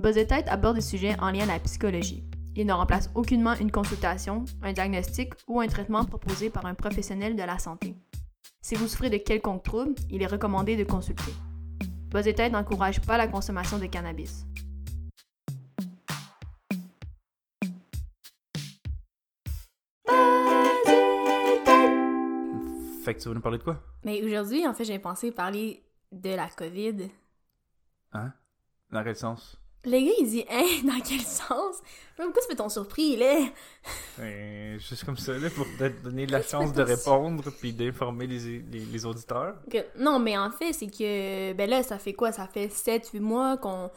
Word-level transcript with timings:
Buzz 0.00 0.16
et 0.16 0.26
Tête 0.26 0.48
aborde 0.48 0.76
des 0.76 0.80
sujets 0.80 1.14
en 1.20 1.30
lien 1.30 1.42
à 1.42 1.52
la 1.52 1.58
psychologie. 1.58 2.24
Il 2.56 2.66
ne 2.66 2.72
remplace 2.72 3.10
aucunement 3.14 3.54
une 3.56 3.70
consultation, 3.70 4.46
un 4.62 4.72
diagnostic 4.72 5.34
ou 5.46 5.60
un 5.60 5.66
traitement 5.66 6.06
proposé 6.06 6.48
par 6.48 6.64
un 6.64 6.74
professionnel 6.74 7.36
de 7.36 7.42
la 7.42 7.58
santé. 7.58 7.94
Si 8.62 8.76
vous 8.76 8.88
souffrez 8.88 9.10
de 9.10 9.18
quelconque 9.18 9.62
trouble, 9.62 9.94
il 10.08 10.22
est 10.22 10.26
recommandé 10.26 10.74
de 10.74 10.84
consulter. 10.84 11.34
Buzz 12.08 12.26
et 12.26 12.34
Tête 12.34 12.50
n'encourage 12.50 13.02
pas 13.02 13.18
la 13.18 13.28
consommation 13.28 13.78
de 13.78 13.84
cannabis. 13.84 14.46
Fait 23.04 23.14
que 23.14 23.20
tu 23.20 23.28
veux 23.28 23.34
nous 23.34 23.42
parler 23.42 23.58
de 23.58 23.64
quoi? 23.64 23.82
Mais 24.04 24.22
aujourd'hui, 24.22 24.66
en 24.66 24.72
fait, 24.72 24.84
j'ai 24.84 24.98
pensé 24.98 25.30
parler 25.30 25.82
de 26.10 26.30
la 26.30 26.48
COVID. 26.48 27.10
Hein? 28.12 28.32
Dans 28.90 29.04
quel 29.04 29.16
sens? 29.16 29.59
Le 29.84 29.92
gars, 29.92 30.12
il 30.20 30.26
dit, 30.28 30.44
hein, 30.50 30.66
dans 30.84 31.00
quel 31.00 31.20
sens? 31.20 31.76
Pourquoi 32.16 32.42
tu 32.42 32.48
fais 32.48 32.56
ton 32.56 32.68
surpris, 32.68 33.16
là? 33.16 33.46
Ben, 34.18 34.78
juste 34.78 35.04
comme 35.04 35.16
ça, 35.16 35.32
là, 35.32 35.48
pour 35.48 35.64
te 35.78 35.88
donner 36.04 36.26
la 36.26 36.42
chance 36.42 36.72
de 36.74 36.82
répondre 36.82 37.50
puis 37.58 37.72
d'informer 37.72 38.26
les, 38.26 38.58
les, 38.70 38.80
les 38.80 39.06
auditeurs? 39.06 39.54
Que- 39.70 39.86
non, 39.98 40.18
mais 40.18 40.36
en 40.36 40.50
fait, 40.50 40.74
c'est 40.74 40.88
que, 40.88 41.54
ben 41.54 41.70
là, 41.70 41.82
ça 41.82 41.98
fait 41.98 42.12
quoi? 42.12 42.30
Ça 42.30 42.46
fait 42.46 42.66
7-8 42.66 43.20
mois 43.20 43.56
qu'on 43.56 43.90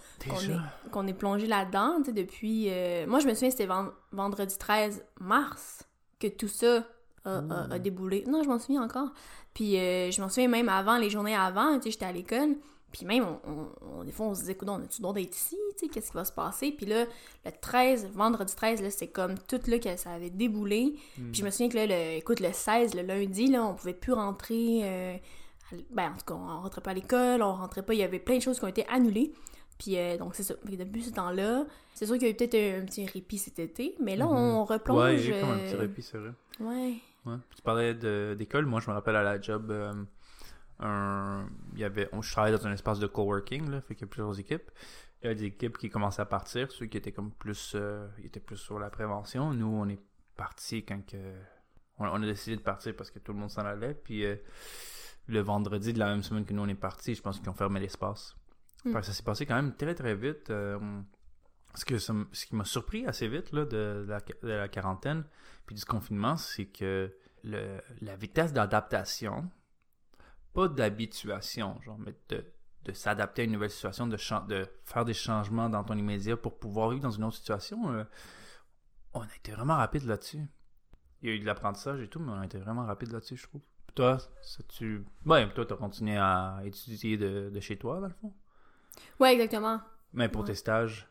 est, 0.53 0.89
qu'on 0.91 1.05
est 1.07 1.13
plongé 1.13 1.47
là-dedans, 1.47 1.97
tu 1.97 2.05
sais, 2.05 2.11
depuis... 2.13 2.67
euh, 2.69 3.05
Moi, 3.07 3.19
je 3.19 3.27
me 3.27 3.33
souviens, 3.33 3.51
c'était 3.51 3.65
ven- 3.65 3.91
vendredi 4.13 4.57
13 4.57 5.03
mars 5.19 5.83
que 6.19 6.27
tout 6.27 6.47
ça 6.47 6.85
a, 7.25 7.39
a- 7.39 7.73
a 7.73 7.79
déboulé. 7.79 8.23
Non, 8.25 8.41
je 8.41 8.47
m'en 8.47 8.57
souviens 8.59 8.83
encore. 8.83 9.09
Puis 9.53 9.77
euh, 9.77 10.11
je 10.11 10.21
m'en 10.21 10.29
souviens 10.29 10.47
même 10.47 10.69
avant, 10.69 10.97
les 10.97 11.09
journées 11.09 11.35
avant, 11.35 11.75
tu 11.77 11.83
sais, 11.83 11.91
j'étais 11.91 12.05
à 12.05 12.11
l'école. 12.13 12.55
Puis 12.93 13.05
même, 13.05 13.25
on, 13.45 14.03
des 14.03 14.11
fois, 14.11 14.27
on 14.27 14.35
se 14.35 14.41
disait, 14.41 14.51
écoute, 14.53 14.69
on 14.69 14.75
a-tu 14.75 14.99
le 14.99 15.01
droit 15.01 15.13
d'être 15.13 15.35
ici? 15.35 15.57
Tu 15.77 15.87
sais, 15.87 15.91
qu'est-ce 15.91 16.11
qui 16.11 16.15
va 16.15 16.23
se 16.23 16.31
passer? 16.31 16.71
Puis 16.71 16.85
là, 16.85 17.05
le 17.43 17.51
13, 17.59 18.11
vendredi 18.13 18.55
13, 18.55 18.81
là, 18.83 18.91
c'est 18.91 19.07
comme 19.07 19.35
tout 19.39 19.59
là 19.65 19.79
que 19.79 19.95
ça 19.97 20.11
avait 20.11 20.29
déboulé. 20.29 20.93
Puis 21.15 21.33
je 21.33 21.43
me 21.43 21.49
souviens 21.49 21.69
que 21.69 21.75
là, 21.75 21.87
le, 21.87 22.17
écoute, 22.17 22.39
le 22.39 22.53
16, 22.53 22.93
le 22.93 23.01
lundi, 23.01 23.47
là, 23.47 23.63
on 23.65 23.73
pouvait 23.73 23.95
plus 23.95 24.13
rentrer. 24.13 24.81
euh, 24.83 25.15
à 25.15 25.75
ben, 25.89 26.11
en 26.11 26.17
tout 26.17 26.25
cas, 26.27 26.33
on 26.35 26.61
rentrait 26.61 26.81
pas 26.81 26.91
à 26.91 26.93
l'école, 26.93 27.41
on 27.41 27.53
rentrait 27.53 27.81
pas. 27.81 27.93
Il 27.95 27.99
y 27.99 28.03
avait 28.03 28.19
plein 28.19 28.37
de 28.37 28.41
choses 28.43 28.59
qui 28.59 28.65
ont 28.65 28.69
été 28.69 28.85
annulées. 28.87 29.33
Puis 29.79 29.97
euh, 29.97 30.17
donc, 30.17 30.35
c'est 30.35 30.43
ça. 30.43 30.53
Depuis 30.63 31.01
ce 31.03 31.09
temps-là, 31.11 31.65
c'est 31.95 32.05
sûr 32.05 32.15
qu'il 32.15 32.27
y 32.27 32.27
a 32.27 32.29
eu 32.29 32.35
peut-être 32.35 32.53
un, 32.55 32.81
un 32.83 32.85
petit 32.85 33.05
répit 33.07 33.39
cet 33.39 33.57
été, 33.57 33.95
mais 33.99 34.15
là, 34.15 34.27
on 34.27 34.63
replonge. 34.65 35.01
Ouais, 35.01 35.19
y 35.19 35.33
a 35.33 35.41
comme 35.41 35.49
un 35.49 35.57
petit 35.57 35.73
euh, 35.75 35.79
répit, 35.79 36.01
c'est 36.03 36.19
vrai. 36.19 36.31
Ouais. 36.59 36.93
Ouais. 37.25 37.37
Tu 37.55 37.61
parlais 37.63 37.95
d'école. 38.35 38.65
Moi, 38.67 38.79
je 38.81 38.89
me 38.89 38.93
rappelle 38.95 39.15
à 39.15 39.23
la 39.23 39.41
job, 39.41 39.71
euh, 39.71 39.91
un, 40.79 41.47
il 41.73 41.79
y 41.79 41.83
avait, 41.83 42.09
on, 42.11 42.21
je 42.21 42.31
travaillais 42.31 42.57
dans 42.57 42.67
un 42.67 42.73
espace 42.73 42.99
de 42.99 43.07
coworking, 43.07 43.69
là, 43.69 43.81
fait 43.81 43.95
qu'il 43.95 44.05
y 44.05 44.09
a 44.09 44.11
plusieurs 44.11 44.39
équipes. 44.39 44.69
Il 45.21 45.27
y 45.27 45.29
a 45.29 45.33
des 45.35 45.45
équipes 45.45 45.77
qui 45.77 45.89
commençaient 45.89 46.21
à 46.21 46.25
partir, 46.25 46.71
ceux 46.71 46.85
qui 46.87 46.97
étaient 46.97 47.13
comme 47.13 47.31
plus, 47.31 47.73
euh, 47.75 48.07
ils 48.19 48.25
étaient 48.25 48.41
plus 48.41 48.57
sur 48.57 48.77
la 48.79 48.89
prévention. 48.89 49.53
Nous, 49.53 49.67
on 49.67 49.87
est 49.87 50.01
partis 50.35 50.83
quand 50.83 51.05
que, 51.05 51.17
on, 51.97 52.07
on 52.07 52.21
a 52.21 52.25
décidé 52.25 52.57
de 52.57 52.61
partir 52.61 52.95
parce 52.95 53.09
que 53.11 53.19
tout 53.19 53.31
le 53.31 53.39
monde 53.39 53.49
s'en 53.49 53.61
allait. 53.65 53.93
Puis 53.93 54.25
euh, 54.25 54.35
le 55.27 55.39
vendredi 55.39 55.93
de 55.93 55.99
la 55.99 56.07
même 56.07 56.23
semaine 56.23 56.45
que 56.45 56.53
nous 56.53 56.61
on 56.63 56.67
est 56.67 56.75
partis, 56.75 57.15
je 57.15 57.21
pense 57.21 57.39
qu'ils 57.39 57.49
ont 57.49 57.53
fermé 57.53 57.79
l'espace. 57.79 58.35
Mm. 58.83 58.93
Que 58.93 59.01
ça 59.01 59.13
s'est 59.13 59.23
passé 59.23 59.45
quand 59.45 59.55
même 59.55 59.73
très 59.75 59.95
très 59.95 60.15
vite. 60.15 60.49
euh, 60.49 60.77
ce, 61.75 61.85
que 61.85 61.97
ça 61.99 62.13
ce 62.33 62.45
qui 62.45 62.55
m'a 62.55 62.65
surpris 62.65 63.05
assez 63.07 63.27
vite 63.27 63.51
là, 63.53 63.65
de, 63.65 64.05
la, 64.07 64.19
de 64.19 64.47
la 64.49 64.67
quarantaine 64.67 65.23
puis 65.65 65.75
du 65.75 65.85
confinement, 65.85 66.35
c'est 66.35 66.65
que 66.65 67.15
le, 67.43 67.79
la 68.01 68.15
vitesse 68.17 68.51
d'adaptation, 68.51 69.49
pas 70.53 70.67
d'habituation, 70.67 71.79
genre, 71.81 71.97
mais 71.99 72.13
de, 72.29 72.45
de 72.85 72.91
s'adapter 72.93 73.41
à 73.43 73.45
une 73.45 73.53
nouvelle 73.53 73.69
situation, 73.71 74.07
de, 74.07 74.17
de 74.47 74.67
faire 74.85 75.05
des 75.05 75.13
changements 75.13 75.69
dans 75.69 75.83
ton 75.83 75.97
immédiat 75.97 76.37
pour 76.37 76.57
pouvoir 76.59 76.89
vivre 76.89 77.01
dans 77.01 77.11
une 77.11 77.23
autre 77.23 77.37
situation, 77.37 77.91
euh, 77.91 78.03
on 79.13 79.21
a 79.21 79.35
été 79.37 79.51
vraiment 79.51 79.75
rapide 79.77 80.03
là-dessus. 80.05 80.45
Il 81.21 81.29
y 81.29 81.31
a 81.31 81.35
eu 81.35 81.39
de 81.39 81.45
l'apprentissage 81.45 82.01
et 82.01 82.07
tout, 82.09 82.19
mais 82.19 82.31
on 82.31 82.39
a 82.39 82.45
été 82.45 82.57
vraiment 82.57 82.85
rapide 82.85 83.11
là-dessus, 83.11 83.37
je 83.37 83.47
trouve. 83.47 83.61
Toi, 83.95 84.17
ça, 84.41 84.63
tu. 84.67 85.05
Ouais, 85.25 85.47
toi, 85.53 85.65
t'as 85.65 85.75
continué 85.75 86.17
à 86.17 86.59
étudier 86.65 87.15
de, 87.17 87.49
de 87.53 87.59
chez 87.59 87.77
toi, 87.77 87.99
dans 87.99 88.07
le 88.07 88.13
fond? 88.13 88.33
Ouais, 89.19 89.33
exactement. 89.33 89.79
Mais 90.13 90.29
pour 90.29 90.41
Ouais. 90.41 90.47
tes 90.47 90.55
stages? 90.55 91.07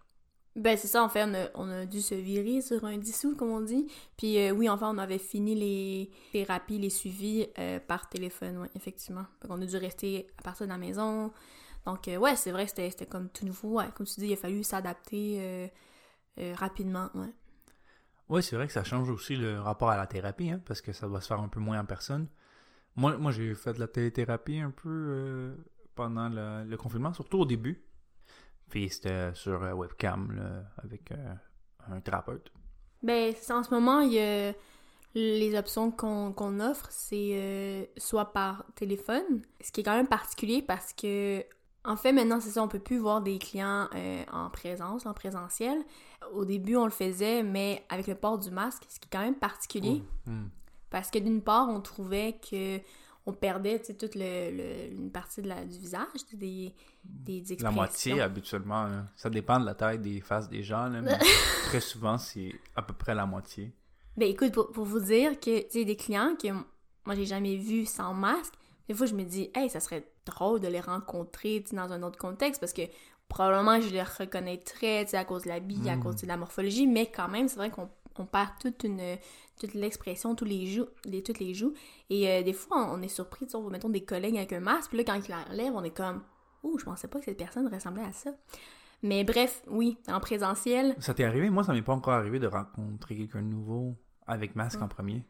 Ben, 0.55 0.77
c'est 0.77 0.89
ça, 0.89 1.03
en 1.03 1.09
fait, 1.09 1.25
on 1.25 1.35
a, 1.35 1.49
on 1.55 1.87
dû 1.87 2.03
se 2.03 2.15
virer 2.15 2.61
sur 2.61 2.85
un 2.85 2.99
dissous, 2.99 3.35
comme 3.37 3.51
on 3.51 3.63
dit. 3.63 3.87
Puis 4.19 4.39
euh, 4.39 4.51
oui, 4.51 4.69
enfin, 4.69 4.95
on 4.95 4.99
avait 4.99 5.19
fini 5.19 5.55
les 5.55 6.11
thérapies, 6.31 6.79
les 6.79 6.91
suivis 6.91 7.47
euh, 7.59 7.81
par 7.81 8.09
téléphone, 8.11 8.59
ouais, 8.59 8.71
effectivement. 8.75 9.25
Fait 9.41 9.49
qu'on 9.49 9.63
a 9.63 9.67
dû 9.67 9.77
rester 9.79 10.29
à 10.39 10.43
partir 10.43 10.67
de 10.67 10.73
la 10.73 10.79
maison. 10.79 11.33
Donc, 11.87 12.07
euh, 12.07 12.19
ouais, 12.19 12.37
c'est 12.37 12.53
vrai 12.53 12.67
c'était 12.67 13.07
comme 13.07 13.31
tout 13.31 13.47
nouveau. 13.47 13.79
Ouais. 13.79 13.87
Comme 13.95 14.07
tu 14.07 14.21
dis, 14.21 14.27
il 14.27 14.33
a 14.35 14.37
fallu 14.37 14.63
s'adapter 14.63 15.71
rapidement, 16.37 17.09
ouais. 17.15 17.33
Oui, 18.29 18.43
c'est 18.43 18.57
vrai 18.57 18.67
que 18.67 18.73
ça 18.73 18.85
change 18.85 19.11
aussi 19.11 19.37
le 19.37 19.61
rapport 19.61 19.91
à 19.91 19.97
la 19.97 20.07
thérapie, 20.07 20.51
hein, 20.51 20.61
parce 20.65 20.81
que 20.81 20.93
ça 20.93 21.07
doit 21.07 21.21
se 21.21 21.29
faire 21.29 21.41
un 21.41 21.49
peu 21.49 21.61
moins 21.61 21.81
en 21.81 21.85
personne. 21.85 22.29
Moi, 22.97 23.17
moi 23.19 23.33
j'ai 23.33 23.55
fait 23.55 23.73
de 23.73 23.81
la 23.81 23.89
téléthérapie 23.89 24.59
un 24.59 24.71
peu 24.71 25.55
pendant 25.95 26.29
le 26.29 26.77
confinement, 26.77 27.13
surtout 27.15 27.41
au 27.41 27.45
début. 27.47 27.83
Puis 28.69 28.89
c'était 28.89 29.35
sur 29.35 29.63
euh, 29.63 29.73
webcam, 29.73 30.33
là, 30.33 30.65
avec 30.83 31.13
euh, 31.13 31.35
un 31.91 32.01
thérapeute. 32.01 32.53
Ben, 33.03 33.35
en 33.51 33.63
ce 33.63 33.71
moment, 33.71 34.01
il 34.01 34.13
y 34.13 34.21
a 34.21 34.53
les 35.15 35.57
options 35.57 35.91
qu'on 35.91 36.61
offre, 36.61 36.87
c'est 36.91 37.33
euh, 37.35 37.85
soit 37.97 38.33
par 38.33 38.65
téléphone, 38.75 39.43
ce 39.61 39.71
qui 39.71 39.81
est 39.81 39.85
quand 39.85 39.97
même 39.97 40.07
particulier 40.07 40.63
parce 40.63 40.93
que, 40.93 41.45
en 41.85 41.97
fait, 41.97 42.13
maintenant, 42.13 42.41
c'est 42.41 42.51
ça, 42.51 42.63
on 42.63 42.69
peut 42.69 42.79
plus 42.79 42.99
voir 42.99 43.21
des 43.21 43.39
clients 43.39 43.89
euh, 43.95 44.25
en 44.33 44.49
présence, 44.49 45.05
en 45.05 45.13
présentiel. 45.13 45.79
Au 46.33 46.45
début, 46.45 46.77
on 46.77 46.85
le 46.85 46.91
faisait, 46.91 47.43
mais 47.43 47.85
avec 47.89 48.07
le 48.07 48.15
port 48.15 48.39
du 48.39 48.51
masque, 48.51 48.85
ce 48.89 49.01
qui 49.01 49.07
est 49.07 49.13
quand 49.13 49.25
même 49.25 49.35
particulier. 49.35 50.03
Hmm. 50.27 50.47
Parce 50.91 51.11
que 51.11 51.19
d'une 51.19 51.43
part, 51.43 51.69
on 51.69 51.81
trouvait 51.81 52.39
que 52.51 52.79
on 53.27 53.33
perdait, 53.33 53.79
tu 53.79 53.87
sais, 53.87 53.95
toute 53.95 54.15
le, 54.17 54.51
le- 54.51 54.93
une 54.93 55.11
partie 55.13 55.43
de 55.43 55.49
la, 55.49 55.65
du 55.65 55.79
visage, 55.79 56.09
des, 56.33 56.75
des 57.05 57.57
La 57.61 57.71
moitié, 57.71 58.21
habituellement. 58.21 58.85
là. 58.85 59.07
Ça 59.17 59.31
dépend 59.31 59.61
de 59.61 59.65
la 59.67 59.75
taille 59.75 59.99
des 59.99 60.21
faces 60.21 60.49
des 60.49 60.63
gens, 60.63 60.87
là, 60.89 61.01
mais 61.03 61.19
très 61.67 61.81
souvent, 61.81 62.19
c'est 62.19 62.53
à 62.75 62.83
peu 62.83 62.95
près 62.95 63.15
la 63.15 63.27
moitié. 63.27 63.73
Ben 64.17 64.29
écoute, 64.29 64.53
pour, 64.53 64.71
pour 64.73 64.85
vous 64.85 65.01
dire 65.01 65.39
que, 65.41 65.61
tu 65.63 65.71
sais, 65.71 65.85
des 65.85 65.97
clients 65.97 66.35
que 66.41 66.49
moi 67.05 67.15
j'ai 67.15 67.25
jamais 67.27 67.57
vus 67.57 67.87
sans 67.87 68.13
masque, 68.13 68.55
des 68.89 68.95
fois 68.95 69.07
je 69.07 69.15
me 69.15 69.23
dis, 69.25 69.51
hey, 69.55 69.71
ça 69.71 69.81
serait 69.81 70.07
drôle 70.27 70.61
de 70.61 70.69
les 70.69 70.81
rencontrer, 70.81 71.65
dans 71.73 71.93
un 71.93 72.03
autre 72.03 72.19
contexte 72.19 72.61
parce 72.61 72.73
que 72.73 72.83
probablement 73.29 73.81
je 73.81 73.89
les 73.89 74.03
reconnaîtrais, 74.03 75.05
tu 75.05 75.13
sais, 75.13 75.17
à 75.17 75.25
cause 75.25 75.45
de 75.45 75.49
l'habit, 75.49 75.89
à 75.89 75.97
Mm. 75.97 76.03
cause 76.03 76.17
de 76.17 76.27
la 76.27 76.37
morphologie, 76.37 76.87
mais 76.87 77.07
quand 77.07 77.29
même, 77.29 77.49
c'est 77.49 77.57
vrai 77.57 77.71
qu'on 77.71 77.89
on 78.19 78.27
perd 78.27 78.51
toute 78.61 78.85
une 78.85 79.17
toute 79.67 79.75
l'expression, 79.75 80.35
tous 80.35 80.45
les 80.45 80.67
joues, 80.67 80.87
les, 81.05 81.23
toutes 81.23 81.39
les 81.39 81.55
joues. 81.55 81.73
Et 82.11 82.29
euh, 82.29 82.43
des 82.43 82.53
fois, 82.53 82.89
on, 82.91 82.99
on 82.99 83.03
est 83.03 83.09
surpris, 83.09 83.47
tu 83.47 83.53
sais, 83.53 83.59
mettons, 83.71 83.89
des 83.89 84.05
collègues 84.05 84.37
avec 84.37 84.53
un 84.53 84.61
masque, 84.61 84.91
puis 84.91 84.99
là, 84.99 85.05
quand 85.05 85.15
ils 85.15 85.31
l'enlèvent, 85.31 85.75
on 85.75 85.85
est 85.85 85.97
comme, 85.97 86.23
oh, 86.63 86.77
je 86.79 86.85
pensais 86.85 87.09
pas 87.09 87.19
que 87.19 87.25
cette 87.27 87.39
personne 87.39 87.73
ressemblait 87.73 88.05
à 88.05 88.13
ça. 88.13 88.31
Mais 89.03 89.25
bref, 89.25 89.63
oui, 89.69 89.99
en 90.09 90.21
présentiel, 90.21 90.95
Ça 91.01 91.13
t'est 91.13 91.25
arrivé? 91.25 91.51
Moi, 91.51 91.65
ça 91.65 91.73
m'est 91.73 91.83
pas 91.83 91.93
encore 91.93 92.15
arrivé 92.15 92.39
de 92.39 92.47
rencontrer 92.47 93.17
quelqu'un 93.17 93.43
de 93.43 93.49
nouveau 93.49 93.97
avec 94.27 94.55
masque 94.55 94.81
en 94.81 94.89
premier. 94.89 95.25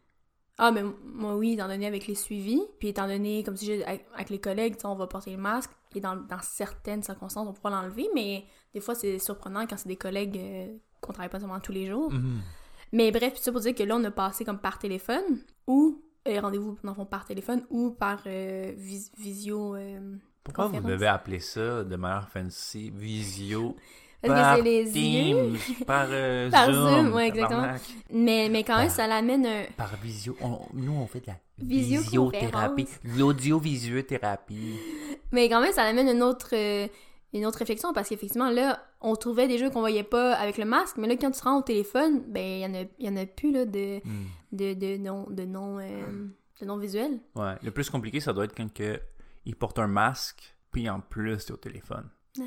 Ah, 0.58 0.70
mais 0.70 0.82
moi, 1.04 1.36
oui, 1.36 1.54
étant 1.54 1.68
donné 1.68 1.86
avec 1.86 2.06
les 2.06 2.14
suivis, 2.14 2.60
puis 2.78 2.88
étant 2.88 3.06
donné, 3.06 3.42
comme 3.42 3.56
si 3.56 3.64
j'ai 3.64 3.84
avec, 3.84 4.28
les 4.28 4.38
collègues, 4.38 4.74
tu 4.74 4.82
sais, 4.82 4.86
on 4.86 4.94
va 4.94 5.06
porter 5.06 5.30
le 5.30 5.38
masque, 5.38 5.70
et 5.94 6.00
dans, 6.00 6.16
dans 6.16 6.40
certaines 6.42 7.02
circonstances, 7.02 7.48
on 7.48 7.54
pourra 7.54 7.70
l'enlever, 7.70 8.08
mais 8.14 8.44
des 8.74 8.80
fois, 8.80 8.94
c'est 8.94 9.18
surprenant 9.18 9.66
quand 9.66 9.78
c'est 9.78 9.88
des 9.88 9.96
collègues 9.96 10.38
euh, 10.38 10.76
qu'on 11.00 11.12
travaille 11.12 11.30
pas 11.30 11.40
seulement 11.40 11.60
tous 11.60 11.72
les 11.72 11.86
jours. 11.86 12.12
Mhm. 12.12 12.40
Mais 12.92 13.10
bref, 13.10 13.34
ça 13.36 13.50
pour 13.52 13.60
dire 13.60 13.74
que 13.74 13.82
là, 13.82 13.96
on 13.96 14.04
a 14.04 14.10
passé 14.10 14.44
comme 14.44 14.58
par 14.58 14.78
téléphone, 14.78 15.22
ou 15.66 16.02
euh, 16.28 16.40
rendez-vous, 16.40 16.76
dans 16.84 16.90
le 16.92 16.96
fond, 16.96 17.06
par 17.06 17.24
téléphone, 17.24 17.64
ou 17.70 17.90
par 17.90 18.22
euh, 18.26 18.72
vis- 18.76 19.10
visio. 19.18 19.74
euh, 19.76 19.98
Pourquoi 20.44 20.66
vous 20.66 20.72
conférence. 20.72 20.90
devez 20.92 21.06
appeler 21.06 21.40
ça 21.40 21.84
de 21.84 21.96
manière 21.96 22.28
fancy 22.28 22.90
visio? 22.94 23.76
Parce 24.22 24.34
que 24.34 24.40
par 24.40 24.56
c'est 24.56 24.62
les 24.62 24.84
yeux. 24.84 24.92
Teams, 24.92 25.84
par, 25.84 26.06
euh, 26.10 26.48
Par 26.52 26.72
Zoom, 26.72 27.06
Zoom, 27.06 27.12
ouais, 27.14 27.26
exactement. 27.26 27.66
Mais, 28.12 28.48
mais 28.48 28.62
quand 28.62 28.76
même, 28.76 28.86
Par- 28.86 28.94
ça 28.94 29.08
l'amène 29.08 29.44
un. 29.44 29.64
Par 29.76 29.96
visio. 30.00 30.36
On- 30.40 30.60
nous, 30.74 30.92
on 30.92 31.08
fait 31.08 31.20
de 31.22 31.26
la 31.26 31.36
Visioconférence. 31.58 32.76
visiothérapie. 32.76 32.88
L'audiovisuothérapie. 33.18 34.76
Mais 35.32 35.48
quand 35.48 35.60
même, 35.60 35.72
ça 35.72 35.82
amène 35.82 36.08
une 36.08 36.22
autre, 36.22 36.50
euh, 36.52 36.86
une 37.32 37.46
autre 37.46 37.58
réflexion 37.58 37.92
parce 37.92 38.08
qu'effectivement, 38.08 38.50
là, 38.50 38.84
on 39.00 39.14
trouvait 39.16 39.48
des 39.48 39.58
jeux 39.58 39.70
qu'on 39.70 39.80
voyait 39.80 40.02
pas 40.02 40.34
avec 40.34 40.58
le 40.58 40.64
masque, 40.64 40.96
mais 40.98 41.08
là, 41.08 41.16
quand 41.16 41.30
tu 41.30 41.40
te 41.40 41.44
rends 41.44 41.58
au 41.58 41.62
téléphone, 41.62 42.22
ben, 42.28 42.42
il 42.44 42.60
y 42.60 42.66
en 42.66 42.74
a, 42.74 42.84
y 42.98 43.08
en 43.08 43.16
a 43.16 43.26
plus, 43.26 43.52
là, 43.52 43.64
de, 43.64 44.00
Hmm. 44.04 44.24
de, 44.52 44.74
de 44.74 44.96
non, 44.98 45.26
de 45.30 45.44
non, 45.44 45.78
euh, 45.78 46.02
de 46.60 46.66
non 46.66 46.76
visuel. 46.76 47.20
Ouais. 47.34 47.54
Le 47.62 47.70
plus 47.70 47.88
compliqué, 47.90 48.20
ça 48.20 48.32
doit 48.32 48.44
être 48.44 48.54
quand 48.56 48.72
que 48.72 49.00
il 49.44 49.56
porte 49.56 49.78
un 49.78 49.86
masque, 49.88 50.54
puis 50.70 50.88
en 50.90 51.00
plus, 51.00 51.44
t'es 51.46 51.52
au 51.52 51.56
téléphone. 51.56 52.08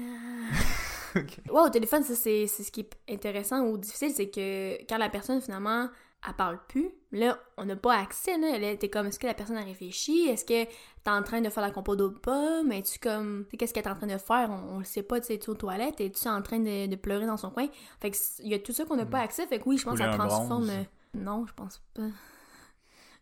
Ok. 1.16 1.38
Ouais, 1.50 1.62
au 1.62 1.70
téléphone, 1.70 2.04
ça, 2.04 2.14
c'est 2.14 2.46
c'est 2.48 2.64
ce 2.64 2.72
qui 2.74 2.82
est 2.82 2.92
intéressant 3.10 3.62
ou 3.62 3.78
difficile, 3.78 4.12
c'est 4.14 4.30
que 4.30 4.78
quand 4.90 4.98
la 4.98 5.08
personne, 5.10 5.40
finalement, 5.40 5.88
elle 6.28 6.34
parle 6.34 6.60
plus, 6.68 6.90
là, 7.14 7.40
on 7.58 7.64
n'a 7.66 7.78
pas 7.78 7.94
accès, 7.96 8.38
là. 8.38 8.50
Elle 8.54 8.64
était 8.66 8.90
comme, 8.90 9.08
est-ce 9.08 9.18
que 9.20 9.28
la 9.28 9.34
personne 9.34 9.56
a 9.56 9.64
réfléchi? 9.64 10.28
Est-ce 10.28 10.44
que 10.44 10.70
t'es 11.06 11.12
en 11.12 11.24
train 11.24 11.40
de 11.40 11.50
faire 11.50 11.64
la 11.64 11.72
compo 11.72 11.96
ou 11.96 12.12
pas, 12.20 12.64
mais 12.64 12.82
tu 12.82 13.00
comme, 13.00 13.46
tu 13.46 13.52
sais, 13.52 13.58
qu'est-ce 13.58 13.74
qu'elle 13.74 13.86
est 13.86 13.90
en 13.90 13.96
train 13.96 14.08
de 14.08 14.18
faire, 14.18 14.50
on, 14.50 14.76
on 14.76 14.80
le 14.80 14.86
sait 14.86 15.04
pas, 15.04 15.22
tu 15.22 15.28
sais, 15.28 15.38
tu 15.40 15.46
es 15.46 15.50
aux 15.50 15.56
toilettes, 15.56 16.02
et 16.02 16.12
tu 16.12 16.22
es 16.26 16.30
en 16.30 16.42
train 16.42 16.60
de, 16.60 16.88
de 16.88 16.96
pleurer 16.98 17.28
dans 17.28 17.38
son 17.38 17.52
coin? 17.52 17.68
Fait 18.02 18.12
que 18.12 18.18
il 18.40 18.50
y 18.50 18.54
a 18.56 18.60
tout 18.60 18.74
ça 18.74 18.84
qu'on 18.86 18.98
n'a 18.98 19.06
pas 19.06 19.20
accès, 19.20 19.48
fait 19.48 19.60
que 19.60 19.70
oui, 19.70 19.78
je 19.78 19.86
pense 19.86 19.94
que 19.98 20.04
ça 20.04 20.10
transforme. 20.18 20.66
bronze. 20.66 20.70
euh, 20.72 20.84
Non, 21.14 21.46
je 21.48 21.54
pense 21.54 21.82
pas. 21.94 22.02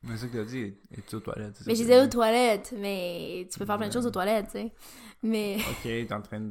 Mais 0.03 0.17
c'est 0.17 0.25
ça 0.25 0.27
que 0.27 0.37
t'as 0.37 0.43
dit, 0.45 0.75
es-tu 0.97 1.15
aux 1.15 1.19
toilettes? 1.21 1.59
Mais 1.65 1.73
t'as 1.73 1.73
disais 1.73 1.99
aux 2.01 2.03
dit? 2.03 2.09
toilettes, 2.09 2.73
mais 2.77 3.47
tu 3.51 3.59
peux 3.59 3.65
faire 3.65 3.77
plein 3.77 3.87
de 3.87 3.93
choses 3.93 4.05
aux 4.05 4.11
toilettes, 4.11 4.47
tu 4.47 4.51
sais. 4.53 4.73
Mais 5.21 5.57
Ok, 5.57 5.83
t'es 5.83 6.13
en 6.13 6.21
train 6.21 6.41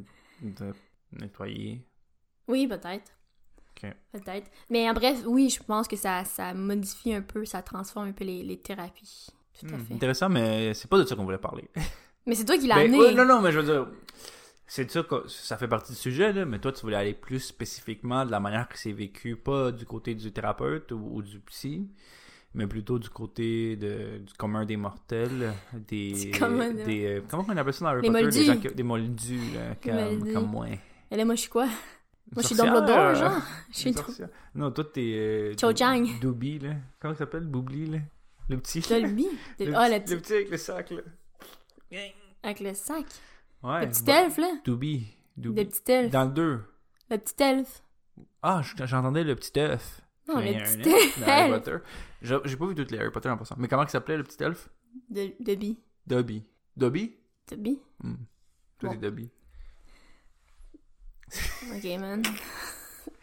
de 0.41 0.73
nettoyer. 1.11 1.85
oui, 2.47 2.67
peut-être. 2.67 3.11
Ok. 3.75 3.91
Peut-être. 4.11 4.51
Mais 4.69 4.89
en 4.89 4.93
bref, 4.93 5.23
oui, 5.25 5.49
je 5.49 5.61
pense 5.63 5.87
que 5.87 5.95
ça, 5.95 6.23
ça 6.25 6.53
modifie 6.53 7.13
un 7.13 7.21
peu, 7.21 7.45
ça 7.45 7.61
transforme 7.61 8.09
un 8.09 8.11
peu 8.11 8.23
les, 8.23 8.43
les 8.43 8.59
thérapies. 8.59 9.27
Tout 9.59 9.67
à 9.73 9.77
Hmm, 9.77 9.85
fait. 9.85 9.93
Intéressant, 9.93 10.29
mais 10.29 10.73
c'est 10.73 10.89
pas 10.89 10.97
de 10.97 11.05
ça 11.05 11.15
qu'on 11.15 11.23
voulait 11.25 11.37
parler. 11.37 11.69
Mais 12.25 12.35
c'est 12.35 12.45
toi 12.45 12.57
qui 12.57 12.67
l'as 12.67 12.75
Ben, 12.75 12.85
amené. 12.85 12.97
ouais, 12.99 13.13
non, 13.13 13.25
non, 13.25 13.41
mais 13.41 13.51
je 13.51 13.59
veux 13.59 13.65
dire, 13.65 13.85
c'est 14.65 14.85
de 14.85 14.91
ça 14.91 15.03
que 15.03 15.27
ça 15.27 15.57
fait 15.57 15.67
partie 15.67 15.91
du 15.91 15.97
sujet, 15.99 16.31
là, 16.31 16.45
mais 16.45 16.57
toi, 16.57 16.71
tu 16.71 16.79
voulais 16.83 16.95
aller 16.95 17.13
plus 17.13 17.39
spécifiquement 17.41 18.25
de 18.25 18.31
la 18.31 18.39
manière 18.39 18.69
que 18.69 18.77
c'est 18.79 18.93
vécu, 18.93 19.35
pas 19.35 19.73
du 19.73 19.85
côté 19.85 20.15
du 20.15 20.31
thérapeute 20.31 20.93
ou, 20.93 21.09
ou 21.15 21.21
du 21.21 21.39
psy, 21.41 21.89
mais 22.53 22.65
plutôt 22.65 22.97
du 22.97 23.09
côté 23.09 23.75
de, 23.75 24.19
du 24.19 24.33
commun 24.37 24.63
des 24.63 24.77
mortels, 24.77 25.51
des... 25.89 26.31
Du 26.31 26.39
commun 26.39 26.71
des- 26.71 26.83
des 26.85 27.05
euh, 27.07 27.21
comment 27.27 27.45
on 27.49 27.57
appelle 27.57 27.73
ça 27.73 27.83
dans 27.83 27.91
Harry 27.91 28.01
Les 28.03 28.07
Potter? 28.07 28.23
moldus. 28.23 28.37
Des, 28.39 28.45
gens 28.45 28.57
qui- 28.57 28.73
des 28.75 28.83
moldus, 28.83 29.39
là, 29.53 29.75
comme, 29.83 29.95
moldus. 30.17 30.33
comme 30.33 30.47
moi. 30.49 30.67
Et 31.11 31.17
là, 31.17 31.25
moi, 31.25 31.35
je 31.35 31.41
suis 31.41 31.49
quoi? 31.49 31.65
Une 31.65 31.69
Moi, 32.35 32.41
je 32.41 32.47
suis 32.47 32.55
Dumbledore, 32.55 33.15
genre. 33.15 33.41
Je 33.69 33.77
suis 33.77 33.89
une 33.89 33.95
trop... 33.95 34.05
sorcière. 34.05 34.29
Non, 34.55 34.71
toi, 34.71 34.85
t'es... 34.85 35.13
Euh, 35.13 35.53
Cho 35.59 35.75
Chang. 35.75 36.05
Doobie, 36.21 36.59
là. 36.59 36.69
Comment 37.01 37.13
ça 37.15 37.19
s'appelle? 37.19 37.43
Boubli, 37.43 37.85
là? 37.87 37.97
Le 38.49 38.57
petit. 38.59 38.79
Le 39.59 39.75
Ah, 39.75 39.89
petit- 39.89 40.13
le 40.13 40.15
petit... 40.15 40.15
le 40.15 40.19
petit 40.21 40.33
avec 40.33 40.49
le 40.49 40.57
sac, 40.57 40.89
là. 40.91 41.01
Avec 42.43 42.59
le 42.59 42.73
sac. 42.73 43.05
Ouais. 43.63 43.85
le 43.85 43.91
petit 43.91 44.03
bah, 44.03 44.23
elfe, 44.25 44.37
là. 44.37 44.51
Doobie. 44.65 45.07
Doobie. 45.37 45.63
Le 45.63 45.69
petit 45.69 45.91
elfe. 45.91 46.11
Dans 46.11 46.25
le 46.25 46.31
2. 46.31 46.63
Le 47.11 47.17
petit 47.17 47.43
elfe. 47.43 47.83
Ah, 48.41 48.61
j'entendais 48.83 49.23
le 49.23 49.35
petit 49.35 49.57
œuf. 49.59 50.01
Non, 50.27 50.39
le 50.39 50.53
petit 50.53 50.89
elfe 50.89 51.19
dans 51.19 51.27
Harry 51.27 51.51
elfe. 51.51 51.63
Potter. 51.63 51.77
J'ai 52.21 52.57
pas 52.57 52.65
vu 52.67 52.75
toutes 52.75 52.91
les 52.91 52.99
Harry 52.99 53.11
Potter 53.11 53.29
en 53.29 53.37
passant. 53.37 53.55
Mais 53.57 53.67
comment 53.67 53.83
il 53.83 53.89
s'appelait 53.89 54.17
le 54.17 54.23
petit 54.23 54.41
elfe? 54.43 54.69
De, 55.09 55.33
Dobby. 55.39 55.79
Dobby. 56.05 56.43
Dobby? 56.75 57.15
Dobby? 57.49 57.79
Hmm. 58.03 58.15
Toi, 58.79 58.89
Bon. 58.89 58.91
c'est 58.91 58.97
Dobby. 58.99 59.29
Ok, 61.75 61.99
man. 61.99 62.21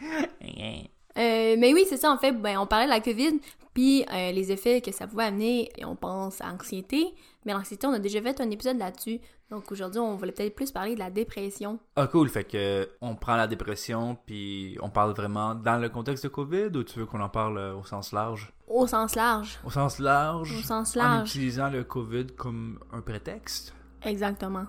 Euh, 1.18 1.56
mais 1.58 1.72
oui, 1.74 1.84
c'est 1.88 1.96
ça, 1.96 2.10
en 2.10 2.18
fait, 2.18 2.32
ben, 2.32 2.58
on 2.58 2.66
parlait 2.66 2.86
de 2.86 2.90
la 2.90 3.00
COVID, 3.00 3.40
puis 3.74 4.04
euh, 4.12 4.32
les 4.32 4.52
effets 4.52 4.80
que 4.80 4.92
ça 4.92 5.06
pouvait 5.06 5.24
amener, 5.24 5.70
et 5.76 5.84
on 5.84 5.96
pense 5.96 6.40
à 6.40 6.48
l'anxiété, 6.48 7.06
mais 7.44 7.52
l'anxiété, 7.52 7.86
on 7.86 7.92
a 7.92 7.98
déjà 7.98 8.20
fait 8.22 8.40
un 8.40 8.50
épisode 8.50 8.78
là-dessus, 8.78 9.20
donc 9.50 9.72
aujourd'hui, 9.72 9.98
on 9.98 10.14
voulait 10.14 10.30
peut-être 10.30 10.54
plus 10.54 10.70
parler 10.70 10.94
de 10.94 11.00
la 11.00 11.10
dépression. 11.10 11.80
Ah, 11.96 12.06
cool. 12.06 12.28
Fait 12.28 12.44
que 12.44 12.88
on 13.00 13.16
prend 13.16 13.34
la 13.34 13.48
dépression, 13.48 14.16
puis 14.24 14.78
on 14.80 14.90
parle 14.90 15.12
vraiment 15.12 15.56
dans 15.56 15.76
le 15.76 15.88
contexte 15.88 16.22
de 16.22 16.28
COVID 16.28 16.66
ou 16.76 16.84
tu 16.84 17.00
veux 17.00 17.06
qu'on 17.06 17.20
en 17.20 17.28
parle 17.28 17.58
euh, 17.58 17.74
au 17.74 17.82
sens 17.84 18.12
large? 18.12 18.52
Au 18.68 18.86
sens 18.86 19.16
large. 19.16 19.58
Au 19.64 19.70
sens 19.70 19.98
large 19.98 20.56
Au 20.56 20.62
sens 20.62 20.96
En 20.96 21.00
large. 21.00 21.30
utilisant 21.30 21.68
le 21.68 21.82
COVID 21.82 22.28
comme 22.36 22.78
un 22.92 23.00
prétexte? 23.00 23.74
Exactement. 24.04 24.66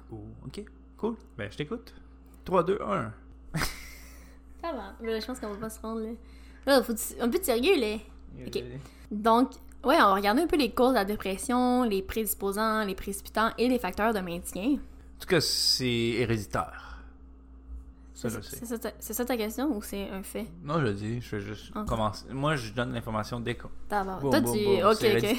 Ok, 0.48 0.64
cool. 0.98 1.16
Ben, 1.38 1.48
je 1.52 1.58
t'écoute. 1.58 1.94
3, 2.46 2.64
2, 2.64 2.80
1. 2.82 3.14
Ça 4.62 4.72
va. 4.74 4.94
Mais 5.02 5.12
là, 5.14 5.20
je 5.20 5.26
pense 5.26 5.40
qu'on 5.40 5.50
va 5.50 5.58
pas 5.58 5.70
se 5.70 5.80
rendre 5.82 6.02
là. 6.02 6.10
Là, 6.66 6.84
faut 6.84 6.94
un 7.20 7.30
peu 7.30 7.40
de 7.40 7.44
sérieux, 7.44 7.80
là. 7.80 7.98
Ok. 8.46 8.64
Donc, 9.12 9.52
ouais, 9.84 9.96
on 9.96 10.06
va 10.08 10.14
regarder 10.16 10.42
un 10.44 10.48
peu 10.48 10.58
les 10.58 10.72
causes 10.72 10.92
de 10.92 10.96
la 10.96 11.06
dépression, 11.06 11.84
les 11.84 12.02
prédisposants, 12.02 12.84
les 12.86 12.96
précipitants 12.96 13.50
et 13.58 13.68
les 13.68 13.80
facteurs 13.80 14.14
de 14.14 14.20
maintien. 14.20 14.74
En 14.74 15.20
tout 15.20 15.28
cas, 15.28 15.42
c'est 15.42 15.86
héréditaire. 15.88 16.88
C'est 18.14 18.30
ça, 18.66 18.78
ta- 18.78 18.92
c'est 19.00 19.14
ça 19.14 19.26
ta 19.26 19.36
question 19.36 19.76
ou 19.76 19.82
c'est 19.82 20.08
un 20.12 20.22
fait? 20.22 20.46
Non, 20.64 20.76
je 20.80 20.84
le 20.86 20.94
dis, 20.94 21.22
je 21.22 21.36
vais 21.38 21.42
juste 21.42 21.72
commencer. 21.88 22.26
Moi, 22.30 22.56
je 22.56 22.72
donne 22.72 22.94
l'information 22.94 23.40
dès 23.40 23.56
qu'on. 23.56 23.70
D'abord. 23.90 24.20
Boum, 24.20 24.32
Toi, 24.32 24.42
tu. 24.96 25.06
Ok, 25.08 25.36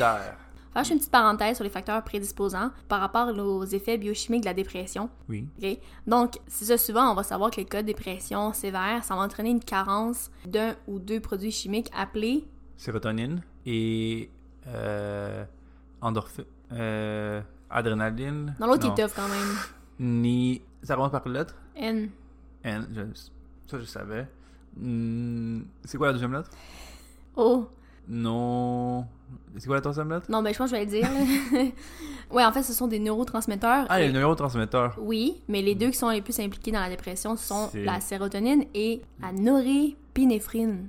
héréditaire. 0.74 0.84
Faire 0.84 0.92
une 0.92 0.98
petite 0.98 1.10
parenthèse 1.12 1.56
sur 1.56 1.64
les 1.64 1.70
facteurs 1.70 2.02
prédisposants 2.04 2.70
par 2.88 3.00
rapport 3.00 3.28
aux 3.36 3.64
effets 3.64 3.98
biochimiques 3.98 4.42
de 4.42 4.46
la 4.46 4.54
dépression. 4.54 5.10
Oui. 5.28 5.46
ok? 5.62 5.78
Donc, 6.06 6.38
c'est 6.46 6.64
ça, 6.66 6.78
souvent, 6.78 7.10
on 7.10 7.14
va 7.14 7.22
savoir 7.22 7.50
que 7.50 7.56
les 7.56 7.64
cas 7.64 7.82
de 7.82 7.86
dépression 7.86 8.52
sévère, 8.52 9.04
ça 9.04 9.14
va 9.14 9.22
entraîner 9.22 9.50
une 9.50 9.60
carence 9.64 10.30
d'un 10.46 10.74
ou 10.86 10.98
deux 10.98 11.20
produits 11.20 11.52
chimiques 11.52 11.90
appelés 11.96 12.44
Sérotonine 12.76 13.42
et. 13.66 14.30
Euh. 14.66 15.44
Endorphine. 16.00 16.44
Euh. 16.72 17.40
Adrénaline. 17.70 18.54
Dans 18.58 18.66
l'autre, 18.66 18.86
il 18.86 19.00
est 19.00 19.02
tough 19.06 19.14
quand 19.14 19.28
même. 19.28 19.56
Ni. 20.00 20.62
Ça 20.82 20.94
commence 20.96 21.12
par 21.12 21.26
lettre? 21.28 21.54
N. 21.76 22.10
N. 22.64 22.86
je- 22.92 23.70
Ça, 23.70 23.78
je 23.78 23.84
savais. 23.84 24.26
Hmm, 24.76 25.62
C'est 25.84 25.96
quoi 25.96 26.08
la 26.08 26.12
deuxième 26.14 26.32
lettre? 26.32 26.50
O. 27.36 27.68
Non. 28.08 29.06
C'est 29.58 29.66
quoi 29.66 29.76
la 29.76 29.80
troisième 29.82 30.10
lettre? 30.10 30.26
Non, 30.30 30.42
ben, 30.42 30.52
je 30.52 30.58
pense 30.58 30.70
que 30.70 30.76
je 30.76 30.80
vais 30.80 30.86
le 30.86 30.90
dire. 30.90 31.02
là. 31.02 31.60
ouais, 32.30 32.44
en 32.44 32.52
fait, 32.52 32.62
ce 32.62 32.72
sont 32.72 32.86
des 32.88 32.98
neurotransmetteurs. 32.98 33.86
Ah, 33.88 34.00
Et- 34.00 34.06
les 34.08 34.12
neurotransmetteurs. 34.12 34.96
Oui, 35.00 35.42
mais 35.48 35.62
les 35.62 35.74
deux 35.74 35.90
qui 35.90 35.98
sont 35.98 36.08
les 36.10 36.22
plus 36.22 36.38
impliqués 36.40 36.70
dans 36.72 36.80
la 36.80 36.88
dépression 36.88 37.36
sont 37.36 37.68
C'est- 37.72 37.84
la 37.84 38.00
sérotonine 38.00 38.64
et 38.74 39.02
la 39.20 39.32
norépinéphrine. 39.32 40.88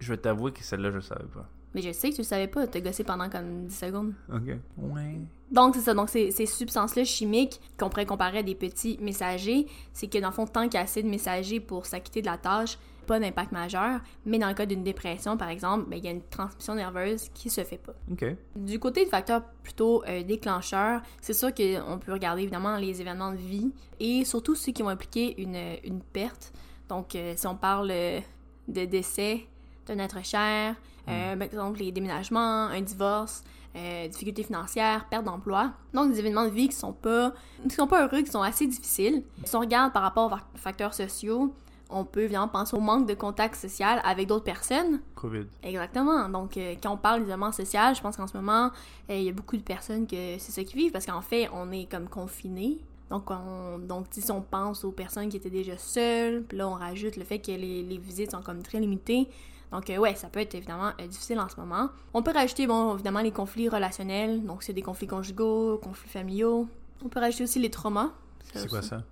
Je 0.00 0.08
vais 0.12 0.16
t'avouer 0.16 0.52
que 0.52 0.62
celle-là, 0.62 0.90
je 0.90 1.00
savais 1.00 1.24
pas. 1.32 1.46
Mais 1.74 1.80
je 1.80 1.92
sais 1.92 2.10
que 2.10 2.16
tu 2.16 2.20
le 2.20 2.26
savais 2.26 2.48
pas, 2.48 2.66
t'as 2.66 2.80
gossé 2.80 3.02
pendant 3.02 3.30
comme 3.30 3.64
10 3.66 3.74
secondes. 3.78 4.12
Ok. 4.30 4.56
Ouais. 4.78 5.18
Donc, 5.50 5.74
c'est 5.74 5.80
ça. 5.80 5.94
Donc, 5.94 6.10
ces, 6.10 6.30
ces 6.30 6.44
substances-là 6.44 7.04
chimiques 7.04 7.60
qu'on 7.78 7.88
pourrait 7.88 8.04
comparer 8.04 8.38
à 8.38 8.42
des 8.42 8.54
petits 8.54 8.98
messagers, 9.00 9.66
c'est 9.94 10.06
que 10.08 10.18
dans 10.18 10.28
le 10.28 10.34
fond, 10.34 10.46
tant 10.46 10.64
qu'il 10.64 10.74
y 10.74 10.76
a 10.76 10.80
assez 10.82 11.02
de 11.02 11.08
messagers 11.08 11.60
pour 11.60 11.86
s'acquitter 11.86 12.20
de 12.20 12.26
la 12.26 12.36
tâche, 12.36 12.76
pas 13.12 13.20
d'impact 13.20 13.52
majeur. 13.52 14.00
Mais 14.24 14.38
dans 14.38 14.48
le 14.48 14.54
cas 14.54 14.64
d'une 14.64 14.82
dépression, 14.82 15.36
par 15.36 15.50
exemple, 15.50 15.84
ben, 15.90 15.98
il 15.98 16.04
y 16.04 16.08
a 16.08 16.12
une 16.12 16.22
transmission 16.22 16.74
nerveuse 16.74 17.28
qui 17.34 17.50
se 17.50 17.62
fait 17.62 17.76
pas. 17.76 17.92
Ok. 18.10 18.24
Du 18.56 18.78
côté 18.78 19.04
du 19.04 19.10
facteur 19.10 19.42
plutôt 19.62 20.02
euh, 20.04 20.22
déclencheur, 20.22 21.02
c'est 21.20 21.34
sûr 21.34 21.50
qu'on 21.54 21.98
peut 21.98 22.12
regarder 22.12 22.42
évidemment 22.42 22.78
les 22.78 23.02
événements 23.02 23.32
de 23.32 23.36
vie 23.36 23.70
et 24.00 24.24
surtout 24.24 24.54
ceux 24.54 24.72
qui 24.72 24.82
vont 24.82 24.88
impliquer 24.88 25.40
une, 25.42 25.60
une 25.84 26.00
perte. 26.00 26.54
Donc, 26.88 27.14
euh, 27.14 27.34
si 27.36 27.46
on 27.46 27.54
parle 27.54 27.90
euh, 27.90 28.20
de 28.68 28.86
décès 28.86 29.46
d'un 29.86 29.98
être 29.98 30.24
cher, 30.24 30.74
euh, 31.08 31.36
par 31.36 31.42
exemple 31.42 31.80
les 31.80 31.92
déménagements, 31.92 32.68
un 32.68 32.80
divorce, 32.80 33.44
euh, 33.76 34.08
difficultés 34.08 34.44
financières, 34.44 35.06
perte 35.10 35.24
d'emploi. 35.24 35.72
Donc, 35.92 36.12
des 36.12 36.18
événements 36.18 36.44
de 36.44 36.50
vie 36.50 36.68
qui 36.68 36.76
sont 36.76 36.92
pas, 36.94 37.34
qui 37.68 37.74
sont 37.74 37.86
pas 37.86 38.06
heureux, 38.06 38.22
qui 38.22 38.30
sont 38.30 38.42
assez 38.42 38.66
difficiles. 38.66 39.22
Si 39.44 39.54
on 39.56 39.60
regarde 39.60 39.92
par 39.92 40.02
rapport 40.02 40.32
aux 40.32 40.58
facteurs 40.58 40.94
sociaux, 40.94 41.54
on 41.92 42.04
peut 42.04 42.22
évidemment 42.22 42.48
penser 42.48 42.76
au 42.76 42.80
manque 42.80 43.06
de 43.06 43.14
contact 43.14 43.56
social 43.56 44.00
avec 44.04 44.26
d'autres 44.26 44.44
personnes. 44.44 45.00
Covid. 45.14 45.46
Exactement. 45.62 46.28
Donc, 46.28 46.56
euh, 46.56 46.74
quand 46.82 46.92
on 46.92 46.96
parle 46.96 47.22
d'isolement 47.22 47.52
social, 47.52 47.94
je 47.94 48.00
pense 48.00 48.16
qu'en 48.16 48.26
ce 48.26 48.36
moment, 48.36 48.70
euh, 49.10 49.16
il 49.16 49.22
y 49.22 49.28
a 49.28 49.32
beaucoup 49.32 49.56
de 49.56 49.62
personnes 49.62 50.06
que 50.06 50.38
c'est 50.38 50.52
ça 50.52 50.64
qui 50.64 50.76
vivent 50.76 50.92
parce 50.92 51.06
qu'en 51.06 51.20
fait, 51.22 51.48
on 51.52 51.70
est 51.70 51.90
comme 51.90 52.08
confinés. 52.08 52.78
Donc, 53.10 53.30
on, 53.30 53.78
donc 53.78 54.06
si 54.10 54.30
on 54.30 54.40
pense 54.40 54.84
aux 54.84 54.92
personnes 54.92 55.28
qui 55.28 55.36
étaient 55.36 55.50
déjà 55.50 55.76
seules, 55.76 56.42
puis 56.44 56.56
là, 56.56 56.68
on 56.68 56.74
rajoute 56.74 57.16
le 57.16 57.24
fait 57.24 57.38
que 57.38 57.52
les, 57.52 57.82
les 57.82 57.98
visites 57.98 58.30
sont 58.30 58.42
comme 58.42 58.62
très 58.62 58.80
limitées. 58.80 59.28
Donc, 59.72 59.88
euh, 59.88 59.96
ouais, 59.96 60.14
ça 60.14 60.28
peut 60.28 60.40
être 60.40 60.54
évidemment 60.54 60.92
euh, 61.00 61.06
difficile 61.06 61.40
en 61.40 61.48
ce 61.48 61.56
moment. 61.56 61.88
On 62.12 62.22
peut 62.22 62.32
rajouter, 62.32 62.66
bon, 62.66 62.94
évidemment, 62.94 63.22
les 63.22 63.32
conflits 63.32 63.70
relationnels. 63.70 64.44
Donc, 64.44 64.62
c'est 64.62 64.74
des 64.74 64.82
conflits 64.82 65.06
conjugaux, 65.06 65.78
conflits 65.78 66.10
familiaux. 66.10 66.68
On 67.02 67.08
peut 67.08 67.20
rajouter 67.20 67.44
aussi 67.44 67.58
les 67.58 67.70
traumas. 67.70 68.10
C'est 68.52 68.68
quoi 68.68 68.82
ça? 68.82 69.02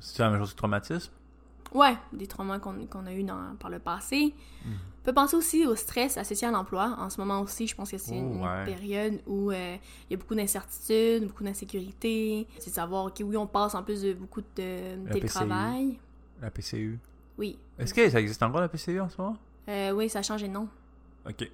C'est 0.00 0.22
la 0.22 0.30
même 0.30 0.40
chose 0.40 0.52
que 0.52 0.58
traumatisme? 0.58 1.10
Ouais, 1.74 1.96
des 2.12 2.26
traumas 2.26 2.58
qu'on 2.60 2.86
qu'on 2.86 3.04
a 3.06 3.12
eu 3.12 3.24
dans, 3.24 3.56
par 3.58 3.68
le 3.70 3.78
passé. 3.80 4.32
Mhm. 4.64 4.72
On 4.72 5.04
peut 5.04 5.12
penser 5.12 5.36
aussi 5.36 5.66
au 5.66 5.74
stress 5.76 6.16
associé 6.16 6.48
à 6.48 6.50
l'emploi. 6.50 6.96
En 6.98 7.10
ce 7.10 7.20
moment 7.20 7.40
aussi, 7.42 7.66
je 7.66 7.74
pense 7.74 7.90
que 7.90 7.98
c'est 7.98 8.14
Oh, 8.14 8.32
une 8.36 8.42
ouais. 8.42 8.64
période 8.64 9.20
où 9.26 9.50
euh, 9.50 9.76
il 10.08 10.12
y 10.12 10.14
a 10.14 10.16
beaucoup 10.16 10.34
d'incertitudes, 10.34 11.26
beaucoup 11.26 11.44
d'insécurité. 11.44 12.46
C'est 12.58 12.70
de 12.70 12.74
savoir, 12.74 13.04
ok, 13.06 13.20
oui, 13.22 13.36
on 13.36 13.46
passe 13.46 13.74
en 13.74 13.82
plus 13.82 14.00
de 14.00 14.14
beaucoup 14.14 14.40
de 14.40 14.46
télétravail. 15.12 15.98
La 16.40 16.50
PCU. 16.50 16.98
Oui. 17.36 17.58
Est-ce 17.78 17.92
que 17.92 18.08
ça 18.08 18.20
existe 18.20 18.42
encore 18.42 18.60
la 18.62 18.68
PCU 18.68 18.98
en 19.00 19.08
ce 19.10 19.20
moment? 19.20 19.36
Euh, 19.68 19.90
oui, 19.92 20.08
ça 20.08 20.20
a 20.20 20.22
changé 20.22 20.46
de 20.48 20.52
nom. 20.52 20.68
Ok. 21.28 21.50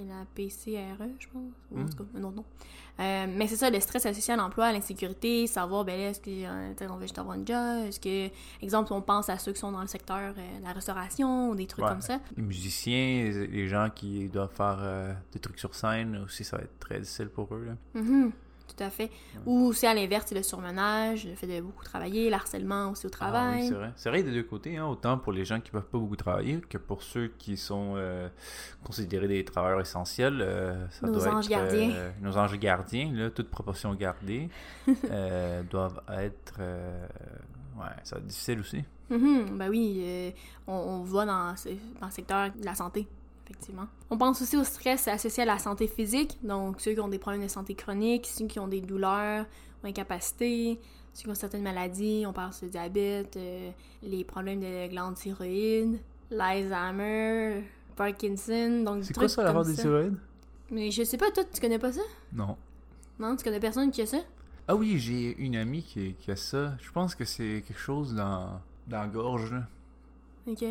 C'est 0.00 0.06
la 0.08 0.24
PCRE, 0.34 1.04
je 1.18 1.26
pense. 1.32 1.42
Ou 1.70 1.78
en 1.78 1.82
Mm. 1.82 1.90
tout 1.90 1.96
cas, 1.98 2.04
un 2.18 2.24
autre 2.24 2.36
nom. 2.36 2.44
Euh, 3.00 3.26
mais 3.36 3.46
c'est 3.46 3.56
ça, 3.56 3.70
le 3.70 3.80
stress 3.80 4.04
associé 4.06 4.34
à 4.34 4.36
l'emploi, 4.36 4.66
à 4.66 4.72
l'insécurité, 4.72 5.46
savoir, 5.46 5.84
ben 5.84 5.98
est-ce 5.98 6.20
qu'on 6.20 6.94
veut 6.96 7.02
juste 7.02 7.18
avoir 7.18 7.36
une 7.36 7.46
job? 7.46 7.86
Est-ce 7.86 8.00
que, 8.00 8.30
exemple, 8.62 8.92
on 8.92 9.00
pense 9.02 9.28
à 9.28 9.38
ceux 9.38 9.52
qui 9.52 9.60
sont 9.60 9.72
dans 9.72 9.80
le 9.80 9.86
secteur 9.86 10.34
euh, 10.36 10.58
de 10.58 10.64
la 10.64 10.72
restauration 10.72 11.50
ou 11.50 11.54
des 11.54 11.66
trucs 11.66 11.84
Ouais. 11.84 11.90
comme 11.90 12.00
ça. 12.02 12.18
Les 12.36 12.42
musiciens, 12.42 13.30
les, 13.50 13.68
gens 13.68 13.88
qui 13.94 14.28
doivent 14.28 14.52
faire 14.54 14.78
euh, 14.80 15.12
des 15.32 15.38
trucs 15.38 15.58
sur 15.58 15.74
scène 15.74 16.16
aussi, 16.24 16.44
ça 16.44 16.56
va 16.58 16.64
être 16.64 16.78
très 16.78 16.98
difficile 17.00 17.28
pour 17.28 17.54
eux. 17.54 17.64
Là. 17.64 18.00
Mhm. 18.00 18.32
Tout 18.74 18.82
à 18.82 18.90
fait. 18.90 19.10
Ou 19.46 19.72
c'est 19.72 19.86
à 19.86 19.94
l'inverse, 19.94 20.26
c'est 20.28 20.34
le 20.34 20.42
surmenage, 20.42 21.26
le 21.26 21.34
fait 21.34 21.46
de 21.46 21.60
beaucoup 21.60 21.84
travailler, 21.84 22.30
l'harcèlement 22.30 22.90
aussi 22.90 23.06
au 23.06 23.08
Ah 23.08 23.12
travail. 23.12 23.62
oui, 23.62 23.68
c'est 23.68 23.74
vrai. 23.74 23.92
C'est 23.96 24.08
vrai 24.10 24.22
des 24.22 24.32
deux 24.32 24.42
côtés, 24.42 24.76
hein, 24.76 24.86
autant 24.86 25.18
pour 25.18 25.32
les 25.32 25.44
gens 25.44 25.60
qui 25.60 25.70
peuvent 25.70 25.84
pas 25.86 25.98
beaucoup 25.98 26.16
travailler 26.16 26.60
que 26.68 26.78
pour 26.78 27.02
ceux 27.02 27.28
qui 27.38 27.56
sont 27.56 27.94
euh, 27.96 28.28
considérés 28.84 29.28
des 29.28 29.44
travailleurs 29.44 29.80
essentiels. 29.80 30.40
euh, 30.40 30.86
ça 30.90 31.06
Nos 31.06 31.12
doit 31.14 31.28
anges 31.34 31.44
être, 31.46 31.50
gardiens. 31.50 31.90
euh, 31.92 32.10
nos 32.22 32.36
anges 32.38 32.58
gardiens, 32.58 33.10
là, 33.12 33.30
toute 33.30 33.50
proportion 33.50 33.94
gardée, 33.94 34.48
euh, 35.10 35.62
doivent 35.64 36.00
être. 36.10 36.54
euh, 36.60 37.06
ouais, 37.78 37.84
ça 38.04 38.16
va 38.16 38.20
être 38.20 38.26
difficile 38.26 38.60
aussi. 38.60 38.84
Mhm, 39.10 39.58
ben 39.58 39.68
oui, 39.68 40.00
euh, 40.04 40.30
on, 40.68 40.72
on 40.74 41.02
voit 41.02 41.26
dans, 41.26 41.54
dans 42.00 42.06
le 42.06 42.12
secteur 42.12 42.50
de 42.56 42.64
la 42.64 42.74
santé, 42.76 43.08
effectivement. 43.50 43.86
On 44.10 44.16
pense 44.16 44.40
aussi 44.42 44.56
au 44.56 44.64
stress 44.64 45.08
associé 45.08 45.42
à 45.42 45.46
la 45.46 45.58
santé 45.58 45.86
physique, 45.86 46.38
donc 46.42 46.80
ceux 46.80 46.92
qui 46.92 47.00
ont 47.00 47.08
des 47.08 47.18
problèmes 47.18 47.42
de 47.42 47.48
santé 47.48 47.74
chronique, 47.74 48.26
ceux 48.26 48.46
qui 48.46 48.58
ont 48.58 48.68
des 48.68 48.80
douleurs 48.80 49.46
ou 49.82 49.86
incapacités, 49.86 50.78
ceux 51.12 51.24
qui 51.24 51.30
ont 51.30 51.34
certaines 51.34 51.62
maladies, 51.62 52.24
on 52.26 52.32
parle 52.32 52.52
du 52.60 52.68
diabète, 52.68 53.36
euh, 53.36 53.70
les 54.02 54.24
problèmes 54.24 54.60
de 54.60 54.88
glande 54.88 55.16
thyroïde, 55.16 55.98
l'Alzheimer, 56.30 57.64
Parkinson, 57.96 58.82
donc 58.84 59.04
C'est 59.04 59.14
quoi 59.14 59.28
ça, 59.28 59.52
comme 59.52 59.64
des 59.64 59.74
thyroïdes? 59.74 60.16
Mais 60.70 60.90
je 60.90 61.02
sais 61.02 61.16
pas, 61.16 61.30
toi, 61.32 61.42
tu 61.52 61.60
connais 61.60 61.80
pas 61.80 61.92
ça? 61.92 62.02
Non. 62.32 62.56
Non, 63.18 63.34
tu 63.34 63.42
connais 63.42 63.60
personne 63.60 63.90
qui 63.90 64.02
a 64.02 64.06
ça? 64.06 64.18
Ah 64.68 64.76
oui, 64.76 64.98
j'ai 64.98 65.36
une 65.38 65.56
amie 65.56 65.82
qui, 65.82 66.14
qui 66.14 66.30
a 66.30 66.36
ça. 66.36 66.76
Je 66.80 66.92
pense 66.92 67.16
que 67.16 67.24
c'est 67.24 67.64
quelque 67.66 67.80
chose 67.80 68.14
dans, 68.14 68.60
dans 68.86 69.00
la 69.00 69.08
gorge, 69.08 69.52
là. 69.52 69.66
Ok. 70.46 70.64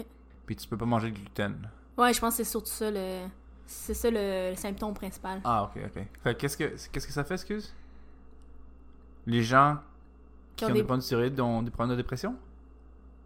Puis 0.45 0.55
tu 0.55 0.67
peux 0.67 0.77
pas 0.77 0.85
manger 0.85 1.11
de 1.11 1.15
gluten. 1.17 1.69
Ouais, 1.99 2.13
je 2.13 2.19
pense 2.19 2.37
que 2.37 2.43
c'est 2.43 2.49
surtout 2.49 2.71
ça 2.71 2.89
le... 2.89 3.27
C'est 3.67 3.93
ça 3.93 4.09
le, 4.09 4.49
le 4.49 4.55
symptôme 4.55 4.95
principal. 4.95 5.41
Ah, 5.43 5.63
ok, 5.65 5.79
ok. 5.85 6.37
Qu'est-ce 6.37 6.57
que, 6.57 6.63
qu'est-ce 6.91 7.05
que 7.05 7.13
ça 7.13 7.23
fait, 7.23 7.35
excuse? 7.35 7.71
Les 9.27 9.43
gens 9.43 9.77
qui, 10.55 10.65
ont 10.65 10.69
des 10.69 10.81
problèmes 10.81 11.01
de 11.01 11.05
thyroïde 11.05 11.39
ont 11.39 11.61
des 11.61 11.69
problèmes 11.69 11.95
de 11.95 12.01
dépression? 12.01 12.35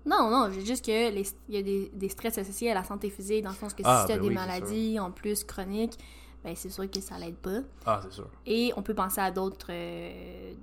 Non, 0.05 0.29
non, 0.29 0.51
j'ai 0.51 0.65
juste 0.65 0.83
que 0.83 0.91
les- 1.11 1.33
il 1.47 1.55
y 1.55 1.57
a 1.57 1.61
des, 1.61 1.89
des 1.93 2.09
stress 2.09 2.37
associés 2.37 2.71
à 2.71 2.73
la 2.73 2.83
santé 2.83 3.09
physique, 3.09 3.43
dans 3.43 3.51
le 3.51 3.55
sens 3.55 3.73
que 3.73 3.83
Ah, 3.85 4.01
si 4.01 4.07
tu 4.07 4.11
as 4.11 4.15
ben 4.17 4.21
des 4.23 4.27
oui, 4.27 4.33
maladies 4.33 4.99
en 4.99 5.11
plus 5.11 5.45
chroniques, 5.45 5.97
ben 6.43 6.53
c'est 6.57 6.69
sûr 6.69 6.89
que 6.91 6.99
ça 6.99 7.17
l'aide 7.17 7.37
pas. 7.37 7.59
Ah, 7.85 8.01
c'est 8.03 8.11
sûr. 8.11 8.27
Et 8.45 8.73
on 8.75 8.81
peut 8.81 8.93
penser 8.93 9.21
à 9.21 9.31
d'autres 9.31 9.67
euh, 9.69 10.53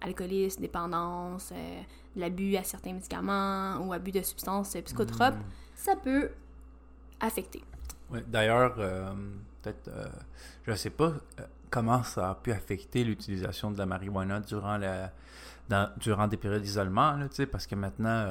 alcoolisme, 0.00 0.60
dépendance, 0.60 1.50
euh, 1.52 1.82
l'abus 2.16 2.56
à 2.56 2.64
certains 2.64 2.94
médicaments 2.94 3.76
ou 3.86 3.92
abus 3.92 4.10
de 4.10 4.22
substances 4.22 4.74
euh, 4.74 4.82
psychotropes. 4.82 5.36
Mm. 5.36 5.44
Ça 5.76 5.94
peut 5.94 6.30
affecter. 7.20 7.62
Ouais, 8.10 8.24
D'ailleurs, 8.26 8.74
euh, 8.78 9.12
euh, 9.66 10.06
je 10.66 10.74
sais 10.74 10.90
pas 10.90 11.04
euh, 11.04 11.42
comment 11.70 12.02
ça 12.02 12.30
a 12.30 12.34
pu 12.34 12.52
affecter 12.52 13.04
l'utilisation 13.04 13.70
de 13.70 13.78
la 13.78 13.86
marijuana 13.86 14.40
durant 14.40 14.76
la, 14.76 15.12
durant 15.98 16.26
des 16.26 16.36
périodes 16.36 16.62
d'isolement, 16.62 17.18
parce 17.52 17.66
que 17.66 17.76
maintenant, 17.76 18.26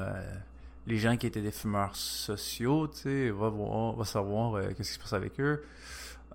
les 0.86 0.98
gens 0.98 1.16
qui 1.16 1.26
étaient 1.26 1.40
des 1.40 1.50
fumeurs 1.50 1.96
sociaux, 1.96 2.88
tu 2.88 2.98
sais, 2.98 3.30
va 3.30 3.48
voir, 3.48 3.94
va 3.94 4.04
savoir 4.04 4.60
qu'est-ce 4.74 4.90
qui 4.90 4.94
se 4.94 4.98
passe 4.98 5.14
avec 5.14 5.40
eux. 5.40 5.64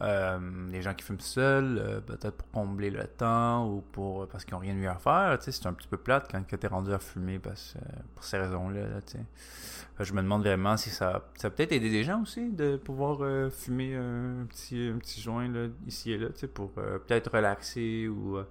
Euh, 0.02 0.40
les 0.72 0.82
gens 0.82 0.94
qui 0.94 1.06
fument 1.06 1.22
seuls, 1.22 1.78
euh, 1.80 2.02
peut-être 2.02 2.36
pour 2.36 2.52
combler 2.52 2.90
le 2.90 3.06
temps 3.08 3.66
ou 3.70 3.80
pour 3.94 4.28
parce 4.28 4.44
qu'ils 4.44 4.54
n'ont 4.54 4.60
rien 4.60 4.74
de 4.74 4.80
mieux 4.80 4.90
à 4.90 4.96
faire, 4.98 5.38
c'est 5.40 5.66
un 5.66 5.72
petit 5.74 5.88
peu 5.88 5.96
plate 5.96 6.30
quand 6.30 6.44
tu 6.46 6.58
es 6.62 6.68
rendu 6.68 6.92
à 6.94 7.00
fumer 7.00 7.40
parce, 7.40 7.76
euh, 7.78 7.80
pour 8.14 8.26
ces 8.26 8.38
raisons-là, 8.38 8.82
là. 8.82 9.00
Euh, 9.16 10.04
Je 10.04 10.14
me 10.14 10.22
demande 10.22 10.42
vraiment 10.42 10.76
si 10.76 10.90
ça, 10.90 11.24
ça 11.38 11.48
a 11.48 11.50
peut-être 11.50 11.72
aidé 11.72 11.90
des 11.90 12.04
gens 12.04 12.22
aussi 12.24 12.50
de 12.52 12.76
pouvoir 12.76 13.20
euh, 13.22 13.50
fumer 13.50 13.92
euh, 13.96 14.42
un 14.44 14.46
petit, 14.48 14.92
un 14.94 14.98
petit 14.98 15.22
joint 15.22 15.48
là, 15.48 15.68
ici 15.88 16.12
et 16.12 16.18
là, 16.18 16.28
pour 16.54 16.72
euh, 16.78 17.00
peut-être 17.00 17.32
relaxer 17.34 18.10
ou, 18.10 18.36
euh, 18.38 18.44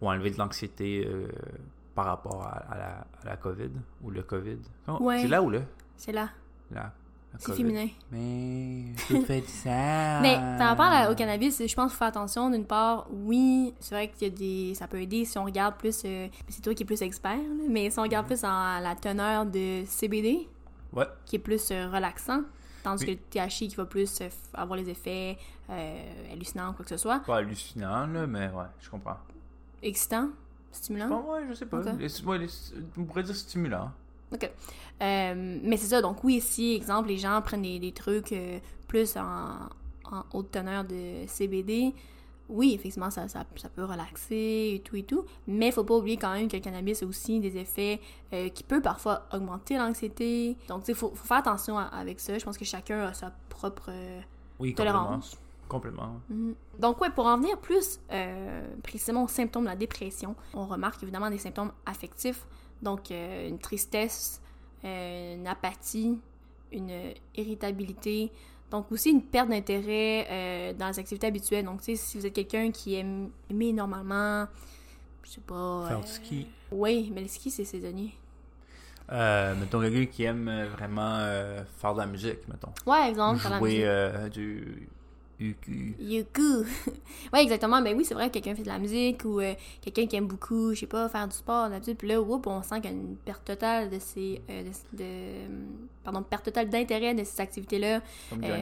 ou 0.00 0.08
enlever 0.10 0.30
de 0.32 0.38
l'anxiété 0.38 1.06
euh, 1.06 1.28
par 1.94 2.06
rapport 2.06 2.42
à, 2.42 2.56
à 2.72 2.76
la, 2.78 2.88
à 3.22 3.24
la 3.26 3.36
COVID 3.36 3.70
ou 4.02 4.10
le 4.10 4.24
COVID. 4.24 4.58
Oh, 4.88 4.98
Ouais. 5.00 5.22
C'est 5.22 5.28
là 5.28 5.40
ou 5.40 5.50
là? 5.50 5.60
C'est 5.96 6.10
là. 6.10 6.30
Là. 6.72 6.92
C'est 7.38 7.52
féminin. 7.54 7.88
Mais 8.12 8.84
tout 9.08 9.20
fait 9.22 9.42
ça. 9.48 10.20
Mais 10.22 10.36
par 10.58 10.68
rapport 10.68 10.86
à- 10.86 11.10
au 11.10 11.14
cannabis, 11.14 11.58
je 11.58 11.62
pense 11.74 11.86
qu'il 11.86 11.90
faut 11.92 11.98
faire 11.98 12.08
attention. 12.08 12.48
D'une 12.50 12.64
part, 12.64 13.06
oui, 13.10 13.74
c'est 13.80 13.94
vrai 13.94 14.08
a 14.26 14.30
des. 14.30 14.74
ça 14.74 14.86
peut 14.86 15.00
aider 15.00 15.24
si 15.24 15.36
on 15.38 15.44
regarde 15.44 15.76
plus. 15.76 16.02
euh, 16.04 16.28
c'est 16.48 16.62
toi 16.62 16.74
qui 16.74 16.82
es 16.84 16.86
plus 16.86 17.02
expert, 17.02 17.36
là, 17.36 17.64
mais 17.68 17.90
si 17.90 17.98
on 17.98 18.02
regarde 18.02 18.26
plus 18.26 18.44
en 18.44 18.78
la 18.80 18.94
teneur 19.00 19.46
de 19.46 19.82
CBD, 19.86 20.48
Ouais. 20.92 21.06
qui 21.26 21.36
est 21.36 21.40
plus 21.40 21.70
euh, 21.72 21.88
relaxant, 21.90 22.42
tandis 22.84 23.04
Oui. 23.04 23.16
que 23.16 23.20
le 23.20 23.46
THC 23.48 23.66
qui 23.68 23.74
va 23.76 23.84
plus 23.84 24.20
euh, 24.20 24.28
avoir 24.54 24.78
les 24.78 24.88
effets 24.88 25.36
hallucinants 26.32 26.70
ou 26.70 26.72
quoi 26.74 26.84
que 26.84 26.90
ce 26.90 26.96
soit. 26.96 27.18
Pas 27.20 27.38
hallucinant, 27.38 28.06
là, 28.06 28.26
mais 28.26 28.48
ouais, 28.48 28.64
je 28.80 28.88
comprends. 28.90 29.16
Excitant, 29.82 30.28
stimulant? 30.70 31.08
Bon, 31.08 31.32
ouais, 31.32 31.40
je 31.48 31.54
sais 31.54 31.66
pas. 31.66 31.80
Les- 31.98 32.22
ouais, 32.24 32.38
les- 32.38 32.48
on 32.96 33.04
pourrait 33.04 33.22
dire 33.24 33.34
stimulant. 33.36 33.90
Ok. 34.34 34.50
Euh, 35.02 35.58
mais 35.62 35.76
c'est 35.76 35.86
ça, 35.88 36.00
donc 36.02 36.22
oui, 36.24 36.40
si, 36.40 36.74
exemple, 36.74 37.08
les 37.08 37.18
gens 37.18 37.40
prennent 37.42 37.62
des, 37.62 37.78
des 37.78 37.92
trucs 37.92 38.32
euh, 38.32 38.58
plus 38.88 39.16
en, 39.16 39.68
en 40.12 40.24
haute 40.32 40.50
teneur 40.50 40.84
de 40.84 41.24
CBD, 41.26 41.92
oui, 42.48 42.74
effectivement, 42.74 43.10
ça, 43.10 43.26
ça, 43.28 43.44
ça 43.56 43.68
peut 43.70 43.84
relaxer 43.84 44.72
et 44.76 44.82
tout 44.84 44.96
et 44.96 45.02
tout, 45.02 45.24
mais 45.46 45.70
faut 45.72 45.82
pas 45.84 45.94
oublier 45.94 46.16
quand 46.16 46.32
même 46.32 46.46
que 46.48 46.56
le 46.56 46.62
cannabis 46.62 47.02
a 47.02 47.06
aussi 47.06 47.40
des 47.40 47.56
effets 47.56 48.00
euh, 48.32 48.48
qui 48.50 48.62
peuvent 48.62 48.82
parfois 48.82 49.26
augmenter 49.32 49.78
l'anxiété. 49.78 50.56
Donc, 50.68 50.84
sais, 50.84 50.94
faut, 50.94 51.10
faut 51.14 51.26
faire 51.26 51.38
attention 51.38 51.78
à- 51.78 51.84
avec 51.84 52.20
ça. 52.20 52.38
Je 52.38 52.44
pense 52.44 52.58
que 52.58 52.64
chacun 52.64 53.00
a 53.06 53.14
sa 53.14 53.32
propre 53.48 53.90
Oui, 54.60 54.74
tolérance. 54.74 55.36
Complètement. 55.68 56.20
Mhm. 56.28 56.54
Donc, 56.78 57.00
ouais, 57.00 57.10
pour 57.10 57.24
en 57.26 57.38
venir 57.38 57.58
plus 57.58 57.98
précisément 58.82 59.24
aux 59.24 59.28
symptômes 59.28 59.64
de 59.64 59.70
la 59.70 59.76
dépression, 59.76 60.36
on 60.52 60.66
remarque 60.66 61.02
évidemment 61.02 61.30
des 61.30 61.38
symptômes 61.38 61.72
affectifs, 61.86 62.46
donc 62.84 63.10
euh, 63.10 63.48
une 63.48 63.58
tristesse, 63.58 64.40
euh, 64.84 65.34
une 65.34 65.46
apathie, 65.48 66.18
une 66.70 67.14
irritabilité, 67.34 68.30
donc 68.70 68.90
aussi 68.92 69.10
une 69.10 69.22
perte 69.22 69.48
d'intérêt 69.48 70.26
euh, 70.30 70.72
dans 70.72 70.88
les 70.88 70.98
activités 70.98 71.26
habituelles. 71.26 71.64
Donc, 71.64 71.80
tu 71.80 71.96
sais, 71.96 71.96
si 71.96 72.18
vous 72.18 72.26
êtes 72.26 72.32
quelqu'un 72.32 72.70
qui 72.70 72.94
aime 72.94 73.30
aimer 73.50 73.72
normalement, 73.72 74.46
je 75.22 75.30
sais 75.30 75.40
pas. 75.40 75.86
Faire 75.88 75.98
euh, 75.98 76.02
du 76.02 76.08
ski. 76.08 76.46
Oui, 76.70 77.10
mais 77.14 77.22
le 77.22 77.28
ski, 77.28 77.50
c'est 77.50 77.64
saisonnier. 77.64 78.14
Euh, 79.12 79.54
mettons 79.54 79.80
quelqu'un 79.80 80.06
qui 80.06 80.24
aime 80.24 80.50
vraiment 80.76 81.18
faire 81.76 81.94
de 81.94 81.98
la 82.00 82.06
musique, 82.06 82.48
mettons. 82.48 82.72
Ouais, 82.86 83.10
exemple, 83.10 83.38
faire 83.38 83.50
la 83.52 83.60
musique. 83.60 83.80
Jouer 83.80 84.30
du 84.30 84.88
UQ. 85.40 85.96
Yuku! 85.98 86.64
ouais, 87.32 87.42
exactement. 87.42 87.82
Ben 87.82 87.96
oui, 87.96 88.04
c'est 88.04 88.14
vrai 88.14 88.28
que 88.28 88.34
quelqu'un 88.34 88.54
fait 88.54 88.62
de 88.62 88.68
la 88.68 88.78
musique 88.78 89.24
ou 89.24 89.40
euh, 89.40 89.54
quelqu'un 89.82 90.06
qui 90.06 90.16
aime 90.16 90.26
beaucoup, 90.26 90.72
je 90.74 90.80
sais 90.80 90.86
pas, 90.86 91.08
faire 91.08 91.26
du 91.28 91.34
sport, 91.36 91.68
d'habitude. 91.70 91.96
Puis 91.96 92.08
là, 92.08 92.20
whoop, 92.20 92.46
on 92.46 92.62
sent 92.62 92.76
qu'il 92.80 92.90
y 92.90 92.94
a 92.94 92.96
une 92.96 93.16
perte 93.16 93.44
totale 93.44 93.90
de 93.90 93.98
ces. 93.98 94.40
euh, 94.50 94.62
de, 94.62 94.96
de- 94.98 95.48
pardon, 96.04 96.22
perte 96.22 96.44
totale 96.44 96.68
d'intérêt 96.68 97.14
de 97.14 97.24
ces 97.24 97.40
activités-là. 97.40 98.00
Euh, 98.32 98.48
là. 98.48 98.56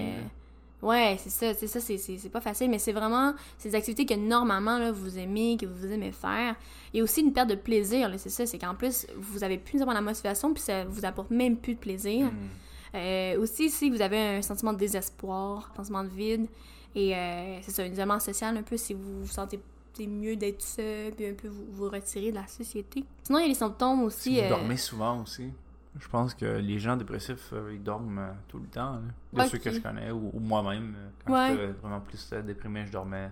ouais, 0.83 1.17
c'est 1.19 1.31
ça. 1.31 1.53
C'est 1.55 1.67
ça, 1.67 1.79
c'est- 1.81 2.29
pas 2.31 2.41
facile, 2.41 2.71
mais 2.71 2.79
c'est 2.79 2.93
vraiment 2.93 3.35
ces 3.59 3.75
activités 3.75 4.07
que 4.07 4.15
normalement, 4.15 4.79
là, 4.79 4.93
vous 4.93 5.19
aimez, 5.19 5.57
que 5.61 5.67
vous 5.67 5.87
aimez 5.93 6.13
faire. 6.13 6.57
Il 6.95 6.99
y 6.99 7.01
a 7.01 7.05
aussi 7.05 7.21
une 7.21 7.33
perte 7.33 7.51
de 7.51 7.55
plaisir, 7.55 8.09
là, 8.09 8.17
c'est 8.19 8.31
ça. 8.31 8.47
C'est 8.47 8.59
qu'en 8.59 8.75
plus, 8.75 9.07
vous 9.17 9.45
avez 9.45 9.59
plus 9.59 9.75
nécessairement 9.75 9.93
la 9.93 10.01
motivation, 10.01 10.53
puis 10.55 10.63
ça 10.63 10.85
vous 10.85 11.05
apporte 11.05 11.31
même 11.31 11.57
plus 11.57 11.75
de 11.75 11.81
plaisir. 11.81 12.27
Hmm. 12.27 12.49
Euh, 12.95 13.39
aussi, 13.41 13.71
si 13.71 13.89
vous 13.91 14.01
avez 14.03 14.19
un 14.37 14.43
sentiment 14.43 14.73
de 14.73 14.79
désespoir, 14.79 15.71
un 15.73 15.77
sentiment 15.77 16.05
de 16.05 16.09
vide, 16.11 16.47
et 16.95 17.17
euh, 17.17 17.59
c'est 17.63 17.71
ça, 17.71 17.83
un 17.83 17.87
isolement 17.87 18.21
social 18.21 18.57
un 18.57 18.63
peu, 18.63 18.77
si 18.77 18.93
vous 18.95 19.21
vous 19.23 19.27
sentez 19.27 19.59
mieux 20.01 20.37
d'être 20.37 20.63
seul, 20.63 21.13
puis 21.13 21.27
un 21.27 21.35
peu 21.35 21.49
vous, 21.49 21.67
vous 21.71 21.89
retirer 21.89 22.31
de 22.31 22.37
la 22.37 22.47
société. 22.47 23.05
Sinon, 23.23 23.39
il 23.39 23.43
y 23.43 23.45
a 23.47 23.49
les 23.49 23.55
symptômes 23.55 24.03
aussi. 24.03 24.35
Si 24.35 24.39
vous 24.41 24.47
euh, 24.47 24.49
dormez 24.49 24.77
souvent 24.77 25.23
aussi. 25.23 25.51
Je 25.99 26.09
pense 26.09 26.33
que 26.35 26.47
les 26.47 26.79
gens 26.79 26.97
dépressifs, 26.97 27.53
ils 27.71 27.83
dorment 27.83 28.35
tout 28.49 28.59
le 28.59 28.67
temps. 28.67 28.99
là. 29.35 29.45
De 29.45 29.49
ceux 29.51 29.59
que 29.59 29.71
je 29.71 29.79
connais, 29.81 30.11
ou, 30.11 30.31
ou 30.33 30.41
moi-même. 30.41 30.95
Quand 31.27 31.35
Ouais. 31.35 31.51
j'étais 31.51 31.67
vraiment 31.83 32.01
plus 32.01 32.31
déprimé, 32.47 32.87
je 32.87 32.93
dormais. 32.93 33.31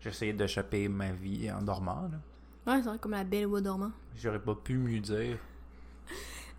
J'essayais 0.00 0.32
d'échapper 0.32 0.88
ma 0.88 1.12
vie 1.12 1.50
en 1.52 1.62
dormant. 1.62 2.08
là. 2.10 2.72
Ouais, 2.74 2.82
c'est 2.82 2.88
vrai, 2.88 2.98
comme 2.98 3.12
la 3.12 3.22
belle 3.24 3.46
voix 3.46 3.60
dormant. 3.60 3.92
J'aurais 4.16 4.40
pas 4.40 4.54
pu 4.56 4.76
mieux 4.76 4.98
dire. 5.00 5.38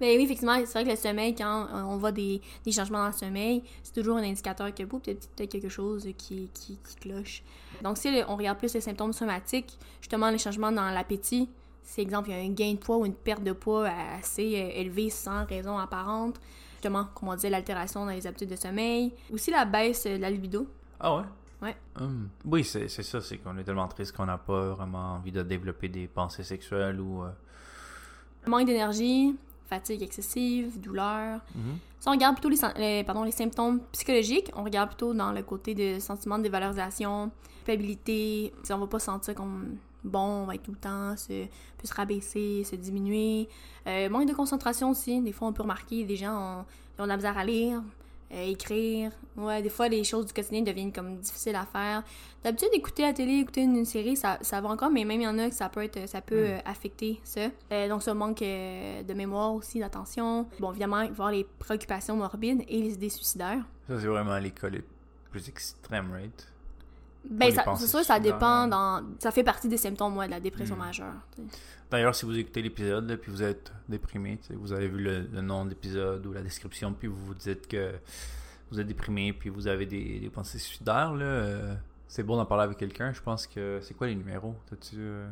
Mais 0.01 0.15
oui, 0.17 0.23
effectivement, 0.23 0.55
c'est 0.65 0.71
vrai 0.73 0.83
que 0.85 0.89
le 0.89 0.95
sommeil, 0.95 1.35
quand 1.35 1.67
on 1.73 1.97
voit 1.97 2.11
des, 2.11 2.41
des 2.63 2.71
changements 2.71 2.99
dans 2.99 3.07
le 3.07 3.13
sommeil, 3.13 3.63
c'est 3.83 3.93
toujours 3.93 4.17
un 4.17 4.23
indicateur 4.23 4.73
que 4.73 4.83
peut-être 4.83 5.27
quelque 5.49 5.69
chose 5.69 6.07
qui, 6.17 6.49
qui, 6.53 6.77
qui 6.77 6.95
cloche. 7.01 7.43
Donc, 7.83 7.97
si 7.97 8.07
on 8.27 8.35
regarde 8.35 8.57
plus 8.57 8.73
les 8.73 8.81
symptômes 8.81 9.13
somatiques, 9.13 9.77
justement, 10.01 10.29
les 10.29 10.37
changements 10.37 10.71
dans 10.71 10.89
l'appétit, 10.89 11.49
c'est 11.83 12.01
exemple, 12.01 12.29
il 12.29 12.35
y 12.37 12.39
a 12.39 12.43
un 12.43 12.53
gain 12.53 12.73
de 12.73 12.77
poids 12.77 12.97
ou 12.97 13.05
une 13.05 13.13
perte 13.15 13.43
de 13.43 13.51
poids 13.51 13.89
assez 14.19 14.55
euh, 14.61 14.79
élevée 14.79 15.09
sans 15.09 15.45
raison 15.45 15.77
apparente. 15.77 16.39
Justement, 16.73 17.07
comme 17.15 17.29
on 17.29 17.35
disait, 17.35 17.49
l'altération 17.49 18.05
dans 18.05 18.11
les 18.11 18.25
habitudes 18.27 18.49
de 18.51 18.55
sommeil. 18.55 19.11
Aussi 19.33 19.51
la 19.51 19.65
baisse 19.65 20.05
de 20.05 20.15
la 20.17 20.29
libido. 20.29 20.67
Ah 20.99 21.17
ouais? 21.17 21.23
Ouais. 21.61 21.75
Hum. 21.99 22.29
Oui, 22.45 22.63
c'est 22.63 22.87
c'est 22.87 23.03
ça, 23.03 23.19
c'est 23.19 23.37
qu'on 23.37 23.57
est 23.57 23.63
tellement 23.65 23.87
triste 23.89 24.15
qu'on 24.15 24.25
n'a 24.27 24.37
pas 24.37 24.69
vraiment 24.75 25.15
envie 25.15 25.31
de 25.33 25.41
développer 25.43 25.89
des 25.89 26.07
pensées 26.07 26.43
sexuelles 26.43 27.01
ou. 27.01 27.23
euh, 27.23 27.29
Manque 28.47 28.65
d'énergie, 28.67 29.35
fatigue 29.69 30.01
excessive, 30.03 30.79
douleur. 30.79 31.39
mhm. 31.55 31.77
Si 31.99 32.07
on 32.07 32.11
regarde 32.11 32.35
plutôt 32.35 32.49
les, 32.49 32.55
sym- 32.57 32.73
les- 32.77 33.03
pardon, 33.03 33.23
les 33.23 33.31
symptômes 33.31 33.81
psychologiques, 33.91 34.51
on 34.55 34.63
regarde 34.63 34.89
plutôt 34.89 35.13
dans 35.13 35.31
le 35.31 35.43
côté 35.43 35.75
de 35.75 35.99
sentiment 35.99 36.37
de 36.37 36.43
dévalorisation, 36.43 37.29
culpabilité. 37.65 38.53
Si 38.63 38.73
on 38.73 38.79
va 38.79 38.87
pas 38.87 38.99
se 38.99 39.05
sentir 39.07 39.35
comme 39.35 39.75
bon, 40.03 40.19
on 40.43 40.45
va 40.45 40.55
être 40.55 40.63
tout 40.63 40.71
le 40.71 40.77
temps, 40.77 41.15
se, 41.17 41.43
peut 41.45 41.85
se 41.87 41.93
rabaisser, 41.93 42.63
se 42.63 42.75
diminuer. 42.77 43.49
Euh, 43.85 44.09
manque 44.09 44.27
de 44.29 44.33
concentration 44.33 44.89
aussi. 44.91 45.21
Des 45.21 45.31
fois, 45.33 45.49
on 45.49 45.53
peut 45.53 45.63
remarquer 45.63 46.03
des 46.05 46.15
gens 46.15 46.35
ont, 46.61 46.65
ils 46.97 47.01
ont 47.01 47.03
de 47.03 47.09
la 47.09 47.15
misère 47.17 47.37
à 47.37 47.43
lire, 47.43 47.81
euh, 48.31 48.45
écrire. 48.51 49.11
Ouais, 49.37 49.61
des 49.61 49.69
fois, 49.69 49.87
les 49.87 50.03
choses 50.03 50.25
du 50.27 50.33
quotidien 50.33 50.61
deviennent 50.61 50.91
comme 50.93 51.17
difficiles 51.17 51.55
à 51.55 51.65
faire. 51.65 52.03
D'habitude, 52.43 52.69
écouter 52.73 53.01
la 53.03 53.13
télé, 53.13 53.39
écouter 53.39 53.61
une, 53.61 53.85
série, 53.85 54.15
ça, 54.15 54.37
ça 54.41 54.61
va 54.61 54.69
encore, 54.69 54.89
mais 54.89 55.03
même 55.05 55.21
il 55.21 55.23
y 55.23 55.27
en 55.27 55.37
a 55.39 55.49
que 55.49 55.55
ça 55.55 55.69
peut, 55.69 55.83
être, 55.83 56.07
ça 56.07 56.21
peut 56.21 56.43
Mm. 56.43 56.51
euh, 56.51 56.59
affecter 56.65 57.19
ça. 57.23 57.49
Euh, 57.71 57.87
donc, 57.89 58.03
ça 58.03 58.13
manque 58.13 58.39
de 58.39 59.13
mémoire 59.13 59.53
aussi, 59.53 59.79
d'attention. 59.79 60.47
Bon, 60.59 60.71
évidemment, 60.71 60.97
avoir 60.97 61.31
les 61.31 61.45
préoccupations 61.59 62.15
morbides 62.15 62.63
et 62.67 62.81
les 62.81 62.93
idées 62.93 63.09
suicidaires. 63.09 63.63
Ça, 63.87 63.99
c'est 63.99 64.07
vraiment 64.07 64.37
les 64.37 64.51
cas 64.51 64.69
les 64.69 64.83
plus 65.31 65.47
extrêmes, 65.49 66.11
right? 66.11 66.47
Ben, 67.29 67.51
c'est 67.77 67.87
sûr, 67.87 68.03
ça 68.03 68.19
dépend 68.19 68.67
dans... 68.67 69.03
Ça 69.19 69.31
fait 69.31 69.43
partie 69.43 69.67
des 69.67 69.77
symptômes, 69.77 70.13
moi, 70.13 70.25
de 70.25 70.31
la 70.31 70.39
dépression 70.39 70.75
Mm. 70.75 70.79
majeure. 70.79 71.13
D'ailleurs, 71.91 72.15
si 72.15 72.25
vous 72.25 72.37
écoutez 72.37 72.61
l'épisode, 72.61 73.15
puis 73.21 73.31
vous 73.31 73.43
êtes 73.43 73.71
déprimé, 73.87 74.37
tu 74.41 74.47
sais, 74.47 74.53
vous 74.55 74.71
avez 74.73 74.87
vu 74.87 74.99
le, 74.99 75.21
le 75.31 75.41
nom 75.41 75.65
de 75.65 75.69
l'épisode 75.69 76.25
ou 76.25 76.33
la 76.33 76.41
description, 76.41 76.93
puis 76.93 77.07
vous 77.07 77.17
vous 77.17 77.33
dites 77.33 77.67
que 77.67 77.93
vous 78.71 78.79
êtes 78.79 78.87
déprimé, 78.87 79.33
puis 79.33 79.49
vous 79.49 79.67
avez 79.67 79.85
des, 79.85 80.19
des 80.19 80.29
pensées 80.29 80.59
suicidaires, 80.59 81.13
là, 81.13 81.25
euh, 81.25 81.75
c'est 82.07 82.23
bon 82.23 82.37
d'en 82.37 82.45
parler 82.45 82.63
avec 82.65 82.77
quelqu'un. 82.77 83.11
Je 83.11 83.21
pense 83.21 83.47
que... 83.47 83.79
C'est 83.81 83.95
quoi 83.95 84.07
les 84.07 84.15
numéros? 84.15 84.55
T'as-tu... 84.69 84.95
Euh, 84.97 85.27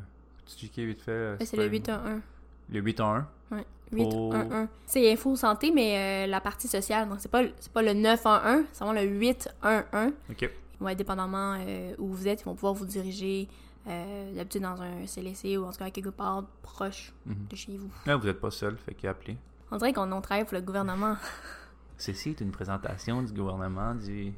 tu 0.46 0.66
checké 0.66 0.86
vite 0.86 1.02
fait? 1.02 1.12
euh, 1.12 1.36
Ben, 1.38 1.46
c'est 1.46 1.58
le 1.58 1.66
une- 1.66 1.72
811. 1.72 2.22
Le 2.70 2.80
811? 2.82 3.24
Ouais, 3.52 3.66
Pour- 3.92 4.34
811. 4.34 4.68
C'est 4.86 5.12
Info 5.14 5.36
Santé, 5.36 5.72
mais 5.72 6.26
euh, 6.26 6.30
la 6.30 6.42
partie 6.42 6.68
sociale. 6.68 7.08
Donc, 7.08 7.20
c'est 7.22 7.32
pas, 7.32 7.44
le- 7.44 7.52
c'est 7.60 7.72
pas 7.72 7.82
le 7.82 7.94
911, 7.94 8.66
c'est 8.74 8.84
vraiment 8.84 9.00
le 9.00 9.08
811. 9.08 10.12
OK. 10.30 10.50
Ouais, 10.80 10.96
dépendamment 10.96 11.58
euh, 11.60 11.96
où 11.98 12.08
vous 12.14 12.28
êtes, 12.28 12.42
ils 12.42 12.46
vont 12.46 12.54
pouvoir 12.56 12.74
vous 12.74 12.86
diriger 12.86 13.48
euh, 13.88 14.36
d'habitude 14.36 14.62
dans 14.62 14.80
un 14.82 15.06
CLSC 15.08 15.58
ou 15.58 15.64
en 15.66 15.72
tout 15.72 15.80
cas 15.80 15.90
quelque 15.90 16.10
part 16.10 16.44
proche 16.62 17.14
Mhm. 17.26 17.48
de 17.50 17.56
chez 17.56 17.78
vous. 17.78 17.90
Là, 18.06 18.16
vous 18.18 18.26
n'êtes 18.28 18.40
pas 18.40 18.52
seul, 18.52 18.78
fait 18.78 18.94
qu'appelez. 18.94 19.38
On 19.72 19.78
dirait 19.78 19.92
qu'on 19.94 20.12
on 20.12 20.22
travaille 20.22 20.46
pour 20.46 20.54
le 20.56 20.62
gouvernement. 20.62 21.16
Ceci 21.98 22.30
est 22.30 22.42
une 22.42 22.52
présentation 22.52 23.24
du 23.24 23.34
gouvernement 23.34 23.96
du 23.96 24.32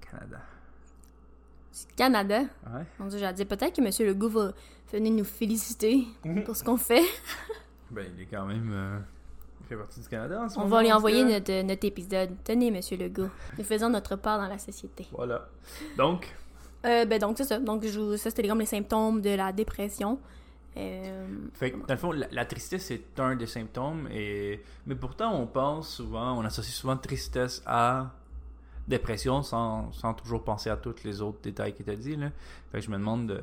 Canada. 0.00 0.40
Du 1.72 1.94
Canada? 1.94 2.40
Ouais. 2.40 2.84
Mon 2.98 3.06
Dieu, 3.08 3.18
j'ai 3.18 3.32
dit 3.34 3.44
peut-être 3.44 3.76
que 3.76 3.82
M. 3.82 4.08
Legault 4.08 4.30
va 4.30 4.52
venir 4.92 5.12
nous 5.12 5.24
féliciter 5.24 6.06
pour 6.46 6.56
ce 6.56 6.64
qu'on 6.64 6.76
fait. 6.78 7.04
Ben, 7.90 8.06
il 8.16 8.22
est 8.22 8.26
quand 8.26 8.46
même... 8.46 8.70
euh, 8.72 8.98
fait 9.68 9.76
partie 9.76 10.00
du 10.00 10.08
Canada 10.08 10.42
en 10.42 10.48
ce 10.48 10.56
On 10.58 10.62
moment, 10.62 10.76
va 10.76 10.82
lui 10.82 10.92
envoyer 10.92 11.24
notre, 11.24 11.62
notre 11.62 11.86
épisode. 11.86 12.30
Tenez, 12.44 12.68
M. 12.68 12.80
Legault. 12.98 13.28
Nous 13.58 13.64
faisons 13.64 13.88
notre 13.90 14.16
part 14.16 14.38
dans 14.38 14.48
la 14.48 14.58
société. 14.58 15.06
Voilà. 15.12 15.48
Donc, 15.96 16.34
Euh, 16.86 17.04
ben 17.04 17.18
donc, 17.18 17.36
c'est 17.38 17.44
ça. 17.44 17.58
Donc, 17.58 17.84
je, 17.84 18.16
ça, 18.16 18.30
c'était 18.30 18.46
comme 18.48 18.60
les 18.60 18.66
symptômes 18.66 19.20
de 19.20 19.30
la 19.30 19.52
dépression. 19.52 20.18
Euh, 20.76 21.26
Fait 21.54 21.72
que, 21.72 21.78
dans 21.86 21.94
le 21.94 21.98
fond, 21.98 22.12
la, 22.12 22.28
la 22.30 22.44
tristesse 22.44 22.90
est 22.92 23.18
un 23.18 23.34
des 23.34 23.46
symptômes, 23.46 24.08
et... 24.12 24.62
mais 24.86 24.94
pourtant, 24.94 25.34
on 25.34 25.46
pense 25.46 25.88
souvent, 25.88 26.38
on 26.38 26.44
associe 26.44 26.72
souvent 26.74 26.96
tristesse 26.96 27.62
à 27.66 28.12
dépression 28.86 29.42
sans, 29.42 29.90
sans 29.92 30.14
toujours 30.14 30.44
penser 30.44 30.70
à 30.70 30.76
tous 30.76 31.02
les 31.04 31.20
autres 31.20 31.40
détails 31.42 31.74
qu'il 31.74 31.84
t'a 31.84 31.96
dit. 31.96 32.14
Là. 32.16 32.30
Fait 32.70 32.78
que 32.78 32.84
je 32.84 32.90
me 32.90 32.96
demande, 32.96 33.32
euh, 33.32 33.40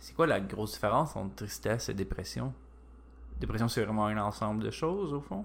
c'est 0.00 0.14
quoi 0.14 0.26
la 0.26 0.40
grosse 0.40 0.72
différence 0.72 1.14
entre 1.14 1.36
tristesse 1.36 1.88
et 1.88 1.94
dépression? 1.94 2.52
Dépression, 3.40 3.68
c'est 3.68 3.84
vraiment 3.84 4.06
un 4.06 4.16
ensemble 4.18 4.62
de 4.64 4.70
choses, 4.70 5.12
au 5.12 5.20
fond? 5.20 5.44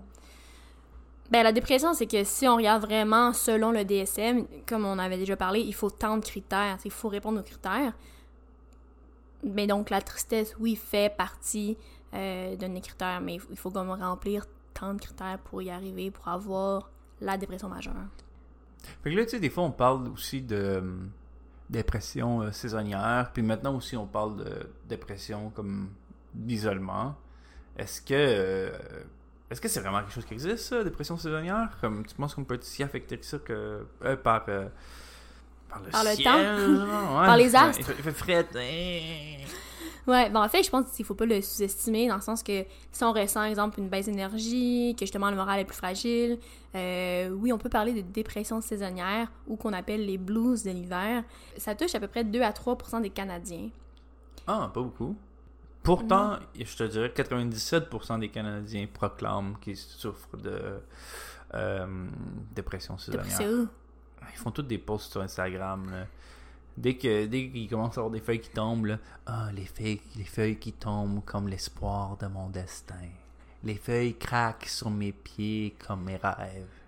Ben, 1.31 1.43
la 1.43 1.51
dépression, 1.51 1.93
c'est 1.93 2.07
que 2.07 2.23
si 2.23 2.47
on 2.47 2.55
regarde 2.55 2.83
vraiment 2.83 3.33
selon 3.33 3.71
le 3.71 3.85
DSM, 3.85 4.45
comme 4.67 4.85
on 4.85 4.97
avait 4.97 5.17
déjà 5.17 5.35
parlé, 5.35 5.59
il 5.59 5.73
faut 5.75 5.89
tant 5.91 6.17
de 6.17 6.25
critères. 6.25 6.77
Il 6.85 6.91
faut 6.91 7.07
répondre 7.09 7.39
aux 7.39 7.43
critères. 7.43 7.93
Mais 9.43 9.67
donc, 9.67 9.89
la 9.89 10.01
tristesse, 10.01 10.55
oui, 10.59 10.75
fait 10.75 11.15
partie 11.15 11.77
euh, 12.13 12.55
d'un 12.55 12.69
des 12.69 12.81
critères, 12.81 13.21
mais 13.21 13.37
il 13.51 13.57
faut- 13.57 13.69
comme 13.69 13.91
remplir 13.91 14.45
tant 14.73 14.93
de 14.95 14.99
critères 14.99 15.37
pour 15.39 15.61
y 15.61 15.69
arriver, 15.69 16.09
pour 16.09 16.27
avoir 16.27 16.89
la 17.21 17.37
dépression 17.37 17.69
majeure. 17.69 17.93
Fait 19.03 19.11
que 19.11 19.15
là, 19.15 19.23
tu 19.25 19.31
sais, 19.31 19.39
des 19.39 19.49
fois, 19.51 19.63
on 19.63 19.71
parle 19.71 20.07
aussi 20.09 20.41
de 20.41 20.55
euh, 20.55 20.81
dépression 21.69 22.41
euh, 22.41 22.51
saisonnière, 22.51 23.29
puis 23.33 23.43
maintenant 23.43 23.75
aussi, 23.75 23.95
on 23.95 24.07
parle 24.07 24.37
de 24.37 24.69
dépression 24.87 25.51
comme 25.51 25.89
d'isolement. 26.33 27.15
Est-ce 27.79 28.01
que 28.01 28.13
euh, 28.13 28.69
est-ce 29.49 29.61
que 29.61 29.67
c'est 29.67 29.79
vraiment 29.79 29.99
quelque 29.99 30.11
chose 30.13 30.25
qui 30.25 30.33
existe, 30.33 30.57
ça, 30.57 30.83
dépression 30.83 31.17
saisonnière? 31.17 31.69
Comme 31.81 32.05
tu 32.05 32.13
penses 32.15 32.35
qu'on 32.35 32.43
peut 32.43 32.55
être 32.55 32.63
si 32.63 32.83
affecté 32.83 33.17
que 33.17 33.25
ça 33.25 33.39
que 33.39 33.85
euh, 34.03 34.15
par 34.17 34.45
euh, 34.49 34.67
par 35.69 35.81
le, 35.81 35.89
Par 35.91 36.03
temps? 36.03 37.19
ouais. 37.19 37.25
Par 37.25 37.37
les 37.37 37.55
astres? 37.55 37.89
Il 37.97 38.03
fait, 38.03 38.11
fret. 38.11 38.45
hein. 38.55 39.45
Ouais, 40.07 40.29
ben 40.29 40.41
en 40.43 40.49
fait, 40.49 40.63
je 40.63 40.69
pense 40.69 40.91
qu'il 40.91 41.05
faut 41.05 41.13
pas 41.13 41.25
le 41.25 41.41
sous-estimer 41.41 42.07
dans 42.07 42.15
le 42.15 42.21
sens 42.21 42.41
que 42.41 42.65
si 42.91 43.03
on 43.03 43.13
ressent, 43.13 43.43
exemple, 43.43 43.79
une 43.79 43.89
baisse 43.89 44.07
d'énergie, 44.07 44.95
que 44.95 45.05
justement 45.05 45.29
le 45.29 45.35
moral 45.35 45.59
est 45.59 45.65
plus 45.65 45.75
fragile, 45.77 46.39
euh, 46.75 47.29
oui, 47.29 47.53
on 47.53 47.59
peut 47.59 47.69
parler 47.69 47.93
de 47.93 48.01
dépression 48.01 48.59
saisonnière 48.61 49.31
ou 49.47 49.55
qu'on 49.55 49.73
appelle 49.73 50.05
les 50.05 50.17
blues 50.17 50.63
de 50.63 50.71
l'hiver. 50.71 51.23
Ça 51.57 51.75
touche 51.75 51.93
à 51.93 51.99
peu 51.99 52.07
près 52.07 52.23
2 52.23 52.41
à 52.41 52.51
3 52.51 52.77
des 53.01 53.11
Canadiens. 53.11 53.69
Ah, 54.47 54.71
pas 54.73 54.81
beaucoup. 54.81 55.15
Pourtant, 55.83 56.37
je 56.55 56.75
te 56.75 56.83
dirais 56.83 57.11
que 57.11 57.21
97% 57.21 58.19
des 58.19 58.29
Canadiens 58.29 58.87
proclament 58.93 59.55
qu'ils 59.59 59.77
souffrent 59.77 60.37
de 60.37 60.81
euh, 61.53 62.07
dépression 62.53 62.97
saisonnière. 62.97 63.67
Ils 64.31 64.37
font 64.37 64.51
tous 64.51 64.61
des 64.61 64.77
posts 64.77 65.11
sur 65.11 65.21
Instagram. 65.21 65.89
là. 65.89 66.05
Dès 66.77 66.95
que 66.95 67.25
dès 67.25 67.49
qu'ils 67.49 67.69
commencent 67.69 67.97
à 67.97 68.01
avoir 68.01 68.11
des 68.11 68.21
feuilles 68.21 68.39
qui 68.39 68.51
tombent, 68.51 68.85
là, 68.85 68.99
ah, 69.25 69.49
les 69.53 69.65
feuilles, 69.65 70.01
les 70.15 70.23
feuilles 70.23 70.57
qui 70.57 70.71
tombent 70.71 71.23
comme 71.25 71.47
l'espoir 71.47 72.15
de 72.17 72.27
mon 72.27 72.49
destin. 72.49 72.95
Les 73.63 73.75
feuilles 73.75 74.15
craquent 74.15 74.67
sur 74.67 74.89
mes 74.89 75.11
pieds 75.11 75.75
comme 75.85 76.03
mes 76.03 76.15
rêves. 76.15 76.78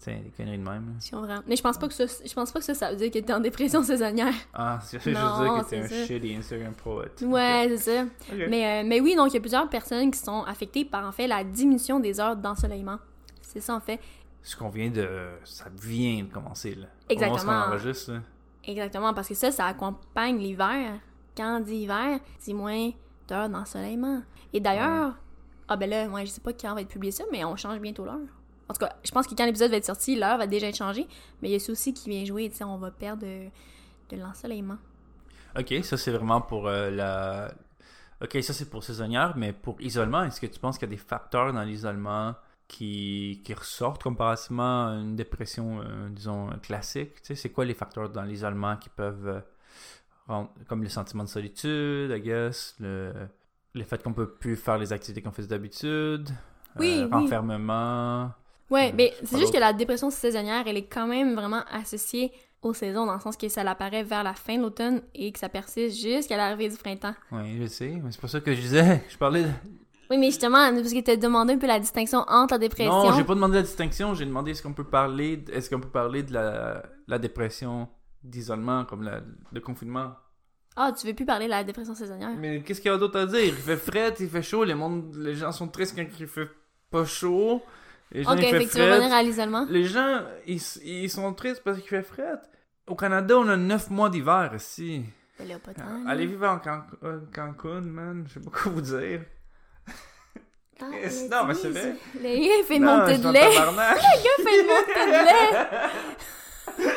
Tiens, 0.00 0.18
des 0.24 0.30
conneries 0.30 0.56
de 0.56 0.62
même. 0.62 0.86
là. 0.86 0.92
Si 0.98 1.14
on 1.14 1.26
Mais 1.46 1.56
je 1.56 1.62
pense 1.62 1.76
pas 1.76 1.86
que 1.86 1.92
ça, 1.92 2.04
je 2.06 2.32
pense 2.32 2.50
pas 2.50 2.58
que 2.60 2.64
ça, 2.64 2.72
ça 2.72 2.90
veut 2.90 2.96
dire 2.96 3.10
que 3.10 3.18
t'es 3.18 3.32
en 3.34 3.40
dépression 3.40 3.82
saisonnière. 3.84 4.32
Ah, 4.54 4.78
c'est 4.82 4.98
juste 4.98 5.14
dire 5.14 5.18
que 5.20 5.68
t'es 5.68 5.78
un 5.80 5.86
ça. 5.88 6.06
shitty 6.06 6.36
Instagram 6.36 6.72
poète. 6.72 7.22
Ouais, 7.26 7.66
c'est 7.68 7.76
ça. 7.76 8.04
Mais, 8.48 8.82
euh, 8.82 8.88
mais 8.88 9.00
oui, 9.00 9.14
donc 9.14 9.28
il 9.30 9.34
y 9.34 9.36
a 9.36 9.40
plusieurs 9.40 9.68
personnes 9.68 10.10
qui 10.10 10.18
sont 10.18 10.42
affectées 10.44 10.86
par 10.86 11.06
en 11.06 11.12
fait 11.12 11.26
la 11.26 11.44
diminution 11.44 12.00
des 12.00 12.18
heures 12.18 12.34
d'ensoleillement. 12.34 12.98
C'est 13.42 13.60
ça 13.60 13.74
en 13.74 13.80
fait. 13.80 14.00
Ce 14.42 14.56
qu'on 14.56 14.70
vient 14.70 14.88
de. 14.88 15.06
Ça 15.44 15.66
vient 15.82 16.24
de 16.24 16.32
commencer, 16.32 16.74
là. 16.74 16.86
Exactement. 17.10 17.52
Au 17.52 17.68
on 17.68 17.68
enregistre, 17.72 18.12
là. 18.12 18.20
Exactement, 18.64 19.12
parce 19.12 19.28
que 19.28 19.34
ça, 19.34 19.50
ça 19.50 19.66
accompagne 19.66 20.38
l'hiver. 20.38 20.98
Quand 21.36 21.58
on 21.58 21.60
dit 21.60 21.76
hiver, 21.76 22.20
c'est 22.38 22.54
moins 22.54 22.90
d'heures 23.28 23.48
d'ensoleillement. 23.50 24.22
Et 24.52 24.60
d'ailleurs, 24.60 25.14
ah 25.68 25.76
ben 25.76 25.88
là, 25.88 26.08
moi 26.08 26.24
je 26.24 26.30
sais 26.30 26.40
pas 26.40 26.52
quand 26.52 26.74
va 26.74 26.80
être 26.80 26.88
publié 26.88 27.10
ça, 27.12 27.24
mais 27.30 27.44
on 27.44 27.54
change 27.56 27.78
bientôt 27.80 28.04
l'heure. 28.04 28.18
En 28.70 28.74
tout 28.74 28.80
cas, 28.80 28.96
je 29.04 29.12
pense 29.12 29.28
que 29.28 29.34
quand 29.36 29.46
l'épisode 29.46 29.72
va 29.72 29.78
être 29.78 29.86
sorti, 29.86 30.16
l'heure 30.16 30.38
va 30.38 30.48
déjà 30.48 30.68
être 30.68 30.78
changée, 30.78 31.08
mais 31.42 31.50
il 31.50 31.52
y 31.52 31.56
a 31.56 31.60
ça 31.60 31.72
aussi 31.72 31.94
qui 31.94 32.10
vient 32.10 32.24
jouer, 32.24 32.50
tu 32.50 32.56
sais, 32.56 32.64
on 32.64 32.78
va 32.78 32.92
perdre 32.92 33.24
de, 33.24 33.46
de 34.10 34.22
l'ensoleillement. 34.22 34.78
Ok, 35.58 35.74
ça 35.82 35.96
c'est 35.96 36.12
vraiment 36.12 36.40
pour 36.40 36.68
euh, 36.68 36.90
la. 36.90 37.52
Ok, 38.22 38.38
ça 38.42 38.52
c'est 38.54 38.70
pour 38.70 38.84
saisonnière, 38.84 39.36
mais 39.36 39.52
pour 39.52 39.80
isolement, 39.80 40.24
est-ce 40.24 40.40
que 40.40 40.46
tu 40.46 40.60
penses 40.60 40.78
qu'il 40.78 40.88
y 40.88 40.92
a 40.92 40.96
des 40.96 41.02
facteurs 41.02 41.52
dans 41.52 41.62
l'isolement 41.62 42.34
qui, 42.68 43.42
qui 43.44 43.54
ressortent 43.54 44.02
comparativement 44.02 44.88
à 44.88 44.92
une 44.94 45.16
dépression, 45.16 45.80
euh, 45.82 46.08
disons, 46.10 46.50
classique? 46.62 47.14
Tu 47.22 47.28
sais, 47.28 47.34
c'est 47.36 47.50
quoi 47.50 47.64
les 47.64 47.74
facteurs 47.74 48.10
dans 48.10 48.22
l'isolement 48.24 48.76
qui 48.76 48.90
peuvent. 48.90 49.28
euh, 49.28 49.40
rendre- 50.28 50.52
comme 50.68 50.82
le 50.82 50.88
sentiment 50.90 51.24
de 51.24 51.28
solitude, 51.28 52.10
I 52.12 52.20
guess, 52.20 52.76
le, 52.80 53.12
le 53.74 53.84
fait 53.84 54.02
qu'on 54.02 54.12
peut 54.14 54.30
plus 54.30 54.56
faire 54.56 54.78
les 54.78 54.92
activités 54.92 55.22
qu'on 55.22 55.32
faisait 55.32 55.48
d'habitude, 55.48 56.30
Oui, 56.78 56.86
euh, 56.86 57.08
oui. 57.12 57.36
renfermement? 57.38 58.32
Ouais, 58.70 58.90
Euh, 58.90 58.94
mais 58.96 59.12
c'est 59.24 59.38
juste 59.38 59.52
que 59.52 59.58
la 59.58 59.72
dépression 59.72 60.10
saisonnière, 60.10 60.64
elle 60.66 60.76
est 60.76 60.86
quand 60.86 61.06
même 61.06 61.34
vraiment 61.34 61.62
associée 61.70 62.32
aux 62.62 62.74
saisons, 62.74 63.06
dans 63.06 63.14
le 63.14 63.20
sens 63.20 63.36
que 63.36 63.48
ça 63.48 63.62
apparaît 63.62 64.02
vers 64.02 64.22
la 64.22 64.34
fin 64.34 64.56
de 64.56 64.62
l'automne 64.62 65.00
et 65.14 65.32
que 65.32 65.38
ça 65.38 65.48
persiste 65.48 65.98
jusqu'à 66.00 66.36
l'arrivée 66.36 66.68
du 66.68 66.76
printemps. 66.76 67.14
Oui, 67.32 67.58
je 67.62 67.66
sais, 67.66 67.88
mais 68.02 68.12
c'est 68.12 68.20
pas 68.20 68.28
ça 68.28 68.40
que 68.40 68.54
je 68.54 68.60
disais. 68.60 69.02
Je 69.08 69.16
parlais 69.16 69.44
de... 69.44 69.48
Oui, 70.10 70.18
mais 70.18 70.26
justement, 70.26 70.70
parce 70.74 70.92
que 70.92 71.00
tu 71.00 71.10
as 71.10 71.16
demandé 71.16 71.54
un 71.54 71.58
peu 71.58 71.68
la 71.68 71.78
distinction 71.78 72.18
entre 72.28 72.54
la 72.54 72.58
dépression. 72.58 72.92
Non, 72.92 73.12
j'ai 73.12 73.22
pas 73.22 73.34
demandé 73.34 73.54
la 73.54 73.62
distinction, 73.62 74.12
j'ai 74.14 74.26
demandé 74.26 74.50
est-ce 74.50 74.62
qu'on 74.62 74.72
peut 74.72 74.82
parler 74.84 75.44
est-ce 75.52 75.70
qu'on 75.70 75.78
peut 75.80 75.88
parler 75.88 76.24
de 76.24 76.32
la, 76.34 76.82
la 77.06 77.18
dépression 77.20 77.88
d'isolement 78.22 78.84
comme 78.84 79.02
la, 79.04 79.20
le 79.52 79.60
confinement. 79.60 80.12
Ah, 80.76 80.92
tu 80.98 81.06
veux 81.06 81.14
plus 81.14 81.24
parler 81.24 81.46
de 81.46 81.50
la 81.50 81.62
dépression 81.64 81.94
saisonnière? 81.94 82.30
Mais 82.36 82.62
qu'est-ce 82.62 82.80
qu'il 82.80 82.90
y 82.90 82.94
a 82.94 82.98
d'autre 82.98 83.18
à 83.20 83.26
dire? 83.26 83.40
Il 83.44 83.52
fait 83.54 83.76
frais, 83.76 84.12
il 84.18 84.28
fait 84.28 84.42
chaud, 84.42 84.64
les, 84.64 84.74
monde, 84.74 85.14
les 85.16 85.34
gens 85.34 85.52
sont 85.52 85.68
tristes 85.68 85.94
quand 85.96 86.04
il 86.18 86.26
fait 86.26 86.48
pas 86.90 87.04
chaud. 87.04 87.62
Les 88.12 88.22
gens 88.24 88.32
Ok, 88.32 88.40
fait 88.40 88.50
fait 88.50 88.66
que 88.66 88.72
tu 88.72 88.78
veux 88.78 88.84
frais. 88.86 88.96
revenir 88.96 89.12
à 89.14 89.22
l'isolement? 89.22 89.66
Les 89.70 89.84
gens 89.84 90.20
ils, 90.46 90.60
ils 90.82 91.10
sont 91.10 91.32
tristes 91.34 91.62
parce 91.64 91.78
qu'il 91.78 91.88
fait 91.88 92.02
frais. 92.02 92.32
Au 92.86 92.96
Canada, 92.96 93.36
on 93.38 93.48
a 93.48 93.56
9 93.56 93.90
mois 93.90 94.10
d'hiver 94.10 94.52
ici. 94.56 95.04
Ben 95.38 95.46
là, 95.48 95.58
pas 95.58 95.72
tant, 95.72 95.84
là. 95.84 96.00
Allez 96.10 96.26
vivre 96.26 96.46
en 96.48 96.58
Can- 96.58 96.82
euh, 97.04 97.20
Cancun, 97.32 97.80
man, 97.82 98.24
je 98.28 98.34
sais 98.34 98.40
pas 98.40 98.50
quoi 98.50 98.72
vous 98.72 98.80
dire. 98.80 99.22
Ah, 100.82 100.86
mais 100.90 101.28
non, 101.30 101.44
mais 101.44 101.52
c'est 101.52 101.68
vrai. 101.68 101.94
Le 102.14 102.22
gars, 102.22 102.64
fait 102.66 102.76
une 102.78 102.84
montée 102.84 103.18
de 103.18 103.28
lait. 103.30 103.50
Le 103.50 103.76
gars 103.76 103.94
fait 104.42 104.60
une 104.60 104.66
montée 104.66 105.06
de 105.06 105.12
lait. 105.26 106.90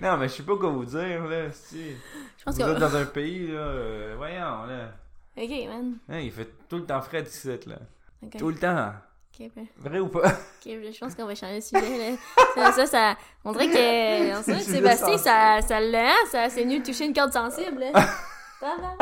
non, 0.00 0.16
mais 0.16 0.28
je 0.28 0.34
sais 0.34 0.42
pas 0.44 0.56
quoi 0.56 0.70
vous 0.70 0.84
dire, 0.84 1.24
là. 1.26 1.50
si. 1.50 1.90
Je 2.38 2.44
pense 2.44 2.54
Vous 2.56 2.64
que. 2.64 2.70
êtes 2.70 2.78
dans 2.78 2.94
un 2.96 3.04
pays, 3.06 3.48
là. 3.48 3.58
euh, 3.58 4.14
voyons, 4.16 4.64
là. 4.66 4.92
Ok, 5.36 5.50
man. 5.68 5.94
Hein, 6.08 6.20
il 6.20 6.30
fait 6.30 6.48
tout 6.68 6.76
le 6.76 6.84
temps 6.86 7.00
frais 7.02 7.22
ici, 7.22 7.48
là. 7.66 7.76
Ok. 8.22 8.36
Tout 8.38 8.48
le 8.48 8.54
temps. 8.54 8.92
Ok, 9.40 9.50
ben. 9.54 9.66
Vrai 9.76 9.98
ou 10.00 10.08
pas? 10.08 10.28
Ok, 10.28 10.66
je 10.66 10.98
pense 10.98 11.14
qu'on 11.14 11.26
va 11.26 11.34
changer 11.34 11.56
de 11.56 11.60
sujet, 11.60 12.10
là. 12.10 12.16
Ça, 12.54 12.72
ça, 12.72 12.86
ça- 12.86 13.16
on 13.44 13.52
dirait 13.52 13.68
que, 13.68 14.36
on 14.38 14.42
dirait 14.42 14.60
Sébastien, 14.60 15.18
ça, 15.18 15.60
ça 15.62 15.80
l'a, 15.80 16.10
hein, 16.10 16.26
ça, 16.30 16.48
c'est 16.48 16.64
venu 16.64 16.82
toucher 16.82 17.06
une 17.06 17.14
corde 17.14 17.32
sensible, 17.32 17.78
là. 17.80 17.92
Hein? 18.60 18.96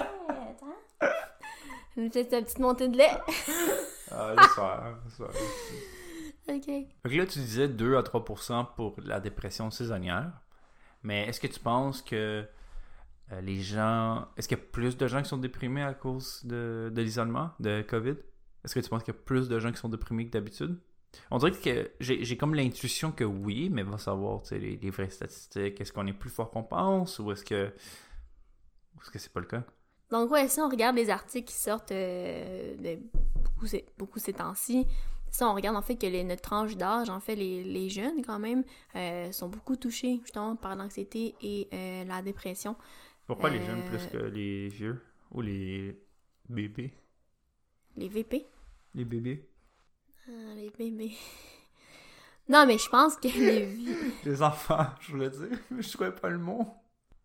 Une 1.97 2.11
petite, 2.11 2.31
une 2.33 2.45
petite 2.45 2.59
montée 2.59 2.89
de 2.89 2.97
lait. 2.99 3.11
Ah, 4.09 4.35
faire. 4.55 4.95
Ok. 6.49 6.65
Que 6.67 7.09
là, 7.09 7.27
tu 7.27 7.41
disais 7.41 7.67
2 7.67 7.97
à 7.97 8.03
3% 8.03 8.75
pour 8.77 8.95
la 9.03 9.19
dépression 9.19 9.71
saisonnière. 9.73 10.31
Mais 11.03 11.27
est-ce 11.27 11.41
que 11.41 11.49
tu 11.49 11.59
penses 11.59 12.03
que 12.03 12.47
euh, 13.33 13.41
les 13.41 13.61
gens. 13.61 14.29
Est-ce 14.37 14.47
qu'il 14.47 14.57
y 14.57 14.61
a 14.61 14.65
plus 14.65 14.97
de 14.97 15.07
gens 15.09 15.23
qui 15.23 15.29
sont 15.29 15.39
déprimés 15.39 15.83
à 15.83 15.93
cause 15.93 16.45
de, 16.45 16.91
de 16.95 17.03
l'isolement, 17.03 17.51
de 17.59 17.83
COVID? 17.83 18.15
Est-ce 18.67 18.75
que 18.77 18.81
tu 18.81 18.91
penses 18.91 19.05
qu'il 19.05 19.15
y 19.15 19.19
a 19.19 19.21
plus 19.21 19.49
de 19.49 19.61
gens 19.61 19.73
qui 19.73 19.79
sont 19.79 19.91
déprimés 19.91 20.27
que 20.27 20.33
d'habitude? 20.33 20.79
On 21.31 21.39
dirait 21.39 21.53
que 21.53 21.93
j'ai 22.01 22.37
comme 22.37 22.55
l'intuition 22.55 23.13
que 23.13 23.25
oui, 23.25 23.71
mais 23.71 23.85
va 23.85 23.99
savoir 23.99 24.43
tu 24.43 24.51
sais, 24.51 24.59
les, 24.59 24.77
les 24.77 24.91
vraies 24.91 25.11
statistiques. 25.11 25.81
Est-ce 25.81 25.93
qu'on 25.93 26.07
est 26.07 26.13
plus 26.13 26.31
fort 26.31 26.51
qu'on 26.51 26.65
pense 26.65 27.19
ou 27.21 27.33
est-ce 27.33 27.45
que. 27.45 27.73
Est-ce 29.01 29.11
que 29.11 29.19
c'est 29.19 29.33
pas 29.33 29.41
le 29.41 29.47
cas? 29.47 29.65
Donc, 30.11 30.31
ouais, 30.31 30.49
si 30.49 30.61
on 30.61 30.69
regarde 30.69 30.97
les 30.97 31.11
articles 31.11 31.49
qui 31.49 31.55
sortent 31.57 31.93
euh, 31.93 32.77
de 32.77 33.01
beaucoup, 33.43 33.67
ces- 33.67 33.87
beaucoup 33.99 34.19
ces 34.19 34.33
temps-ci, 34.33 34.87
ça, 35.31 35.49
on 35.49 35.55
regarde 35.55 35.77
en 35.77 35.83
fait 35.83 35.97
que 35.97 36.07
les, 36.07 36.23
notre 36.25 36.43
tranche 36.43 36.77
d'âge, 36.77 37.11
en 37.11 37.21
fait, 37.21 37.35
les, 37.35 37.65
les 37.65 37.89
jeunes 37.89 38.23
quand 38.25 38.39
même, 38.39 38.65
euh, 38.95 39.33
sont 39.33 39.49
beaucoup 39.49 39.77
touchés 39.77 40.21
justement 40.23 40.57
par 40.57 40.77
l'anxiété 40.77 41.35
et 41.43 41.69
euh, 41.73 42.05
la 42.05 42.23
dépression. 42.23 42.77
Pourquoi 43.27 43.51
les 43.51 43.61
jeunes 43.63 43.83
plus 43.85 44.07
que 44.07 44.17
les 44.17 44.69
vieux 44.69 45.01
ou 45.33 45.41
les 45.43 46.01
bébés? 46.49 46.93
Les 47.97 48.09
VP. 48.09 48.47
Les 48.97 49.05
bébés 49.05 49.47
Ah, 50.27 50.55
les 50.57 50.71
bébés. 50.71 51.13
Non, 52.49 52.65
mais 52.65 52.79
je 52.79 52.89
pense 52.89 53.17
que 53.17 53.27
les 53.27 53.77
Les 54.25 54.41
enfants, 54.43 54.87
je 55.01 55.11
voulais 55.11 55.29
dire, 55.31 55.59
mais 55.71 55.83
je 55.83 55.93
trouvais 55.93 56.13
pas 56.13 56.31
le 56.31 56.39
mot. 56.39 56.65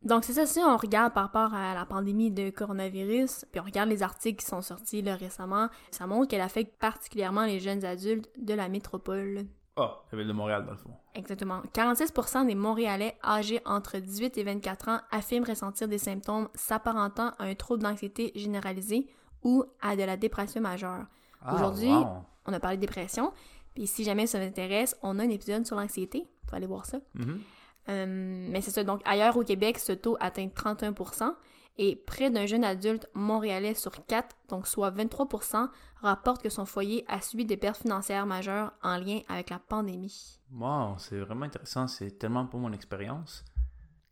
Donc, 0.02 0.24
c'est 0.26 0.34
ça, 0.34 0.48
si 0.48 0.60
on 0.60 0.76
regarde 0.76 1.14
par 1.14 1.26
rapport 1.26 1.54
à 1.54 1.76
la 1.76 1.86
pandémie 1.86 2.32
de 2.32 2.50
coronavirus, 2.50 3.46
puis 3.52 3.62
on 3.62 3.64
regarde 3.64 3.88
les 3.88 4.02
articles 4.02 4.44
qui 4.44 4.50
sont 4.50 4.64
sortis 4.64 5.04
là, 5.04 5.16
récemment, 5.16 5.70
ça 5.92 6.08
montre 6.08 6.28
qu'elle 6.28 6.42
affecte 6.42 6.78
particulièrement 6.80 7.46
les 7.46 7.60
jeunes 7.60 7.86
adultes 7.86 8.30
de 8.36 8.56
la 8.56 8.68
métropole. 8.68 9.46
Ah, 9.78 10.02
la 10.12 10.18
ville 10.18 10.28
de 10.28 10.34
Montréal, 10.34 10.66
dans 10.66 10.72
le 10.72 10.78
fond. 10.78 10.96
Exactement. 11.14 11.62
46% 11.74 12.48
des 12.48 12.56
Montréalais 12.56 13.16
âgés 13.24 13.62
entre 13.64 14.00
18 14.00 14.38
et 14.40 14.44
24 14.44 14.90
ans 14.90 15.00
affirment 15.12 15.46
ressentir 15.46 15.88
des 15.88 16.00
symptômes 16.00 16.50
s'apparentant 16.56 17.30
à 17.38 17.46
un 17.46 17.54
trouble 17.54 17.84
d'anxiété 17.84 18.32
généralisé 18.36 19.08
ou 19.44 19.64
à 19.82 19.96
de 19.96 20.04
la 20.04 20.18
dépression 20.18 20.62
majeure. 20.62 21.06
Ah, 21.42 21.56
Aujourd'hui, 21.56 21.92
wow. 21.92 22.24
On 22.46 22.54
a 22.54 22.60
parlé 22.60 22.78
de 22.78 22.82
dépression, 22.82 23.34
puis 23.76 23.88
si 23.88 24.04
jamais 24.04 24.28
ça 24.28 24.40
vous 24.40 24.46
intéresse, 24.46 24.98
on 25.04 25.20
a 25.20 25.24
un 25.24 25.30
épisode 25.30 25.66
sur 25.66 25.76
l'anxiété. 25.76 26.28
Pouvez 26.46 26.58
aller 26.58 26.68
voir 26.68 26.86
ça. 26.86 27.00
Mhm. 27.14 27.42
Euh, 27.90 28.48
mais 28.50 28.62
c'est 28.62 28.72
ça. 28.72 28.84
Donc, 28.84 29.02
ailleurs 29.06 29.38
au 29.38 29.44
Québec, 29.44 29.80
ce 29.80 29.92
taux 29.92 30.18
atteint 30.20 30.48
31% 30.48 31.34
et 31.78 31.96
près 31.96 32.30
d'un 32.30 32.46
jeune 32.46 32.64
adulte 32.64 33.08
montréalais 33.14 33.74
sur 33.74 34.06
4, 34.06 34.36
donc 34.50 34.68
soit 34.68 34.92
23% 34.92 35.70
rapporte 36.02 36.42
que 36.44 36.50
son 36.50 36.66
foyer 36.66 37.06
a 37.08 37.22
subi 37.22 37.46
des 37.46 37.58
pertes 37.58 37.82
financières 37.82 38.26
majeures 38.26 38.72
en 38.84 38.98
lien 38.98 39.22
avec 39.30 39.50
la 39.50 39.60
pandémie. 39.60 40.40
Wow, 40.52 40.96
c'est 40.98 41.20
vraiment 41.20 41.46
intéressant. 41.46 41.88
C'est 41.88 42.20
tellement 42.20 42.46
pas 42.46 42.58
mon 42.58 42.74
expérience. 42.74 43.46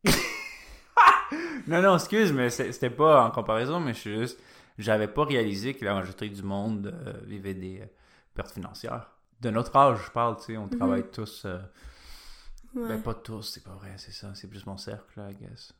non, 1.68 1.82
non, 1.82 1.96
excuse, 1.96 2.32
mais 2.32 2.50
c'était 2.50 2.90
pas 2.90 3.26
en 3.26 3.32
comparaison, 3.32 3.80
mais 3.80 3.94
je 3.94 4.00
suis 4.00 4.18
juste. 4.18 4.40
J'avais 4.80 5.08
pas 5.08 5.26
réalisé 5.26 5.76
que 5.76 5.86
la 5.86 5.94
majorité 5.94 6.28
du 6.30 6.42
monde 6.42 6.88
euh, 6.88 7.14
vivait 7.26 7.54
des 7.54 7.82
euh, 7.82 7.86
pertes 8.34 8.52
financières. 8.52 9.12
De 9.42 9.50
notre 9.52 9.76
âge, 9.76 10.00
je 10.08 10.12
parle, 10.12 10.38
tu 10.38 10.46
sais, 10.46 10.58
on 10.58 10.68
travaille 10.68 11.10
tous. 11.12 11.44
euh, 11.46 11.60
Ouais. 12.76 12.88
Ben, 12.88 13.02
pas 13.02 13.16
tous, 13.16 13.42
c'est 13.42 13.64
pas 13.64 13.74
vrai, 13.74 13.96
c'est 13.98 14.12
ça. 14.12 14.34
C'est 14.36 14.48
plus 14.48 14.66
mon 14.66 14.78
cercle, 14.78 15.20
là, 15.20 15.32
I 15.32 15.36
guess. 15.36 15.74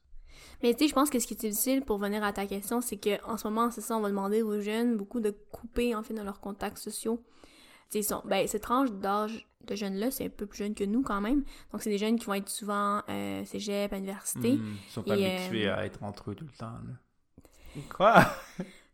Mais 0.64 0.74
tu 0.74 0.80
sais, 0.80 0.88
je 0.88 0.94
pense 0.96 1.10
que 1.12 1.20
ce 1.20 1.28
qui 1.28 1.34
est 1.36 1.38
difficile 1.38 1.84
pour 1.84 2.00
venir 2.00 2.24
à 2.24 2.34
ta 2.34 2.48
question, 2.48 2.82
c'est 2.82 2.98
que 2.98 3.24
en 3.26 3.38
ce 3.38 3.48
moment, 3.48 3.70
c'est 3.72 3.82
ça, 3.82 3.96
on 3.96 4.02
va 4.02 4.10
demander 4.10 4.42
aux 4.42 4.60
jeunes 4.60 4.98
beaucoup 4.98 5.20
de 5.20 5.30
couper 5.52 5.94
en 5.94 6.02
fait 6.02 6.14
dans 6.16 6.24
leurs 6.24 6.40
contacts 6.40 6.80
sociaux. 6.80 7.24
Tu 7.92 8.02
sais, 8.02 8.02
sont- 8.02 8.24
ben, 8.26 8.48
cette 8.48 8.64
tranche 8.64 8.92
d'âge 8.92 9.48
de 9.66 9.76
jeunes-là, 9.76 10.10
c'est 10.10 10.26
un 10.26 10.30
peu 10.30 10.48
plus 10.48 10.58
jeune 10.60 10.74
que 10.74 10.84
nous 10.84 11.04
quand 11.04 11.22
même. 11.22 11.44
Donc, 11.72 11.84
c'est 11.84 11.90
des 11.92 11.98
jeunes 12.00 12.18
qui 12.18 12.26
vont 12.26 12.34
être 12.34 12.50
souvent 12.50 13.04
euh, 13.10 13.46
cégep, 13.46 13.94
à 13.94 13.96
l'université. 13.98 14.54
Mhm. 14.54 14.76
Ils 14.88 14.92
sont 14.92 15.04
Et, 15.06 15.12
habitués 15.12 15.68
euh, 15.70 15.76
à 15.76 15.86
être 15.86 16.02
entre 16.04 16.32
eux 16.32 16.36
tout 16.36 16.46
le 16.46 16.58
temps, 16.58 16.72
là. 16.88 17.82
Quoi? 17.96 18.26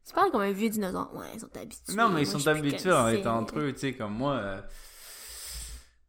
Tu 0.08 0.14
parles 0.14 0.32
comme 0.32 0.42
un 0.42 0.52
vieux 0.52 0.70
dinosaure. 0.70 1.14
Ouais, 1.16 1.26
ils 1.34 1.40
sont 1.40 1.56
habitués. 1.58 1.96
Non, 1.96 2.10
mais 2.10 2.22
ils 2.24 2.30
Moi, 2.32 2.40
sont 2.40 2.48
habitués 2.48 2.78
ça. 2.78 3.14
être 3.14 3.28
entre 3.28 3.60
eux, 3.60 3.74
tu 3.74 3.80
sais, 3.80 3.94
comme 3.94 4.14
moi. 4.14 4.34
euh, 4.34 4.62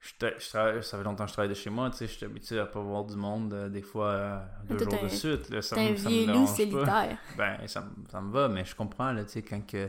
je 0.01 0.13
je 0.39 0.49
travaille- 0.51 0.83
ça 0.85 0.99
fait 0.99 1.03
longtemps 1.05 1.25
que 1.25 1.31
je 1.31 1.33
travaille 1.33 1.49
de 1.49 1.55
chez 1.55 1.69
moi, 1.71 1.91
tu 1.91 1.97
sais, 1.97 2.07
je 2.07 2.13
suis 2.13 2.25
habitué 2.25 2.61
à 2.61 2.67
pas 2.67 2.79
voir 2.81 3.05
du 3.05 3.17
monde 3.17 3.53
euh, 3.53 3.69
des 3.69 3.83
fois 3.83 4.07
euh, 4.11 4.39
deux 4.69 4.79
jours 4.79 5.03
de 5.03 5.09
suite. 5.09 5.49
Là, 5.51 5.63
ça, 5.63 5.77
un 5.77 5.91
me- 5.91 5.97
ça 5.97 6.09
me 6.11 6.27
loup 6.33 6.47
pas. 6.85 6.85
Ben, 7.37 7.67
ça, 7.67 7.81
me- 7.81 8.09
ça 8.11 8.21
me 8.21 8.31
va, 8.33 8.49
mais 8.49 8.65
je 8.65 8.77
comprends, 8.77 9.11
là, 9.13 9.25
tu 9.25 9.33
sais, 9.33 9.43
quand, 9.43 9.67
que, 9.67 9.89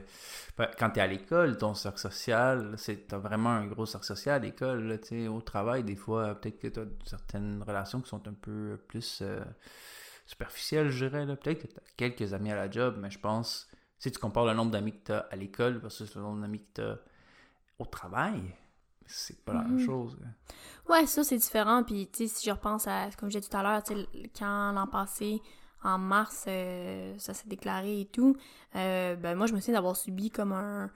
ben, 0.57 0.67
quand 0.79 0.89
t'es 0.89 1.01
à 1.01 1.07
l'école, 1.07 1.57
ton 1.57 1.75
cercle 1.75 1.99
social, 1.99 2.75
t'as 3.07 3.17
vraiment 3.19 3.49
un 3.51 3.67
gros 3.67 3.85
cercle 3.85 4.07
social 4.07 4.35
à 4.35 4.39
l'école, 4.39 4.87
là, 4.87 4.97
tu 4.97 5.07
sais, 5.09 5.27
au 5.27 5.39
travail, 5.41 5.83
des 5.83 5.95
fois, 5.95 6.33
peut-être 6.33 6.59
que 6.59 6.67
t'as 6.67 6.85
certaines 7.05 7.61
relations 7.65 8.01
qui 8.01 8.09
sont 8.09 8.27
un 8.27 8.33
peu 8.33 8.79
plus 8.87 9.19
euh, 9.21 9.39
superficielles, 10.25 10.89
je 10.89 11.05
dirais, 11.05 11.25
là. 11.25 11.35
Peut-être 11.35 11.61
que 11.61 11.67
t'as 11.67 11.81
quelques 11.95 12.33
amis 12.33 12.51
à 12.51 12.55
la 12.55 12.71
job, 12.71 12.95
mais 12.99 13.11
je 13.11 13.19
pense, 13.19 13.67
si 13.99 14.11
tu 14.11 14.19
compares 14.19 14.45
le 14.45 14.53
nombre 14.53 14.71
d'amis 14.71 14.91
que 14.93 15.03
t'as 15.05 15.19
à 15.19 15.35
l'école 15.35 15.77
versus 15.77 16.13
le 16.15 16.21
nombre 16.21 16.41
d'amis 16.41 16.59
que 16.59 16.65
t'as 16.81 16.95
au 17.79 17.85
travail, 17.85 18.41
c'est 19.05 19.43
pas 19.45 19.53
la 19.53 19.61
même 19.63 19.73
Mhm. 19.79 19.85
chose. 19.85 20.17
Ouais, 20.89 21.05
ça, 21.05 21.23
c'est 21.23 21.37
différent. 21.37 21.83
Puis, 21.83 22.07
tu 22.11 22.27
sais, 22.27 22.35
si 22.35 22.45
je 22.45 22.51
repense 22.51 22.87
à, 22.87 23.09
comme 23.17 23.29
j'ai 23.31 23.39
dit 23.39 23.49
tout 23.49 23.57
à 23.57 23.63
l'heure, 23.63 23.83
tu 23.83 23.93
sais, 23.95 24.07
quand 24.37 24.71
l'an 24.73 24.87
passé, 24.87 25.41
en 25.83 25.97
mars, 25.97 26.45
euh, 26.47 27.13
ça 27.17 27.33
s'est 27.33 27.47
déclaré 27.47 28.01
et 28.01 28.05
tout, 28.05 28.35
euh, 28.75 29.15
ben 29.15 29.35
moi, 29.35 29.45
je 29.47 29.53
me 29.53 29.59
souviens 29.59 29.75
d'avoir 29.75 29.95
subi 29.95 30.29
comme 30.31 30.51
un... 30.51 30.89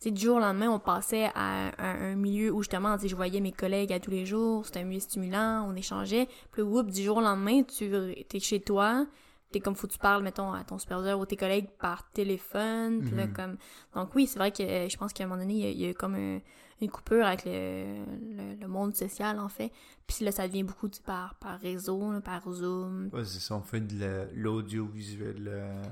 Tu 0.00 0.08
sais, 0.08 0.10
du 0.10 0.22
jour 0.22 0.36
au 0.36 0.40
lendemain, 0.40 0.68
on 0.68 0.80
passait 0.80 1.30
à 1.34 1.68
un, 1.78 2.12
un 2.12 2.14
milieu 2.16 2.50
où, 2.50 2.60
justement, 2.62 2.96
tu 2.96 3.02
sais, 3.02 3.08
je 3.08 3.16
voyais 3.16 3.40
mes 3.40 3.52
collègues 3.52 3.92
à 3.92 4.00
tous 4.00 4.10
les 4.10 4.26
jours, 4.26 4.66
c'était 4.66 4.80
un 4.80 4.84
milieu 4.84 5.00
stimulant, 5.00 5.66
on 5.70 5.74
échangeait. 5.76 6.28
Puis, 6.50 6.62
whoop, 6.62 6.90
du 6.90 7.02
jour 7.02 7.18
au 7.18 7.20
lendemain, 7.20 7.62
tu 7.62 7.84
es 7.94 8.40
chez 8.40 8.60
toi, 8.60 9.06
t'es 9.54 9.60
comme, 9.60 9.74
faut 9.74 9.86
que 9.86 9.92
tu 9.92 9.98
parles, 9.98 10.22
mettons, 10.22 10.52
à 10.52 10.62
ton 10.64 10.78
superviseur 10.78 11.18
ou 11.18 11.24
tes 11.26 11.36
collègues 11.36 11.68
par 11.78 12.10
téléphone. 12.12 13.00
Puis 13.02 13.14
là, 13.16 13.26
Mhm. 13.26 13.32
comme... 13.32 13.56
Donc 13.94 14.14
oui, 14.14 14.26
c'est 14.26 14.38
vrai 14.38 14.50
que 14.52 14.62
euh, 14.62 14.88
je 14.88 14.96
pense 14.96 15.12
qu'à 15.12 15.24
un 15.24 15.26
moment 15.26 15.40
donné, 15.40 15.54
il 15.54 15.80
y 15.80 15.84
a, 15.84 15.88
y 15.88 15.90
a 15.90 15.94
comme 15.94 16.14
un- 16.14 16.40
une 16.80 16.90
coupure 16.90 17.24
avec 17.24 17.44
le, 17.46 18.04
le, 18.36 18.54
le 18.60 18.66
monde 18.68 18.94
social, 18.96 19.38
en 19.38 19.48
fait. 19.48 19.70
Puis 20.06 20.24
là, 20.24 20.32
ça 20.32 20.46
devient 20.48 20.64
beaucoup 20.64 20.88
tu 20.88 20.96
sais, 20.98 21.02
par, 21.02 21.34
par 21.36 21.58
réseau, 21.60 22.12
là, 22.12 22.20
par 22.20 22.50
Zoom, 22.50 23.08
Ouais, 23.12 23.24
c'est 23.24 23.40
ça, 23.40 23.54
on 23.54 23.62
fait 23.62 23.80
de 23.80 24.28
l'audiovisuel. 24.34 25.44
euh, 25.48 25.82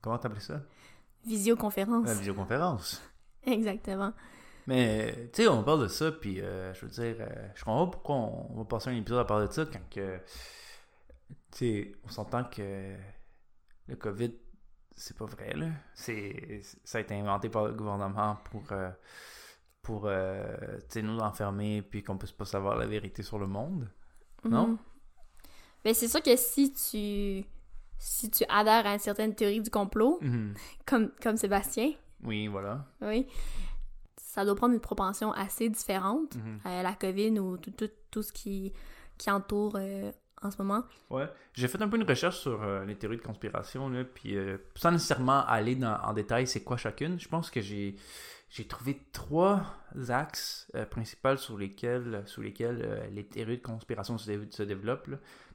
Comment 0.00 0.18
t'appelles 0.18 0.40
ça? 0.40 0.60
visioconférence. 1.24 2.06
La 2.06 2.14
visioconférence. 2.14 3.02
Exactement. 3.46 4.12
Mais, 4.66 5.28
tu 5.32 5.42
sais, 5.42 5.48
on 5.48 5.62
parle 5.64 5.82
de 5.82 5.88
ça, 5.88 6.12
puis 6.12 6.40
euh, 6.40 6.72
je 6.74 6.86
veux 6.86 6.90
dire, 6.90 7.16
euh, 7.20 7.48
je 7.54 7.64
comprends 7.64 7.86
pas 7.86 7.92
pourquoi 7.92 8.14
on, 8.16 8.46
on 8.54 8.58
va 8.58 8.64
passer 8.64 8.90
un 8.90 8.96
épisode 8.96 9.18
à 9.18 9.24
parler 9.24 9.48
de 9.48 9.52
ça 9.52 9.64
quand 9.66 9.80
que. 9.90 10.18
Tu 11.50 11.58
sais, 11.58 11.92
on 12.04 12.08
s'entend 12.08 12.44
que 12.44 12.94
le 13.88 13.96
COVID, 13.96 14.32
c'est 14.94 15.16
pas 15.16 15.24
vrai, 15.26 15.54
là. 15.54 15.68
C'est, 15.94 16.60
ça 16.84 16.98
a 16.98 17.00
été 17.00 17.14
inventé 17.14 17.48
par 17.48 17.66
le 17.66 17.72
gouvernement 17.74 18.36
pour. 18.44 18.70
euh, 18.72 18.90
pour 19.82 20.06
euh, 20.06 20.78
tu 20.82 20.84
sais, 20.90 21.02
nous 21.02 21.18
enfermer, 21.18 21.82
puis 21.82 22.04
qu'on 22.04 22.16
puisse 22.16 22.30
pas 22.30 22.44
savoir 22.44 22.76
la 22.76 22.86
vérité 22.86 23.24
sur 23.24 23.40
le 23.40 23.48
monde. 23.48 23.90
Non? 24.44 24.68
Mhm. 24.68 24.78
Ben, 25.84 25.92
c'est 25.94 26.06
sûr 26.06 26.22
que 26.22 26.36
si 26.36 26.72
tu 26.72 27.44
si 27.98 28.30
tu 28.30 28.44
adhères 28.48 28.86
à 28.86 28.92
une 28.94 28.98
certaine 29.00 29.34
théorie 29.34 29.60
du 29.60 29.70
complot, 29.70 30.18
Mhm. 30.22 30.54
comme, 30.86 31.10
comme 31.20 31.36
Sébastien, 31.36 31.92
Oui, 32.22 32.46
voilà. 32.46 32.86
oui, 33.00 33.26
ça 34.16 34.44
doit 34.44 34.54
prendre 34.54 34.74
une 34.74 34.80
propension 34.80 35.32
assez 35.32 35.68
différente 35.68 36.36
Mhm. 36.36 36.60
à 36.64 36.82
la 36.84 36.94
COVID 36.94 37.38
ou 37.40 37.56
tout, 37.58 37.70
tout, 37.72 37.90
tout 38.12 38.22
ce 38.22 38.32
qui, 38.32 38.72
qui 39.18 39.30
entoure 39.32 39.74
euh, 39.80 40.12
en 40.42 40.50
ce 40.50 40.60
moment. 40.62 40.84
Ouais, 41.10 41.28
j'ai 41.54 41.68
fait 41.68 41.80
un 41.80 41.88
peu 41.88 41.96
une 41.96 42.08
recherche 42.08 42.38
sur 42.38 42.62
euh, 42.62 42.84
les 42.84 42.96
théories 42.96 43.16
de 43.16 43.22
conspiration, 43.22 43.88
là, 43.88 44.04
puis 44.04 44.36
euh, 44.36 44.58
sans 44.74 44.90
nécessairement 44.90 45.44
aller 45.46 45.78
en 45.84 46.12
détail 46.12 46.46
c'est 46.46 46.62
quoi 46.62 46.76
chacune, 46.76 47.18
je 47.18 47.28
pense 47.28 47.50
que 47.50 47.60
j'ai 47.60 47.96
j'ai 48.50 48.66
trouvé 48.66 49.00
trois 49.12 49.62
axes 50.10 50.70
euh, 50.74 50.84
principaux 50.84 51.36
sur 51.36 51.56
lesquels, 51.56 52.22
sous 52.26 52.42
lesquels 52.42 53.08
les 53.10 53.24
théories 53.24 53.56
de 53.56 53.62
conspiration 53.62 54.18
se, 54.18 54.30
se 54.50 54.62
développent. 54.62 55.08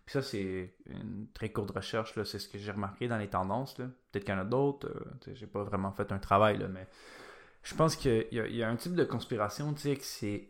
Puis 0.04 0.14
ça, 0.14 0.24
c'est 0.24 0.74
une 0.88 1.28
très 1.32 1.52
courte 1.52 1.70
recherche, 1.70 2.14
c'est 2.24 2.40
ce 2.40 2.50
que 2.50 2.58
j'ai 2.58 2.72
remarqué 2.72 3.08
dans 3.08 3.20
les 3.20 3.28
tendances. 3.28 3.76
Peut-être 3.76 4.24
qu'il 4.24 4.34
y 4.34 4.38
en 4.38 4.42
a 4.42 4.46
d'autres, 4.46 4.90
j'ai 5.32 5.46
pas 5.46 5.64
vraiment 5.64 5.92
fait 5.92 6.12
un 6.12 6.18
travail, 6.18 6.58
là, 6.58 6.68
mais 6.70 6.88
je 7.62 7.76
pense 7.76 7.96
qu'il 7.96 8.26
y, 8.32 8.38
y 8.38 8.64
a 8.64 8.70
un 8.70 8.76
type 8.78 8.96
de 8.96 9.04
conspiration, 9.04 9.76
tu 9.76 9.82
sais, 9.82 9.96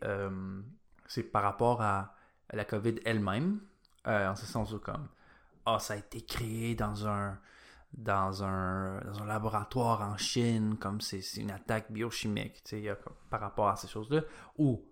c'est 1.06 1.22
par 1.24 1.42
rapport 1.42 1.82
à 1.82 2.14
la 2.52 2.64
COVID 2.64 3.00
elle-même, 3.04 3.60
en 4.04 4.34
ce 4.34 4.46
sens 4.46 4.72
où 4.72 4.78
comme, 4.78 5.08
ah, 5.66 5.78
ça 5.78 5.94
a 5.94 5.96
été 5.96 6.20
créé 6.22 6.74
dans 6.74 7.06
un, 7.06 7.38
dans 7.92 8.44
un, 8.44 9.00
dans 9.00 9.22
un 9.22 9.26
laboratoire 9.26 10.02
en 10.02 10.16
Chine, 10.16 10.76
comme 10.78 11.00
c'est 11.00 11.22
une 11.36 11.50
attaque 11.50 11.90
biochimique, 11.90 12.62
tu 12.64 12.82
sais, 12.82 12.98
par 13.30 13.40
rapport 13.40 13.68
à 13.68 13.76
ces 13.76 13.88
choses-là, 13.88 14.22
ou 14.56 14.84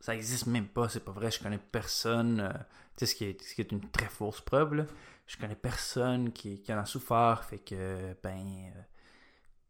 ça 0.00 0.14
existe 0.14 0.46
même 0.46 0.68
pas, 0.68 0.88
c'est 0.88 1.04
pas 1.04 1.12
vrai, 1.12 1.30
je 1.30 1.42
connais 1.42 1.58
personne, 1.58 2.40
euh, 2.40 2.52
tu 2.96 3.06
sais, 3.06 3.06
ce 3.06 3.14
qui, 3.14 3.24
est, 3.24 3.42
ce 3.42 3.54
qui 3.54 3.60
est 3.60 3.72
une 3.72 3.88
très 3.90 4.06
fausse 4.08 4.40
preuve, 4.40 4.74
là. 4.74 4.84
je 5.26 5.36
connais 5.36 5.56
personne 5.56 6.32
qui, 6.32 6.62
qui 6.62 6.72
en 6.72 6.78
a 6.78 6.84
souffert, 6.84 7.44
fait 7.44 7.58
que, 7.58 8.16
ben, 8.22 8.72
euh, 8.76 8.80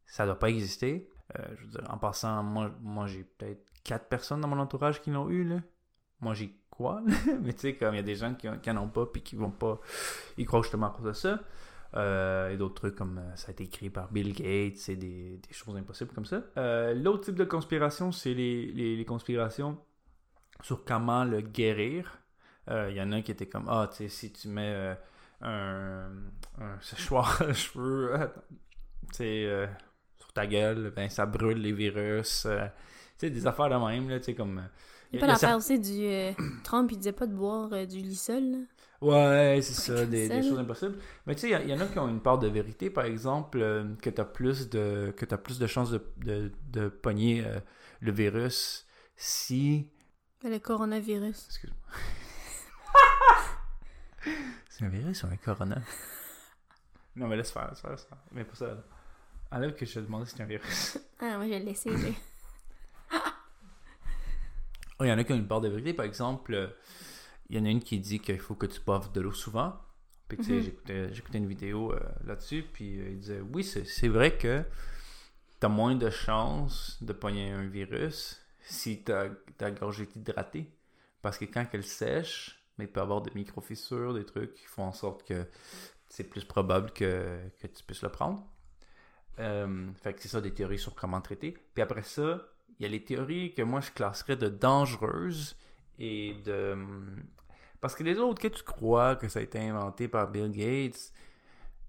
ça 0.07 0.27
doit 0.27 0.38
pas 0.38 0.51
exister. 0.51 1.09
Euh, 1.38 1.55
en 1.88 1.98
passant, 1.98 2.42
moi, 2.42 2.70
moi 2.81 3.07
j'ai 3.07 3.24
peut-être 3.24 3.70
quatre 3.85 4.09
personnes 4.09 4.40
dans 4.40 4.48
mon 4.48 4.59
entourage 4.59 5.03
qui 5.03 5.11
l'ont 5.11 5.29
eu, 5.29 5.44
là. 5.44 5.61
Moi, 6.20 6.35
j'ai 6.35 6.59
Mais 7.43 7.53
tu 7.53 7.61
sais, 7.61 7.75
comme 7.75 7.95
il 7.95 7.99
y 7.99 8.01
a 8.01 8.05
des 8.05 8.17
gens 8.17 8.35
qui, 8.35 8.49
qui 8.62 8.71
en 8.71 8.77
ont 8.79 8.88
pas, 8.88 9.07
puis 9.07 9.23
qui 9.23 9.37
vont 9.37 9.51
pas, 9.51 9.81
ils 10.37 10.47
croient 10.47 10.62
justement 10.62 10.88
à 10.88 10.91
cause 10.91 11.07
de 11.07 11.12
ça. 11.12 11.41
Euh, 11.97 12.51
et 12.51 12.59
d'autres 12.59 12.75
trucs 12.75 12.97
comme 12.97 13.23
ça 13.35 13.49
a 13.49 13.51
été 13.53 13.64
écrit 13.64 13.88
par 13.88 14.12
Bill 14.12 14.35
Gates 14.35 14.91
et 14.91 14.97
des, 14.97 15.38
des 15.38 15.53
choses 15.53 15.75
impossibles 15.75 16.12
comme 16.12 16.27
ça. 16.27 16.43
L'autre 16.95 17.25
type 17.25 17.37
de 17.37 17.45
conspiration, 17.45 18.12
c'est 18.12 18.35
les, 18.35 19.05
conspirations 19.07 19.79
sur 20.62 20.85
comment 20.85 21.25
le 21.25 21.41
guérir. 21.41 22.19
Il 22.67 22.73
euh, 22.73 22.91
y 22.91 23.01
en 23.01 23.12
a 23.12 23.23
qui 23.23 23.31
étaient 23.31 23.49
comme 23.49 23.67
Ah, 23.69 23.88
tu 23.91 23.97
sais, 23.97 24.09
si 24.09 24.33
tu 24.33 24.49
mets 24.49 24.75
euh, 24.75 24.95
un, 25.41 26.11
un 26.61 26.81
séchoir 26.81 27.41
à 27.43 27.53
cheveux 27.55 28.14
euh, 29.21 29.67
sur 30.19 30.33
ta 30.35 30.47
gueule, 30.47 30.93
ben 30.95 31.09
ça 31.09 31.25
brûle 31.25 31.62
les 31.62 31.73
virus. 31.73 32.43
tu 32.43 32.49
sais, 33.17 33.31
des 33.31 33.47
affaires 33.47 33.71
de 33.71 33.87
même, 33.87 34.09
là, 34.11 34.19
tu 34.19 34.27
sais, 34.27 34.35
comme. 34.35 34.62
Il 35.12 35.16
y 35.16 35.18
a 35.18 35.21
pas 35.21 35.27
l'affaire 35.27 35.57
aussi 35.57 35.79
du. 35.79 36.35
Trump, 36.64 36.90
il 36.92 36.99
disait 36.99 37.12
pas 37.12 37.27
de 37.27 37.35
boire 37.35 37.68
du 37.87 37.99
lissol, 37.99 38.66
Ouais, 39.01 39.61
c'est 39.62 39.75
ça, 39.75 40.05
des, 40.05 40.29
des, 40.29 40.42
choses 40.42 40.59
impossibles. 40.59 40.99
Mais 41.27 41.35
tu 41.37 41.42
sais, 41.42 41.62
il 41.62 41.71
y, 41.71 41.73
en 41.73 41.79
a 41.79 41.87
qui 41.87 41.99
ont 42.01 42.09
une 42.09 42.21
part 42.21 42.38
de 42.38 42.49
vérité, 42.49 42.90
par 42.90 43.05
exemple, 43.05 43.61
que 44.03 44.11
tu 44.11 44.21
as 44.21 44.25
plus 44.25 44.68
de 44.68 45.14
que 45.16 45.25
as 45.33 45.38
plus 45.38 45.61
de 45.61 45.66
chances 45.68 45.92
de, 45.92 46.03
de, 46.18 46.51
de 46.73 46.88
pogner 46.88 47.44
le 48.01 48.11
virus 48.11 48.87
si 49.14 49.88
le 50.44 50.59
coronavirus. 50.59 51.47
Excuse-moi. 51.47 51.79
c'est 54.68 54.85
un 54.85 54.88
virus 54.88 55.23
ou 55.25 55.27
un 55.27 55.37
corona? 55.37 55.83
Non, 57.16 57.27
mais 57.27 57.37
laisse 57.37 57.51
faire, 57.51 57.68
laisse 57.68 57.81
faire, 57.81 57.90
laisse 57.90 58.05
faire. 58.05 58.18
Mais 58.31 58.44
pas 58.44 58.55
ça. 58.55 58.85
Enlève 59.51 59.75
que 59.75 59.85
je 59.85 59.94
te 59.94 59.99
demandais 60.01 60.27
si 60.27 60.33
c'était 60.33 60.44
un 60.44 60.47
virus. 60.47 60.99
Ah, 61.21 61.37
moi, 61.37 61.47
je 61.47 61.51
vais 61.51 61.59
le 61.59 61.64
laisser. 61.64 61.90
Il 65.01 65.07
y 65.07 65.13
en 65.13 65.19
a 65.19 65.25
qui 65.25 65.33
ont 65.33 65.37
une 65.37 65.47
part 65.47 65.61
de 65.61 65.69
vérité. 65.69 65.95
Par 65.95 66.05
exemple, 66.07 66.75
il 67.49 67.57
y 67.57 67.61
en 67.61 67.65
a 67.65 67.69
une 67.69 67.83
qui 67.83 67.99
dit 68.01 68.21
qu'il 68.21 68.39
faut 68.39 68.55
que 68.55 68.67
tu 68.67 68.81
boives 68.81 69.13
de 69.13 69.21
l'eau 69.21 69.33
souvent. 69.33 69.75
Puis, 70.29 70.39
tu 70.39 70.45
sais, 70.45 70.75
mm-hmm. 70.87 71.13
j'écoutais 71.13 71.39
une 71.39 71.49
vidéo 71.49 71.93
euh, 71.93 72.01
là-dessus, 72.27 72.65
puis 72.71 73.01
euh, 73.01 73.11
il 73.11 73.19
disait 73.21 73.41
Oui, 73.41 73.65
c'est 73.65 74.09
vrai 74.09 74.37
que 74.37 74.63
tu 75.59 75.67
as 75.67 75.71
moins 75.71 75.95
de 75.95 76.11
chances 76.11 77.03
de 77.03 77.13
pogner 77.15 77.51
un 77.51 77.67
virus 77.67 78.41
si 78.61 79.03
ta, 79.03 79.31
ta 79.57 79.71
gorge 79.71 80.03
est 80.03 80.15
hydratée. 80.17 80.71
Parce 81.23 81.39
que 81.39 81.47
quand 81.47 81.67
elle 81.73 81.85
sèche, 81.85 82.63
mais 82.77 82.85
il 82.85 82.89
peut 82.89 83.01
y 83.01 83.03
avoir 83.03 83.23
des 83.23 83.31
micro-fissures, 83.35 84.15
des 84.15 84.25
trucs 84.25 84.55
qui 84.55 84.67
font 84.67 84.85
en 84.85 84.93
sorte 84.93 85.25
que 85.27 85.47
c'est 86.09 86.25
plus 86.25 86.45
probable 86.45 86.91
que, 86.93 87.39
que, 87.59 87.67
tu 87.67 87.83
puisses 87.85 88.03
le 88.03 88.11
prendre. 88.11 88.47
Euh, 89.39 89.89
fait 90.03 90.15
que 90.15 90.23
c'est 90.23 90.29
ça 90.29 90.41
des 90.41 90.53
théories 90.53 90.79
sur 90.79 90.95
comment 90.95 91.21
traiter. 91.21 91.57
Puis 91.75 91.83
après 91.83 92.03
ça, 92.03 92.43
il 92.79 92.85
y 92.85 92.87
a 92.87 92.88
les 92.88 93.03
théories 93.03 93.53
que 93.55 93.62
moi 93.62 93.81
je 93.81 93.91
classerais 93.91 94.37
de 94.37 94.49
dangereuses 94.49 95.57
et 95.99 96.35
de. 96.45 96.77
Parce 97.81 97.95
que 97.95 98.03
les 98.03 98.19
autres, 98.19 98.41
que 98.41 98.49
tu 98.49 98.62
crois 98.62 99.17
que 99.17 99.29
ça 99.29 99.38
a 99.38 99.43
été 99.43 99.59
inventé 99.59 100.09
par 100.09 100.31
Bill 100.31 100.51
Gates, 100.51 101.12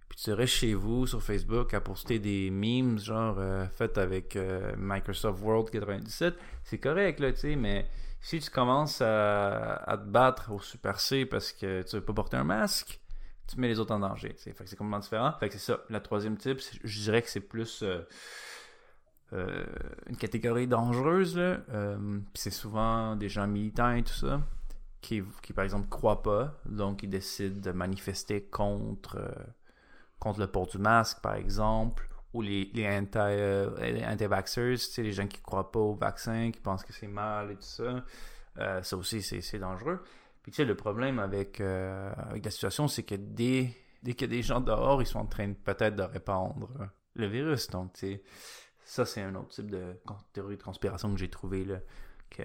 puis 0.08 0.17
tu 0.17 0.23
serais 0.23 0.47
chez 0.47 0.73
vous 0.73 1.08
sur 1.08 1.21
Facebook 1.21 1.73
à 1.73 1.82
poster 1.82 2.19
des 2.19 2.49
memes 2.49 2.99
genre 2.99 3.38
euh, 3.39 3.67
faits 3.67 3.97
avec 3.97 4.36
euh, 4.36 4.73
Microsoft 4.78 5.41
World 5.43 5.69
97, 5.69 6.36
c'est 6.63 6.80
correct 6.80 7.19
là, 7.19 7.32
tu 7.32 7.39
sais, 7.39 7.56
mais 7.56 7.88
si 8.21 8.39
tu 8.39 8.49
commences 8.49 9.02
à, 9.02 9.97
te 9.97 10.10
battre 10.10 10.52
au 10.52 10.60
Super 10.60 10.99
C 10.99 11.25
parce 11.25 11.52
que 11.52 11.84
tu 11.84 11.95
veux 11.95 12.04
pas 12.04 12.13
porter 12.13 12.38
un 12.38 12.43
masque, 12.43 12.99
tu 13.47 13.60
mets 13.60 13.67
les 13.67 13.80
autres 13.80 13.93
en 13.93 13.99
danger, 13.99 14.34
tu 14.36 14.43
sais. 14.43 14.52
Fait 14.52 14.63
que 14.63 14.69
c'est 14.69 14.75
complètement 14.75 14.99
différent. 14.99 15.34
Fait 15.39 15.47
que 15.47 15.54
c'est 15.54 15.71
ça. 15.71 15.80
La 15.89 15.99
troisième 15.99 16.38
type, 16.38 16.60
je 16.84 17.02
dirais 17.02 17.21
que 17.21 17.30
c'est 17.30 17.39
plus 17.39 17.82
euh, 17.82 18.02
une 19.31 20.17
catégorie 20.17 20.67
dangereuse, 20.67 21.39
puis 21.67 22.23
c'est 22.33 22.49
souvent 22.49 23.15
des 23.15 23.29
gens 23.29 23.47
militants 23.47 23.91
et 23.91 24.03
tout 24.03 24.13
ça. 24.13 24.41
Qui, 25.01 25.23
qui 25.41 25.53
par 25.53 25.63
exemple 25.63 25.87
croient 25.87 26.21
pas, 26.21 26.59
donc 26.65 27.03
ils 27.03 27.09
décident 27.09 27.61
de 27.61 27.71
manifester 27.71 28.41
contre 28.41 29.17
contre 30.19 30.39
le 30.39 30.47
port 30.47 30.67
du 30.67 30.77
masque, 30.77 31.21
par 31.21 31.35
exemple, 31.35 32.07
ou 32.33 32.41
les, 32.41 32.69
les 32.73 32.85
euh, 33.15 34.11
anti-vaxxers, 34.11 34.73
anti 34.73 35.01
les 35.01 35.11
gens 35.11 35.27
qui 35.27 35.41
croient 35.41 35.71
pas 35.71 35.79
au 35.79 35.95
vaccin, 35.95 36.51
qui 36.51 36.59
pensent 36.59 36.83
que 36.83 36.93
c'est 36.93 37.07
mal 37.07 37.51
et 37.51 37.55
tout 37.55 37.61
ça. 37.61 38.03
Euh, 38.59 38.83
ça 38.83 38.97
aussi, 38.97 39.21
c'est 39.21 39.59
dangereux. 39.59 40.03
Puis 40.43 40.51
tu 40.51 40.57
sais, 40.57 40.65
le 40.65 40.75
problème 40.75 41.19
avec, 41.19 41.61
euh, 41.61 42.11
avec 42.17 42.45
la 42.45 42.51
situation, 42.51 42.87
c'est 42.87 43.03
que 43.03 43.15
dès, 43.15 43.73
dès 44.03 44.13
qu'il 44.13 44.29
y 44.29 44.33
a 44.33 44.35
des 44.35 44.43
gens 44.43 44.61
dehors, 44.61 45.01
ils 45.01 45.07
sont 45.07 45.19
en 45.19 45.25
train 45.25 45.51
peut-être 45.53 45.95
de 45.95 46.03
répandre 46.03 46.69
le 47.15 47.27
virus. 47.27 47.67
Donc, 47.69 47.93
tu 47.93 47.99
sais, 47.99 48.23
ça, 48.89 49.06
c'est 49.06 49.21
un 49.21 49.36
autre 49.36 49.49
type 49.49 49.69
de 49.69 49.95
théorie 50.34 50.58
de 50.58 50.63
conspiration 50.63 51.13
que 51.13 51.19
j'ai 51.19 51.30
trouvé, 51.30 51.63
là, 51.63 51.80
que, 52.32 52.41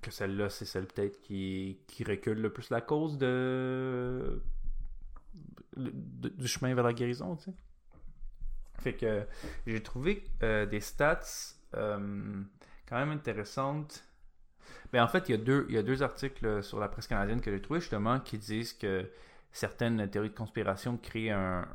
que, 0.00 0.12
celle-là, 0.12 0.48
c'est 0.48 0.64
celle 0.64 0.86
peut-être 0.86 1.20
qui, 1.20 1.80
qui 1.88 2.04
recule 2.04 2.40
le 2.40 2.52
plus 2.52 2.70
la 2.70 2.80
cause 2.80 3.18
de 3.18 4.40
du 5.76 6.46
chemin 6.46 6.72
vers 6.72 6.84
la 6.84 6.92
guérison, 6.92 7.34
tu 7.34 7.46
sais. 7.46 7.54
Fait 8.78 8.94
que 8.94 9.26
j'ai 9.66 9.82
trouvé 9.82 10.24
euh, 10.44 10.66
des 10.66 10.80
stats 10.80 11.20
euh, 11.74 12.40
quand 12.88 12.96
même 12.96 13.10
intéressantes. 13.10 14.04
Mais 14.92 15.00
ben, 15.00 15.04
en 15.04 15.08
fait, 15.08 15.28
il 15.28 15.32
y, 15.32 15.34
a 15.34 15.38
deux, 15.38 15.66
il 15.68 15.74
y 15.74 15.78
a 15.78 15.82
deux 15.82 16.04
articles 16.04 16.62
sur 16.62 16.78
la 16.78 16.88
presse 16.88 17.08
canadienne 17.08 17.40
que 17.40 17.50
j'ai 17.50 17.60
trouvé 17.60 17.80
justement 17.80 18.20
qui 18.20 18.38
disent 18.38 18.72
que 18.72 19.10
certaines 19.50 20.08
théories 20.08 20.30
de 20.30 20.36
conspiration 20.36 20.96
créent 20.96 21.32
un, 21.32 21.66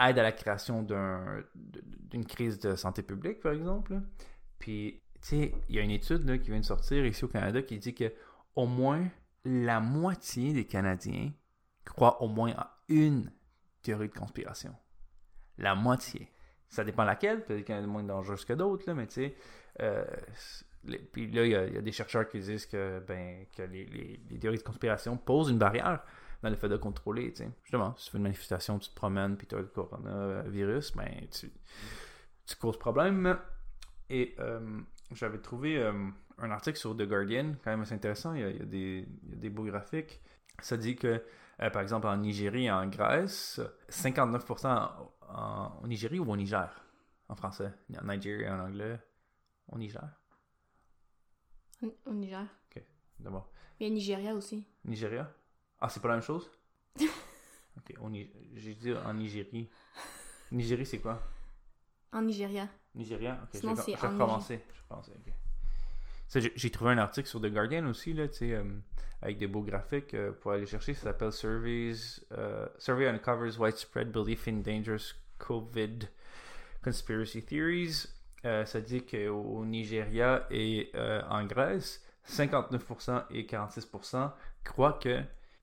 aide 0.00 0.18
à 0.18 0.22
la 0.22 0.32
création 0.32 0.82
d'une 0.82 2.26
crise 2.26 2.58
de 2.58 2.76
santé 2.76 3.02
publique, 3.02 3.40
par 3.40 3.52
exemple. 3.52 4.00
Puis, 4.58 5.02
tu 5.20 5.28
sais, 5.28 5.54
il 5.68 5.76
y 5.76 5.78
a 5.78 5.82
une 5.82 5.90
étude 5.90 6.40
qui 6.42 6.50
vient 6.50 6.60
de 6.60 6.64
sortir 6.64 7.04
ici 7.04 7.24
au 7.24 7.28
Canada 7.28 7.62
qui 7.62 7.78
dit 7.78 7.94
que 7.94 8.12
au 8.54 8.66
moins 8.66 9.08
la 9.44 9.80
moitié 9.80 10.52
des 10.52 10.66
Canadiens 10.66 11.32
croient 11.84 12.22
au 12.22 12.28
moins 12.28 12.52
à 12.56 12.76
une 12.88 13.30
théorie 13.82 14.08
de 14.08 14.14
conspiration. 14.14 14.74
La 15.58 15.74
moitié. 15.74 16.30
Ça 16.68 16.84
dépend 16.84 17.04
laquelle, 17.04 17.44
peut-être 17.44 17.64
qu'il 17.64 17.74
y 17.74 17.78
en 17.78 17.84
a 17.84 17.86
moins 17.86 18.04
dangereuses 18.04 18.44
que 18.44 18.52
d'autres, 18.52 18.92
mais 18.92 19.06
tu 19.06 19.14
sais. 19.14 19.36
Euh, 19.80 20.04
puis 21.12 21.30
là, 21.30 21.44
il 21.44 21.50
y, 21.50 21.54
a, 21.54 21.82
des 21.82 21.92
chercheurs 21.92 22.28
qui 22.28 22.40
disent 22.40 22.66
que, 22.66 23.00
ben, 23.00 23.46
que 23.56 23.62
les, 23.62 24.20
théories 24.40 24.58
de 24.58 24.62
conspiration 24.62 25.16
posent 25.16 25.50
une 25.50 25.58
barrière 25.58 26.04
dans 26.42 26.50
le 26.50 26.56
fait 26.56 26.68
de 26.68 26.76
contrôler. 26.76 27.32
Tu 27.32 27.44
sais. 27.44 27.50
Justement, 27.62 27.94
si 27.96 28.06
tu 28.06 28.10
fais 28.12 28.18
une 28.18 28.24
manifestation, 28.24 28.78
tu 28.78 28.90
te 28.90 28.94
promènes, 28.94 29.36
puis 29.36 29.46
tu 29.46 29.54
as 29.54 29.58
le 29.58 29.66
coronavirus, 29.66 30.96
ben, 30.96 31.26
tu, 31.30 31.50
tu 32.46 32.56
causes 32.56 32.78
problème. 32.78 33.38
Et 34.10 34.34
euh, 34.38 34.80
j'avais 35.12 35.38
trouvé 35.38 35.78
euh, 35.78 35.92
un 36.38 36.50
article 36.50 36.78
sur 36.78 36.96
The 36.96 37.02
Guardian, 37.02 37.54
quand 37.62 37.70
même 37.70 37.82
assez 37.82 37.94
intéressant. 37.94 38.34
Il 38.34 38.40
y 38.40 38.44
a, 38.44 38.64
des, 38.64 39.08
il 39.24 39.30
y 39.30 39.32
a 39.34 39.36
des 39.36 39.50
beaux 39.50 39.64
graphiques. 39.64 40.20
Ça 40.60 40.76
dit 40.76 40.96
que 40.96 41.22
euh, 41.60 41.70
par 41.70 41.82
exemple, 41.82 42.06
en 42.06 42.16
Nigérie 42.16 42.66
et 42.66 42.70
en 42.70 42.86
Grèce, 42.86 43.60
59% 43.90 44.66
en, 44.66 45.12
en, 45.28 45.86
Nigérie 45.86 46.18
ou 46.20 46.30
au 46.30 46.36
Niger? 46.36 46.84
En 47.28 47.34
français. 47.34 47.72
En 48.00 48.04
Nigeria 48.06 48.54
en 48.54 48.60
anglais. 48.60 48.98
Au 49.70 49.78
Niger 49.78 50.08
Au 52.06 52.12
Niger. 52.12 52.46
Ok, 52.70 52.82
d'abord. 53.18 53.50
Il 53.78 53.88
y 53.88 53.90
a 53.90 53.92
Nigeria 53.92 54.34
aussi. 54.34 54.66
Nigeria? 54.84 55.30
Ah, 55.80 55.88
c'est 55.88 56.00
pas 56.00 56.08
la 56.08 56.14
même 56.14 56.22
chose? 56.22 56.50
Ok, 57.76 57.94
j'ai 58.56 58.74
dit 58.74 58.92
en 58.92 59.14
Nigérie. 59.14 59.68
Nigérie, 60.50 60.84
c'est 60.84 60.98
quoi? 60.98 61.22
En 62.12 62.22
Nigeria. 62.22 62.68
Nigeria 62.94 63.38
Ok, 63.44 63.50
Sinon, 63.60 63.74
je 63.76 63.82
vais 63.86 63.94
recommencer. 63.94 64.60
J'ai 66.34 66.70
trouvé 66.70 66.92
un 66.92 66.98
article 66.98 67.28
sur 67.28 67.40
The 67.40 67.46
Guardian 67.46 67.86
aussi, 67.86 68.12
là, 68.12 68.24
euh, 68.42 68.64
avec 69.22 69.38
des 69.38 69.46
beaux 69.46 69.62
graphiques 69.62 70.14
euh, 70.14 70.32
pour 70.32 70.52
aller 70.52 70.66
chercher. 70.66 70.92
Ça 70.94 71.04
s'appelle 71.04 71.32
Surveys, 71.32 72.20
uh, 72.32 72.66
Survey 72.78 73.06
Uncovers 73.06 73.58
Widespread 73.58 74.10
Belief 74.10 74.48
in 74.48 74.60
Dangerous 74.60 75.14
COVID 75.38 76.00
Conspiracy 76.82 77.44
Theories. 77.44 78.08
ça 78.42 78.80
dit 78.80 79.04
qu'au 79.04 79.64
Nigeria 79.64 80.46
et 80.50 80.90
en 81.28 81.44
Grèce, 81.44 82.04
59% 82.28 83.24
et 83.30 83.44
46% 83.44 84.32
croient 84.64 84.98
que 85.00 85.22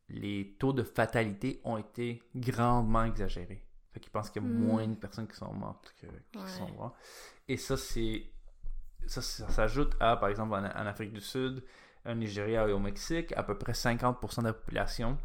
les 0.09 0.55
taux 0.59 0.73
de 0.73 0.83
fatalité 0.83 1.61
ont 1.63 1.77
été 1.77 2.21
grandement 2.35 3.05
exagérés. 3.05 3.65
Fait 3.91 3.99
qu'ils 3.99 4.11
pensent 4.11 4.29
qu'il 4.29 4.41
y 4.41 4.45
a 4.45 4.47
hmm. 4.47 4.65
moins 4.65 4.87
de 4.87 4.95
personnes 4.95 5.27
qui 5.27 5.35
sont 5.35 5.53
mortes 5.53 5.93
que, 6.01 6.07
qui 6.37 6.51
sont 6.51 6.69
mortes. 6.73 6.95
Et 7.47 7.57
ça, 7.57 7.77
c'est 7.77 8.29
ça, 9.07 9.21
s'ajoute 9.21 9.95
à, 9.99 10.17
par 10.17 10.29
exemple, 10.29 10.53
en, 10.53 10.63
Afrique 10.63 11.13
du 11.13 11.21
Sud, 11.21 11.63
au 12.05 12.13
Nigeria 12.13 12.67
et 12.67 12.71
au 12.71 12.79
Mexique, 12.79 13.33
à 13.37 13.43
peu 13.43 13.57
près 13.57 13.73
50% 13.73 14.41
de 14.41 14.45
la 14.47 14.53
population 14.53 15.17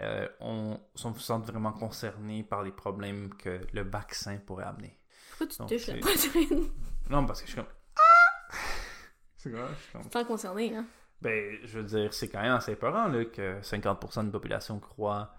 euh, 0.00 0.28
on, 0.40 0.80
sont, 0.94 1.14
se 1.14 1.20
sentent 1.20 1.46
vraiment 1.46 1.72
concernés 1.72 2.42
par 2.42 2.62
les 2.62 2.72
problèmes 2.72 3.32
que 3.34 3.60
le 3.72 3.82
vaccin 3.82 4.38
pourrait 4.38 4.64
amener. 4.64 4.98
Pourquoi 5.30 5.46
tu 5.46 5.58
Donc, 5.58 5.68
touches 5.68 5.86
la 5.86 5.98
poitrine? 5.98 6.70
Non, 7.10 7.24
parce 7.26 7.40
que 7.40 7.46
je 7.46 7.52
suis 7.52 7.60
comme... 7.60 7.70
Ah! 7.96 8.54
C'est 9.36 9.50
grave, 9.50 9.74
je 9.76 9.82
suis 9.82 9.92
comme... 9.92 10.08
Te 10.08 10.12
sens 10.12 10.26
concerné, 10.26 10.76
hein? 10.76 10.86
Ben, 11.24 11.56
je 11.64 11.78
veux 11.78 11.84
dire, 11.84 12.12
c'est 12.14 12.28
quand 12.28 12.42
même 12.42 12.52
assez 12.52 12.72
épeurant, 12.72 13.08
là, 13.08 13.24
que 13.24 13.60
50% 13.62 14.20
de 14.20 14.26
la 14.26 14.32
population 14.32 14.78
croit, 14.78 15.34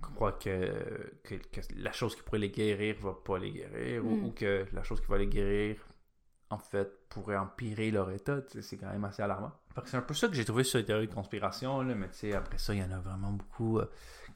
croit 0.00 0.32
que, 0.32 1.12
que, 1.22 1.34
que 1.34 1.60
la 1.76 1.92
chose 1.92 2.16
qui 2.16 2.22
pourrait 2.22 2.38
les 2.38 2.50
guérir 2.50 2.96
va 3.00 3.12
pas 3.12 3.38
les 3.38 3.52
guérir, 3.52 4.04
ou- 4.04 4.16
Mm. 4.16 4.24
ou, 4.24 4.30
que 4.32 4.66
la 4.72 4.82
chose 4.82 5.00
qui 5.00 5.06
va 5.08 5.18
les 5.18 5.26
guérir, 5.26 5.76
en 6.48 6.58
fait, 6.58 6.90
pourrait 7.10 7.36
empirer 7.36 7.90
leur 7.90 8.10
état. 8.10 8.38
C'est 8.60 8.76
quand 8.76 8.90
même 8.90 9.04
assez 9.04 9.22
alarmant. 9.22 9.52
Fait 9.74 9.82
que 9.82 9.88
C'est 9.88 9.96
un 9.98 10.02
peu 10.02 10.14
ça 10.14 10.26
que 10.28 10.34
j'ai 10.34 10.44
trouvé 10.44 10.64
sur 10.64 10.78
les 10.78 10.84
théories 10.84 11.06
de 11.06 11.14
conspiration, 11.14 11.82
là, 11.82 11.94
mais 11.94 12.08
tu 12.08 12.14
sais, 12.18 12.32
après 12.34 12.58
ça, 12.58 12.74
il 12.74 12.80
y 12.80 12.82
en 12.82 12.90
a 12.90 12.98
vraiment 12.98 13.30
beaucoup 13.32 13.78
euh, 13.78 13.88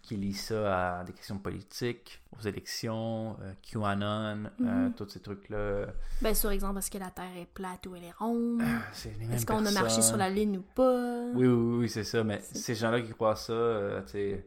qui 0.05 0.17
lisent 0.17 0.43
ça 0.47 0.99
à 0.99 1.05
des 1.05 1.13
questions 1.13 1.39
politiques, 1.39 2.21
aux 2.39 2.43
élections, 2.47 3.37
euh, 3.43 3.53
QAnon, 3.63 4.45
euh, 4.61 4.87
Mhm. 4.89 4.93
tous 4.95 5.09
ces 5.09 5.21
trucs-là. 5.21 5.87
Ben, 6.21 6.35
sur 6.35 6.51
exemple, 6.51 6.79
est-ce 6.79 6.91
que 6.91 6.99
la 6.99 7.11
Terre 7.11 7.37
est 7.39 7.47
plate 7.53 7.87
ou 7.87 7.97
elle 7.97 8.05
est 8.05 8.13
ronde? 8.19 8.59
Mêmes 8.59 9.33
Est-ce 9.33 9.47
qu'on 9.47 9.65
a 9.65 9.71
marché 9.71 10.03
sur 10.03 10.17
la 10.17 10.29
Lune 10.31 10.59
ou 10.59 10.63
pas? 10.75 11.25
Oui, 11.35 11.47
oui, 11.47 11.79
oui, 11.81 11.89
c'est 11.89 12.05
ça. 12.05 12.23
Mais 12.23 12.41
ces 12.53 12.75
gens-là 12.75 13.01
qui 13.01 13.11
croient 13.13 13.37
ça, 13.37 13.53
euh, 13.53 14.03
tu 14.03 14.13
sais. 14.13 14.47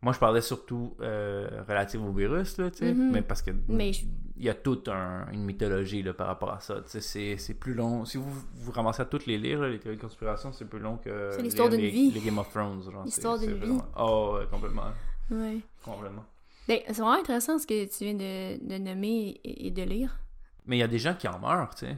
Moi, 0.00 0.12
je 0.12 0.18
parlais 0.18 0.40
surtout 0.40 0.94
relative 0.98 2.02
au 2.04 2.12
virus, 2.12 2.56
là, 2.58 2.70
tu 2.70 2.78
sais. 2.78 2.94
Mhm. 2.94 3.10
Mais 3.12 3.22
parce 3.22 3.42
que 3.42 3.50
Mais 3.68 3.92
je- 3.92 4.04
il 4.38 4.44
y 4.44 4.48
a 4.48 4.54
toute 4.54 4.88
un- 4.88 5.26
une 5.32 5.44
mythologie 5.44 6.02
là, 6.02 6.14
par 6.14 6.28
rapport 6.28 6.52
à 6.52 6.60
ça. 6.60 6.80
C'est- 6.86 7.58
plus 7.58 7.74
long. 7.74 8.04
Si 8.04 8.16
vous 8.18 8.30
vous 8.54 8.72
ramassez 8.72 9.02
à 9.02 9.04
toutes 9.04 9.26
les 9.26 9.36
lire, 9.38 9.60
les 9.62 9.78
théories 9.78 9.96
de 9.96 10.02
conspiration, 10.02 10.52
c'est 10.52 10.64
plus 10.64 10.78
long 10.78 10.96
que. 10.96 11.30
C'est 11.34 11.42
l'histoire 11.42 11.68
d'une 11.68 11.80
les- 11.80 11.90
vie. 11.90 12.10
Les 12.12 12.20
Game 12.20 12.38
of 12.38 12.48
Thrones. 12.50 12.82
L'histoire 13.04 13.38
d'une 13.38 13.52
vie. 13.54 13.58
vraiment- 13.58 13.84
Oh, 13.98 14.36
ouais, 14.38 14.46
complètement. 14.50 14.90
Ouais. 15.30 15.58
Complètement. 15.84 16.24
Ben, 16.68 16.80
c'est 16.86 16.92
vraiment 16.94 17.12
intéressant 17.18 17.58
ce 17.58 17.66
que 17.66 17.84
tu 17.86 18.04
viens 18.04 18.14
de, 18.14 18.64
de 18.66 18.78
nommer 18.78 19.40
et, 19.42 19.66
et 19.66 19.70
de 19.70 19.82
lire. 19.82 20.18
Mais 20.66 20.76
il 20.76 20.80
y 20.80 20.82
a 20.82 20.88
des 20.88 20.98
gens 20.98 21.14
qui 21.14 21.26
en 21.28 21.38
meurent, 21.38 21.74
tu 21.74 21.86
sais. 21.86 21.96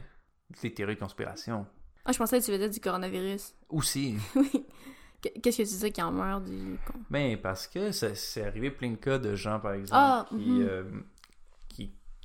Des 0.61 0.73
théories 0.73 0.95
de 0.95 0.99
conspiration. 0.99 1.65
Ah, 2.05 2.11
je 2.11 2.17
pensais 2.17 2.39
que 2.39 2.45
tu 2.45 2.51
veux 2.51 2.57
dire 2.57 2.69
du 2.69 2.79
coronavirus. 2.79 3.53
Aussi. 3.69 4.15
oui. 4.35 4.65
Qu- 5.21 5.39
Qu'est-ce 5.41 5.57
que 5.61 5.67
tu 5.69 5.75
dis 5.85 5.91
qui 5.91 6.01
en 6.01 6.11
meurt 6.11 6.43
du... 6.43 6.77
Mais 7.09 7.37
parce 7.37 7.67
que 7.67 7.91
ça- 7.91 8.15
c'est 8.15 8.43
arrivé 8.45 8.71
plein 8.71 8.89
de 8.91 8.95
cas 8.95 9.19
de 9.19 9.35
gens, 9.35 9.59
par 9.59 9.73
exemple, 9.73 10.01
Ah, 10.01 10.25
qui, 10.29 10.35
mhm. 10.35 10.61
euh, 10.67 10.83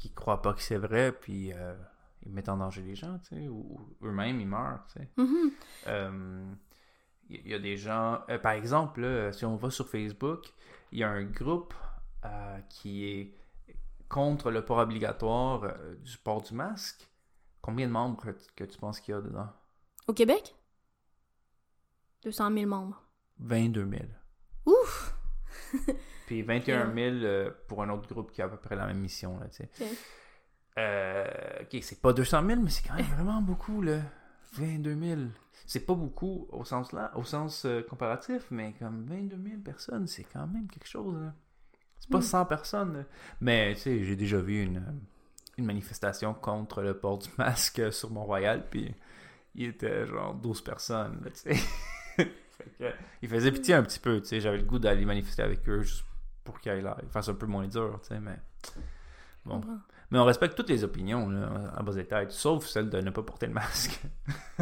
qui, 0.09 0.15
croient 0.15 0.43
pas 0.43 0.53
que 0.55 0.63
c'est 0.63 0.79
vrai, 0.79 1.13
puis 1.13 1.53
euh, 1.53 1.75
ils 2.23 2.33
mettent 2.33 2.49
en 2.49 2.57
danger 2.57 2.83
les 2.83 2.95
gens, 2.95 3.19
tu 3.21 3.37
sais, 3.37 3.49
ou, 3.49 3.89
ou 4.01 4.07
eux-mêmes, 4.07 4.41
ils 4.41 4.47
meurent, 4.49 4.85
tu 4.93 5.01
sais. 5.01 5.09
Mhm. 5.17 5.51
Euh, 5.89 6.53
Il 7.29 7.49
y 7.49 7.55
a 7.55 7.59
des 7.59 7.77
gens... 7.77 8.21
euh, 8.29 8.39
par 8.39 8.53
exemple, 8.53 9.01
là, 9.01 9.33
si 9.33 9.45
on 9.45 9.57
va 9.57 9.71
sur 9.71 9.89
Facebook, 9.89 10.45
il 10.93 10.99
y 11.01 11.03
a 11.05 11.11
un 11.11 11.25
groupe 11.25 11.75
euh, 12.25 12.59
qui 12.69 13.05
est 13.05 13.35
contre 14.09 14.51
le 14.53 14.65
port 14.65 14.79
obligatoire 14.79 15.65
euh, 15.65 15.97
du 15.97 16.17
port 16.19 16.43
du 16.43 16.55
masque. 16.55 17.09
Combien 17.61 17.87
de 17.89 17.93
membres 17.93 18.17
que 18.23 18.31
tu- 18.31 18.53
que 18.55 18.65
tu 18.65 18.79
penses 18.79 19.01
qu'il 19.01 19.13
y 19.15 19.19
a 19.19 19.21
dedans? 19.21 19.49
Au 20.07 20.13
Québec? 20.15 20.55
200 22.23 22.53
000 22.53 22.67
membres. 22.67 23.03
22 23.39 23.89
000. 23.91 24.03
Ouf! 24.67 25.16
Puis 26.27 26.43
21 26.43 26.93
000 26.95 26.97
euh, 27.17 27.51
pour 27.69 27.83
un 27.83 27.89
autre 27.91 28.09
groupe 28.13 28.33
qui 28.33 28.43
a 28.43 28.47
à 28.47 28.49
peu 28.49 28.57
près 28.57 28.77
la 28.77 28.87
même 28.87 28.99
mission, 28.99 29.39
là. 29.39 29.47
Ok. 29.47 29.87
Euh, 30.79 31.25
c'est 31.83 32.01
pas 32.01 32.13
200 32.13 32.47
000, 32.47 32.61
mais 32.61 32.71
c'est 32.71 32.87
quand 32.87 32.95
même 32.97 33.07
vraiment 33.07 33.41
beaucoup, 33.41 33.81
là. 33.81 34.01
22 34.55 34.95
000. 35.01 35.21
C'est 35.67 35.81
pas 35.87 35.95
beaucoup 35.95 36.47
au 36.51 36.65
sens 36.65 36.93
là, 36.93 37.11
au 37.17 37.25
sens 37.25 37.65
euh, 37.65 37.83
comparatif, 37.83 38.47
mais 38.51 38.75
comme 38.79 39.05
22 39.07 39.37
000 39.51 39.61
personnes, 39.65 40.07
c'est 40.07 40.25
quand 40.25 40.47
même 40.47 40.69
quelque 40.69 40.87
chose, 40.89 41.15
là. 41.21 41.33
C'est 41.99 42.11
pas 42.11 42.19
Mm. 42.19 42.23
100 42.23 42.45
personnes, 42.47 42.97
là. 42.99 43.05
Mais, 43.41 43.75
tu 43.75 43.81
sais, 43.83 44.05
j'ai 44.05 44.17
déjà 44.17 44.39
vu 44.39 44.63
une, 44.63 44.83
une 45.57 45.65
manifestation 45.65 46.35
contre 46.35 46.83
le 46.83 46.97
port 46.99 47.19
du 47.19 47.29
masque 47.39 47.93
sur 47.93 48.11
Mont-Royal, 48.11 48.67
puis 48.69 48.95
il 49.55 49.69
était 49.69 50.07
genre 50.07 50.35
12 50.35 50.63
personnes, 50.63 51.21
là, 51.25 51.31
tu 51.31 51.55
sais. 51.55 51.63
Que, 52.79 52.85
il 53.23 53.29
faisait 53.29 53.53
pitié 53.53 53.75
un 53.75 53.83
petit 53.83 53.99
peu, 53.99 54.21
tu 54.21 54.29
sais. 54.29 54.41
J'avais 54.41 54.59
le 54.59 54.65
goût 54.65 54.79
d'aller 54.79 55.05
manifester 55.05 55.43
avec 55.43 55.69
eux 55.69 55.83
juste 55.83 56.05
pour 56.45 56.61
qu'ils 56.61 56.73
aillent 56.73 56.83
là, 56.83 56.97
ils 57.03 57.09
fassent 57.09 57.29
un 57.29 57.35
peu 57.35 57.47
moins 57.47 57.67
dur, 57.67 57.99
tu 58.03 58.09
sais, 58.09 58.21
mais... 58.21 58.39
Bon. 59.45 59.61
Mais 60.11 60.19
on 60.19 60.25
respecte 60.25 60.57
toutes 60.57 60.71
les 60.71 60.85
opinions, 60.85 61.29
là, 61.29 61.73
à 61.77 61.83
bas 61.83 61.97
étage, 61.97 62.31
sauf 62.31 62.67
celle 62.67 62.89
de 62.89 63.01
ne 63.01 63.11
pas 63.11 63.23
porter 63.23 63.47
le 63.47 63.53
masque. 63.53 64.01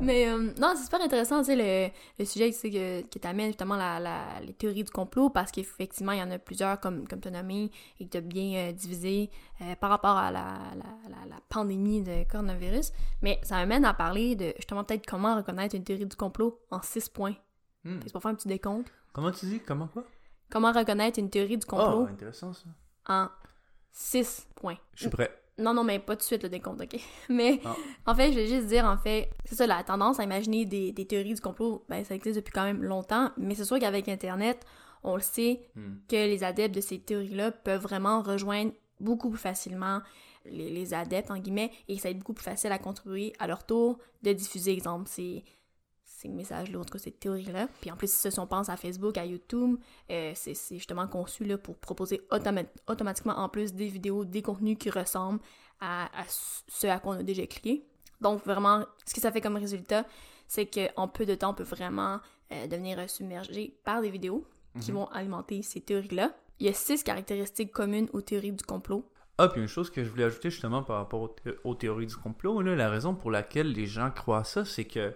Mais 0.00 0.28
euh, 0.28 0.52
non, 0.60 0.72
c'est 0.76 0.84
super 0.84 1.00
intéressant, 1.00 1.40
tu 1.40 1.46
sais, 1.46 1.56
le, 1.56 1.92
le 2.18 2.24
sujet 2.24 2.50
tu 2.50 2.56
sais, 2.58 2.70
que, 2.70 3.02
que 3.02 3.44
justement 3.46 3.76
la, 3.76 3.98
la- 4.00 4.40
les 4.40 4.52
théories 4.52 4.84
du 4.84 4.90
complot, 4.90 5.30
parce 5.30 5.50
qu'effectivement, 5.52 6.12
il 6.12 6.18
y 6.18 6.22
en 6.22 6.30
a 6.30 6.38
plusieurs, 6.38 6.80
comme, 6.80 7.06
comme 7.06 7.20
tu 7.20 7.28
as 7.28 7.30
nommé, 7.30 7.70
et 8.00 8.04
que 8.06 8.10
tu 8.10 8.16
as 8.18 8.20
bien 8.20 8.68
euh, 8.68 8.72
divisé 8.72 9.30
euh, 9.62 9.74
par 9.76 9.90
rapport 9.90 10.16
à 10.16 10.30
la, 10.30 10.58
la, 10.76 11.08
la, 11.10 11.26
la 11.28 11.36
pandémie 11.48 12.02
de 12.02 12.24
coronavirus. 12.30 12.92
Mais 13.22 13.38
ça 13.42 13.56
m'amène 13.56 13.84
à 13.84 13.94
parler 13.94 14.36
de 14.36 14.52
justement 14.56 14.84
peut-être 14.84 15.06
comment 15.06 15.36
reconnaître 15.36 15.74
une 15.76 15.84
théorie 15.84 16.06
du 16.06 16.16
complot 16.16 16.60
en 16.70 16.82
six 16.82 17.08
points. 17.08 17.36
Hmm. 17.84 18.00
C'est 18.04 18.12
pour 18.12 18.22
faire 18.22 18.32
un 18.32 18.34
petit 18.34 18.48
décompte? 18.48 18.92
Comment 19.12 19.30
tu 19.30 19.46
dis? 19.46 19.60
Comment 19.60 19.86
quoi? 19.88 20.04
Comment 20.50 20.72
reconnaître 20.72 21.18
une 21.18 21.30
théorie 21.30 21.58
du 21.58 21.66
complot 21.66 22.02
Oh, 22.04 22.12
intéressant 22.12 22.52
ça. 22.52 22.64
en 23.08 23.28
six 23.92 24.46
points. 24.56 24.78
Je 24.94 25.02
suis 25.02 25.10
prêt. 25.10 25.30
Non, 25.58 25.72
non, 25.72 25.84
mais 25.84 25.98
pas 25.98 26.14
tout 26.16 26.20
de 26.20 26.24
suite 26.24 26.42
le 26.42 26.48
décompte, 26.50 26.82
ok? 26.82 27.00
Mais 27.30 27.60
Ah. 27.64 27.74
en 28.06 28.14
fait, 28.14 28.30
je 28.32 28.36
vais 28.38 28.46
juste 28.46 28.66
dire, 28.66 28.84
en 28.84 28.98
fait, 28.98 29.30
c'est 29.46 29.54
ça, 29.54 29.66
la 29.66 29.82
tendance 29.82 30.20
à 30.20 30.24
imaginer 30.24 30.66
des, 30.66 30.92
des 30.92 31.06
théories 31.06 31.32
du 31.34 31.40
complot, 31.40 31.84
ben 31.88 32.04
ça 32.04 32.14
existe 32.14 32.36
depuis 32.36 32.52
quand 32.52 32.64
même 32.64 32.82
longtemps, 32.82 33.30
mais 33.38 33.54
c'est 33.54 33.64
sûr 33.64 33.78
qu'avec 33.78 34.08
Internet, 34.08 34.64
on 35.02 35.14
le 35.16 35.22
sait 35.22 35.60
Hmm. 35.74 35.94
que 36.08 36.16
les 36.16 36.44
adeptes 36.44 36.74
de 36.74 36.80
ces 36.80 36.98
théories-là 36.98 37.52
peuvent 37.52 37.80
vraiment 37.82 38.20
rejoindre 38.22 38.72
beaucoup 39.00 39.30
plus 39.30 39.38
facilement 39.38 40.00
les, 40.44 40.70
les 40.70 40.94
adeptes, 40.94 41.30
en 41.30 41.38
guillemets, 41.38 41.70
et 41.88 41.96
ça 41.96 42.04
va 42.08 42.10
être 42.10 42.18
beaucoup 42.18 42.34
plus 42.34 42.44
facile 42.44 42.70
à 42.72 42.78
contribuer 42.78 43.32
à 43.38 43.46
leur 43.46 43.64
tour 43.64 43.98
de 44.22 44.32
diffuser, 44.32 44.72
exemple, 44.72 45.08
ces, 45.08 45.42
ces 46.26 46.32
messages-là, 46.36 46.78
en 46.78 46.84
tout 46.84 46.92
cas, 46.92 46.98
ces 46.98 47.12
théories-là. 47.12 47.68
Puis 47.80 47.90
en 47.90 47.96
plus, 47.96 48.10
si 48.12 48.38
on 48.38 48.46
pense 48.46 48.68
à 48.68 48.76
Facebook, 48.76 49.16
à 49.18 49.24
YouTube, 49.24 49.76
euh, 50.10 50.32
c'est 50.34 50.54
justement 50.76 51.06
conçu 51.06 51.44
là, 51.44 51.56
pour 51.58 51.76
proposer 51.76 52.22
automa- 52.30 52.66
automatiquement 52.88 53.34
en 53.38 53.48
plus 53.48 53.72
des 53.74 53.86
vidéos, 53.88 54.24
des 54.24 54.42
contenus 54.42 54.76
qui 54.78 54.90
ressemblent 54.90 55.40
à, 55.80 56.06
à 56.18 56.24
ce 56.28 56.86
à 56.86 56.98
quoi 56.98 57.14
on 57.16 57.18
a 57.20 57.22
déjà 57.22 57.46
cliqué. 57.46 57.84
Donc 58.20 58.44
vraiment, 58.44 58.84
ce 59.06 59.14
que 59.14 59.20
ça 59.20 59.30
fait 59.30 59.40
comme 59.40 59.56
résultat, 59.56 60.04
c'est 60.48 60.66
qu'en 60.66 61.08
peu 61.08 61.26
de 61.26 61.34
temps, 61.34 61.50
on 61.50 61.54
peut 61.54 61.64
vraiment 61.64 62.20
euh, 62.52 62.66
devenir 62.66 63.08
submergé 63.10 63.76
par 63.84 64.00
des 64.00 64.10
vidéos 64.10 64.46
qui 64.80 64.92
Mhm. 64.92 64.98
vont 64.98 65.06
alimenter 65.06 65.62
ces 65.62 65.80
théories-là. 65.80 66.32
Il 66.60 66.66
y 66.66 66.68
a 66.68 66.72
six 66.72 67.02
caractéristiques 67.02 67.72
communes 67.72 68.08
aux 68.12 68.20
théories 68.22 68.52
du 68.52 68.62
complot. 68.64 69.04
Ah, 69.38 69.48
puis 69.48 69.60
une 69.60 69.66
chose 69.68 69.90
que 69.90 70.02
je 70.02 70.08
voulais 70.08 70.24
ajouter 70.24 70.48
justement 70.48 70.82
par 70.82 70.96
rapport 70.96 71.20
aux, 71.20 71.28
thé- 71.28 71.54
aux 71.64 71.74
théories 71.74 72.06
du 72.06 72.16
complot, 72.16 72.62
là, 72.62 72.74
la 72.74 72.88
raison 72.88 73.14
pour 73.14 73.30
laquelle 73.30 73.70
les 73.72 73.86
gens 73.86 74.10
croient 74.10 74.38
à 74.38 74.44
ça, 74.44 74.64
c'est 74.64 74.84
que 74.86 75.12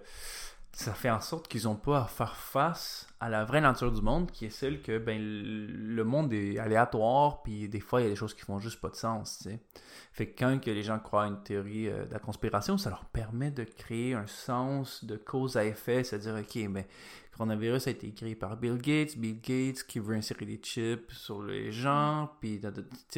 ça 0.73 0.93
fait 0.93 1.09
en 1.09 1.19
sorte 1.19 1.47
qu'ils 1.47 1.63
n'ont 1.63 1.75
pas 1.75 2.01
à 2.01 2.05
faire 2.05 2.35
face 2.35 3.07
à 3.19 3.29
la 3.29 3.43
vraie 3.43 3.61
nature 3.61 3.91
du 3.91 4.01
monde, 4.01 4.31
qui 4.31 4.45
est 4.45 4.49
celle 4.49 4.81
que 4.81 4.97
ben, 4.97 5.21
le 5.21 6.03
monde 6.03 6.31
est 6.33 6.57
aléatoire, 6.57 7.43
puis 7.43 7.67
des 7.67 7.81
fois, 7.81 8.01
il 8.01 8.05
y 8.05 8.07
a 8.07 8.09
des 8.09 8.15
choses 8.15 8.33
qui 8.33 8.41
font 8.41 8.57
juste 8.57 8.79
pas 8.79 8.89
de 8.89 8.95
sens, 8.95 9.39
tu 9.39 9.49
sais. 9.49 9.59
Fait 10.13 10.27
que 10.27 10.39
quand 10.39 10.59
que 10.59 10.71
les 10.71 10.83
gens 10.83 10.97
croient 10.99 11.23
à 11.23 11.27
une 11.27 11.43
théorie 11.43 11.87
euh, 11.87 12.05
de 12.05 12.13
la 12.13 12.19
conspiration, 12.19 12.77
ça 12.77 12.89
leur 12.89 13.05
permet 13.05 13.51
de 13.51 13.63
créer 13.63 14.13
un 14.13 14.27
sens 14.27 15.05
de 15.05 15.17
cause 15.17 15.57
à 15.57 15.65
effet, 15.65 16.03
c'est-à-dire, 16.03 16.35
ok, 16.35 16.71
ben, 16.71 16.83
le 16.83 17.37
coronavirus 17.37 17.87
a 17.87 17.91
été 17.91 18.11
créé 18.11 18.35
par 18.35 18.57
Bill 18.57 18.77
Gates, 18.77 19.17
Bill 19.17 19.39
Gates 19.41 19.83
qui 19.83 19.99
veut 19.99 20.15
insérer 20.15 20.45
des 20.45 20.57
chips 20.57 21.11
sur 21.11 21.43
les 21.43 21.71
gens, 21.71 22.29
puis 22.39 22.61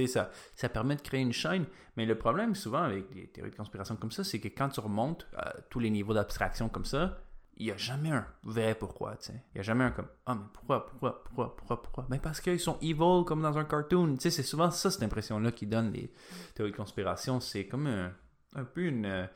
ça, 0.08 0.30
ça 0.56 0.70
permet 0.70 0.96
de 0.96 1.02
créer 1.02 1.22
une 1.22 1.34
chaîne. 1.34 1.66
Mais 1.98 2.06
le 2.06 2.18
problème 2.18 2.56
souvent 2.56 2.84
avec 2.84 3.14
les 3.16 3.28
théories 3.28 3.52
de 3.52 3.56
conspiration 3.56 3.96
comme 3.96 4.12
ça, 4.12 4.24
c'est 4.24 4.40
que 4.40 4.50
quand 4.50 4.70
tu 4.70 4.80
remontes 4.80 5.28
à 5.36 5.54
tous 5.70 5.80
les 5.80 5.90
niveaux 5.90 6.14
d'abstraction 6.14 6.70
comme 6.70 6.86
ça, 6.86 7.18
il 7.58 7.66
n'y 7.68 7.72
a 7.72 7.78
jamais 7.78 8.10
un 8.12 8.26
vrai 8.44 8.76
pourquoi, 8.76 9.16
tu. 9.18 9.32
Il 9.32 9.56
n'y 9.56 9.60
a 9.60 9.64
jamais 9.64 9.84
un 9.86 9.92
comme 9.92 10.08
Ah, 10.26 10.36
mais 10.36 10.46
pourquoi, 10.54 10.86
pourquoi, 10.88 11.24
pourquoi, 11.24 11.56
pourquoi, 11.56 11.82
pourquoi 11.84 12.06
Ben 12.10 12.20
parce 12.20 12.42
qu'ils 12.42 12.60
sont 12.60 12.78
evil 12.82 13.24
comme 13.26 13.42
dans 13.42 13.58
un 13.58 13.66
cartoon. 13.66 14.16
C'est 14.20 14.32
souvent 14.32 14.72
ça, 14.72 14.90
cette 14.92 15.04
impression-là 15.04 15.52
qui 15.52 15.68
donne 15.68 15.92
les 15.92 16.12
théories 16.56 16.72
de 16.72 16.78
conspiration. 16.78 17.40
C'est 17.40 17.68
comme 17.68 17.88
un, 17.88 18.12
un 18.56 18.64
peu 18.64 18.82
une. 18.82 19.06
euh, 19.06 19.28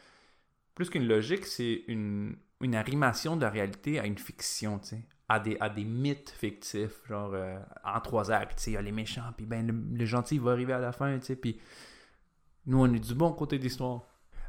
Plus 0.75 0.89
qu'une 0.89 1.07
logique, 1.07 1.45
c'est 1.45 1.83
une, 1.87 2.37
une 2.61 2.75
arrimation 2.75 3.35
de 3.35 3.41
la 3.41 3.49
réalité 3.49 3.99
à 3.99 4.05
une 4.05 4.17
fiction, 4.17 4.79
tu. 4.79 4.95
À 5.29 5.39
des, 5.41 5.57
à 5.59 5.69
des 5.69 5.83
mythes 5.83 6.29
fictifs, 6.29 7.01
genre 7.07 7.31
euh, 7.33 7.59
en 7.83 7.99
trois 7.99 8.31
actes. 8.31 8.65
Il 8.67 8.73
y 8.73 8.77
a 8.77 8.81
les 8.81 8.93
méchants, 8.93 9.33
puis 9.35 9.45
ben 9.45 9.67
le, 9.93 10.05
gentil 10.05 10.35
il 10.35 10.41
va 10.41 10.51
arriver 10.51 10.73
à 10.73 10.79
la 10.79 10.91
fin. 10.93 11.19
Puis 11.41 11.59
nous, 12.65 12.79
on 12.81 12.93
est 12.93 12.99
du 12.99 13.13
bon 13.15 13.31
côté 13.33 13.57
de 13.57 13.63
l'histoire. 13.63 14.03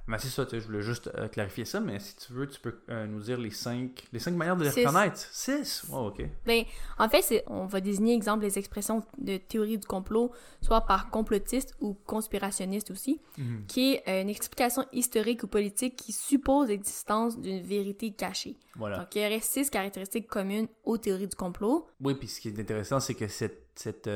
Mais 0.08 0.18
c'est 0.18 0.28
ça, 0.28 0.46
je 0.50 0.58
voulais 0.60 0.80
juste 0.82 1.10
euh, 1.18 1.28
clarifier 1.28 1.64
ça, 1.66 1.80
mais 1.80 1.98
si 2.00 2.16
tu 2.16 2.32
veux, 2.32 2.48
tu 2.48 2.58
peux 2.60 2.74
euh, 2.88 3.06
nous 3.06 3.20
dire 3.20 3.38
les 3.38 3.50
cinq, 3.50 4.04
les 4.12 4.18
cinq 4.18 4.34
manières 4.34 4.56
de 4.56 4.64
les 4.64 4.70
Six. 4.70 4.86
reconnaître. 4.86 5.18
Six? 5.30 5.84
Oh, 5.92 6.06
ok. 6.08 6.22
Ben, 6.46 6.64
en 6.98 7.08
fait, 7.10 7.44
on 7.46 7.66
va 7.66 7.80
désigner, 7.82 8.14
exemple, 8.14 8.42
les 8.44 8.58
expressions 8.58 9.04
de 9.18 9.36
théorie 9.36 9.76
du 9.78 9.86
complot, 9.86 10.32
soit 10.62 10.80
par 10.80 11.10
complotiste 11.10 11.76
ou 11.80 11.92
conspirationniste 12.06 12.90
aussi, 12.90 13.20
Mhm. 13.36 13.66
qui 13.68 13.92
est 13.94 14.02
euh, 14.08 14.22
une 14.22 14.30
explication 14.30 14.84
historique 14.92 15.42
ou 15.42 15.46
politique 15.46 15.94
qui 15.96 16.12
suppose 16.12 16.68
l'existence 16.68 17.38
d'une 17.38 17.60
vérité 17.62 18.10
cachée. 18.10 18.56
Voilà. 18.76 18.98
Donc, 19.00 19.14
il 19.14 19.22
y 19.22 19.26
aurait 19.26 19.40
six 19.40 19.68
caractéristiques 19.68 20.26
communes 20.26 20.68
aux 20.84 20.96
théories 20.96 21.28
du 21.28 21.36
complot. 21.36 21.86
Oui, 22.00 22.14
puis 22.14 22.28
ce 22.28 22.40
qui 22.40 22.48
est 22.48 22.58
intéressant, 22.58 22.98
c'est 23.00 23.14
que 23.14 23.28
cette, 23.28 23.66
cette 23.74 24.08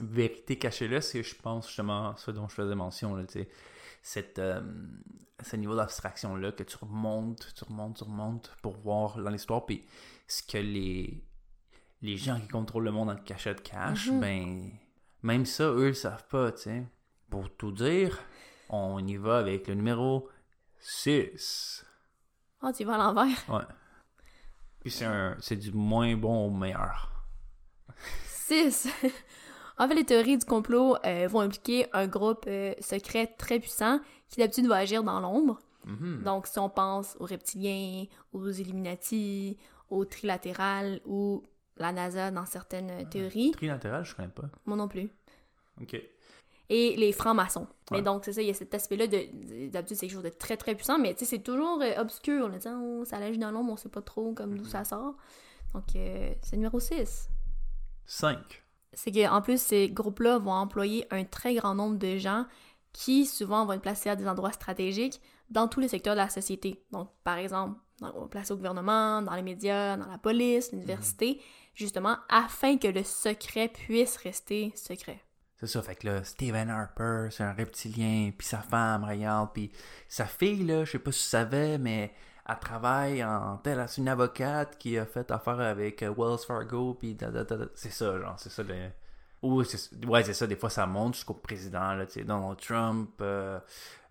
vérité 0.00 0.56
cachée-là, 0.56 1.00
c'est, 1.00 1.22
je 1.22 1.34
pense, 1.34 1.66
justement, 1.66 2.14
ce 2.16 2.30
dont 2.30 2.46
je 2.48 2.54
faisais 2.54 2.74
mention, 2.74 3.16
là, 3.16 3.24
tu 3.24 3.40
sais, 3.40 3.48
cette, 4.02 4.38
euh, 4.38 4.60
ce 5.42 5.56
niveau 5.56 5.74
d'abstraction-là 5.76 6.52
que 6.52 6.62
tu 6.62 6.76
remontes, 6.76 7.52
tu 7.54 7.64
remontes, 7.64 7.98
tu 7.98 8.04
remontes 8.04 8.54
pour 8.62 8.76
voir 8.78 9.18
dans 9.22 9.30
l'histoire, 9.30 9.66
puis 9.66 9.84
ce 10.26 10.42
que 10.42 10.58
les, 10.58 11.24
les 12.02 12.16
gens 12.16 12.40
qui 12.40 12.48
contrôlent 12.48 12.84
le 12.84 12.92
monde 12.92 13.10
en 13.10 13.16
cachette 13.16 13.62
cachent, 13.62 14.08
Mhm. 14.10 14.20
ben, 14.20 14.70
même 15.22 15.44
ça, 15.46 15.64
eux, 15.64 15.88
ils 15.88 15.94
savent 15.96 16.26
pas, 16.28 16.52
tu 16.52 16.62
sais. 16.62 16.86
Pour 17.28 17.54
tout 17.56 17.72
dire, 17.72 18.18
on 18.68 19.06
y 19.06 19.16
va 19.16 19.38
avec 19.38 19.68
le 19.68 19.74
numéro 19.74 20.28
6. 20.78 21.84
Ah, 22.62 22.72
tu 22.72 22.82
y 22.82 22.84
vas 22.84 22.94
à 22.94 22.98
l'envers. 22.98 23.48
Ouais. 23.48 23.64
Puis 24.80 24.90
c'est 24.90 25.04
un, 25.04 25.36
c'est 25.40 25.56
du 25.56 25.72
moins 25.72 26.16
bon 26.16 26.46
au 26.46 26.50
meilleur. 26.50 27.24
6. 28.26 28.88
en 29.80 29.88
fait, 29.88 29.94
les 29.94 30.04
théories 30.04 30.38
du 30.38 30.44
complot 30.44 30.96
euh, 31.04 31.26
vont 31.28 31.40
impliquer 31.40 31.86
un 31.92 32.06
groupe 32.06 32.44
euh, 32.46 32.74
secret 32.80 33.26
très 33.38 33.58
puissant 33.58 34.00
qui 34.28 34.38
d'habitude 34.38 34.66
va 34.66 34.76
agir 34.76 35.02
dans 35.02 35.18
l'ombre. 35.20 35.58
Mhm. 35.86 36.22
Donc, 36.22 36.46
si 36.46 36.58
on 36.58 36.68
pense 36.68 37.16
aux 37.18 37.24
reptiliens, 37.24 38.04
aux 38.32 38.48
Illuminati, 38.50 39.56
au 39.88 40.04
trilatéral 40.04 41.00
ou 41.06 41.42
la 41.78 41.90
NASA 41.92 42.30
dans 42.30 42.44
certaines 42.46 42.90
euh, 42.90 43.04
théories, 43.10 43.52
Trilatéral, 43.52 44.04
je 44.04 44.14
connais 44.14 44.28
pas. 44.28 44.48
moi 44.66 44.76
non 44.76 44.86
plus. 44.86 45.10
Ok. 45.80 46.00
Et 46.72 46.94
les 46.96 47.10
francs-maçons. 47.12 47.66
Mais 47.90 48.00
donc, 48.02 48.24
c'est 48.24 48.32
ça, 48.34 48.42
il 48.42 48.46
y 48.46 48.50
a 48.50 48.54
cet 48.54 48.72
aspect-là 48.74 49.08
de. 49.08 49.68
D'habitude, 49.70 49.96
c'est 49.96 50.06
quelque 50.06 50.12
chose 50.14 50.22
de 50.22 50.28
très 50.28 50.56
très 50.56 50.76
puissant, 50.76 50.98
mais 51.00 51.14
tu 51.14 51.20
sais, 51.20 51.24
c'est 51.36 51.42
toujours 51.42 51.80
euh, 51.82 51.98
obscur. 52.00 52.48
Là, 52.48 52.56
Tu 52.56 52.62
sais, 52.64 52.68
on- 52.68 53.04
ça 53.04 53.16
agit 53.16 53.38
dans 53.38 53.50
l'ombre, 53.50 53.72
on 53.72 53.76
sait 53.76 53.88
pas 53.88 54.02
trop 54.02 54.32
comme 54.34 54.56
d'où 54.56 54.64
ça 54.64 54.84
sort. 54.84 55.14
Donc, 55.74 55.84
c'est 55.94 56.52
numéro 56.52 56.78
6. 56.78 57.28
5. 58.06 58.62
C'est 58.92 59.12
qu'en 59.12 59.40
plus, 59.42 59.60
ces 59.60 59.88
groupes-là 59.88 60.38
vont 60.38 60.52
employer 60.52 61.06
un 61.10 61.24
très 61.24 61.54
grand 61.54 61.74
nombre 61.74 61.98
de 61.98 62.16
gens 62.16 62.46
qui, 62.92 63.26
souvent, 63.26 63.64
vont 63.64 63.72
être 63.72 63.82
placés 63.82 64.10
à 64.10 64.16
des 64.16 64.26
endroits 64.26 64.52
stratégiques 64.52 65.20
dans 65.48 65.68
tous 65.68 65.80
les 65.80 65.88
secteurs 65.88 66.14
de 66.14 66.20
la 66.20 66.28
société. 66.28 66.82
Donc, 66.90 67.08
par 67.24 67.38
exemple, 67.38 67.78
dans, 68.00 68.26
placés 68.28 68.52
au 68.52 68.56
gouvernement, 68.56 69.22
dans 69.22 69.34
les 69.34 69.42
médias, 69.42 69.96
dans 69.96 70.10
la 70.10 70.18
police, 70.18 70.72
l'université, 70.72 71.40
justement, 71.74 72.16
afin 72.28 72.78
que 72.78 72.88
le 72.88 73.04
secret 73.04 73.68
puisse 73.68 74.16
rester 74.16 74.72
secret. 74.74 75.22
C'est 75.56 75.66
ça, 75.66 75.82
fait 75.82 75.94
que 75.94 76.06
là, 76.06 76.24
Stephen 76.24 76.70
Harper, 76.70 77.28
c'est 77.30 77.42
un 77.42 77.52
reptilien, 77.52 78.32
puis 78.36 78.46
sa 78.46 78.62
femme, 78.62 79.04
regarde, 79.04 79.50
puis 79.52 79.70
sa 80.08 80.24
fille, 80.24 80.64
là, 80.64 80.84
je 80.84 80.92
sais 80.92 80.98
pas 80.98 81.12
si 81.12 81.22
tu 81.22 81.28
savais, 81.28 81.76
mais 81.76 82.14
elle 82.48 82.58
travaille 82.58 83.24
en 83.24 83.56
telle, 83.58 83.84
c'est 83.88 84.00
une 84.00 84.08
avocate 84.08 84.78
qui 84.78 84.98
a 84.98 85.06
fait 85.06 85.30
affaire 85.30 85.60
avec 85.60 86.02
euh, 86.02 86.12
Wells 86.16 86.38
Fargo, 86.46 86.94
puis 86.94 87.16
c'est 87.74 87.90
ça, 87.90 88.18
genre, 88.18 88.38
c'est 88.38 88.50
ça, 88.50 88.62
le... 88.62 88.74
Ou 89.42 89.62
ouais, 90.06 90.22
c'est 90.22 90.34
ça, 90.34 90.46
des 90.46 90.56
fois 90.56 90.68
ça 90.68 90.84
monte 90.84 91.14
jusqu'au 91.14 91.32
président, 91.32 91.94
là, 91.94 92.04
Donald 92.26 92.58
Trump, 92.58 93.10
euh, 93.22 93.58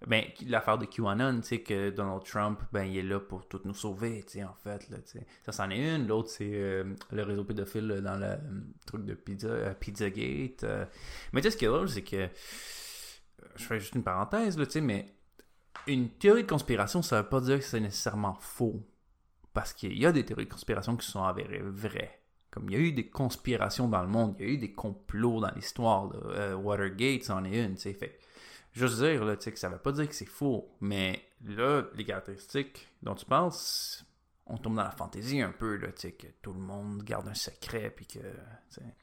ben, 0.07 0.23
l'affaire 0.47 0.79
de 0.79 0.85
QAnon, 0.85 1.41
tu 1.41 1.59
que 1.59 1.91
Donald 1.91 2.23
Trump, 2.23 2.59
ben, 2.71 2.85
il 2.85 2.97
est 2.97 3.03
là 3.03 3.19
pour 3.19 3.47
tout 3.47 3.61
nous 3.63 3.75
sauver, 3.75 4.23
tu 4.23 4.43
en 4.43 4.55
fait, 4.55 4.89
là. 4.89 4.97
Ça, 5.45 5.51
c'en 5.51 5.69
est 5.69 5.95
une, 5.95 6.07
l'autre, 6.07 6.29
c'est 6.29 6.49
euh, 6.51 6.95
le 7.11 7.21
réseau 7.21 7.43
pédophile 7.43 8.01
dans 8.03 8.17
le 8.17 8.39
truc 8.87 9.05
de 9.05 9.13
Pizza, 9.13 9.75
Pizzagate, 9.79 10.65
mais 11.31 11.41
tu 11.41 11.43
sais, 11.43 11.51
ce 11.51 11.57
qui 11.57 11.65
est 11.65 11.67
drôle, 11.67 11.89
c'est 11.89 12.01
que, 12.01 12.27
je 13.55 13.63
fais 13.65 13.79
juste 13.79 13.93
une 13.93 14.03
parenthèse, 14.03 14.57
là, 14.57 14.65
tu 14.65 14.71
sais, 14.71 14.81
mais 14.81 15.13
une 15.87 16.09
théorie 16.09 16.43
de 16.43 16.47
conspiration, 16.49 17.01
ça 17.01 17.21
veut 17.21 17.29
pas 17.29 17.41
dire 17.41 17.59
que 17.59 17.65
c'est 17.65 17.79
nécessairement 17.79 18.35
faux. 18.35 18.81
Parce 19.53 19.73
qu'il 19.73 19.97
y 19.97 20.05
a 20.05 20.11
des 20.11 20.25
théories 20.25 20.45
de 20.45 20.51
conspiration 20.51 20.95
qui 20.95 21.07
sont 21.07 21.23
avérées 21.23 21.61
vraies. 21.63 22.21
Comme 22.51 22.69
il 22.69 22.73
y 22.73 22.75
a 22.75 22.79
eu 22.79 22.91
des 22.91 23.07
conspirations 23.07 23.87
dans 23.87 24.01
le 24.01 24.07
monde, 24.07 24.35
il 24.39 24.45
y 24.45 24.49
a 24.49 24.53
eu 24.53 24.57
des 24.57 24.71
complots 24.71 25.39
dans 25.39 25.51
l'histoire. 25.55 26.11
Euh, 26.25 26.55
Watergate, 26.55 27.23
c'en 27.23 27.43
est 27.43 27.63
une, 27.63 27.75
tu. 27.75 27.93
Fait 27.93 28.19
juste 28.71 28.97
dire, 28.97 29.23
là, 29.25 29.35
que 29.51 29.59
ça 29.59 29.69
veut 29.69 29.77
pas 29.77 29.91
dire 29.91 30.07
que 30.07 30.15
c'est 30.15 30.25
faux. 30.25 30.69
Mais 30.81 31.21
là, 31.45 31.83
les 31.95 32.05
caractéristiques 32.05 32.87
dont 33.01 33.15
tu 33.15 33.25
c'est- 33.51 34.03
on 34.45 34.57
tombe 34.57 34.75
dans 34.75 34.83
la 34.83 34.91
fantaisie 34.91 35.41
un 35.41 35.51
peu, 35.51 35.75
là, 35.75 35.89
que 35.91 36.27
tout 36.41 36.53
le 36.53 36.59
monde 36.59 37.03
garde 37.03 37.27
un 37.27 37.35
secret, 37.35 37.91
puis 37.95 38.07
que, 38.07 38.19
tu 38.19 38.25
sais. 38.69 38.95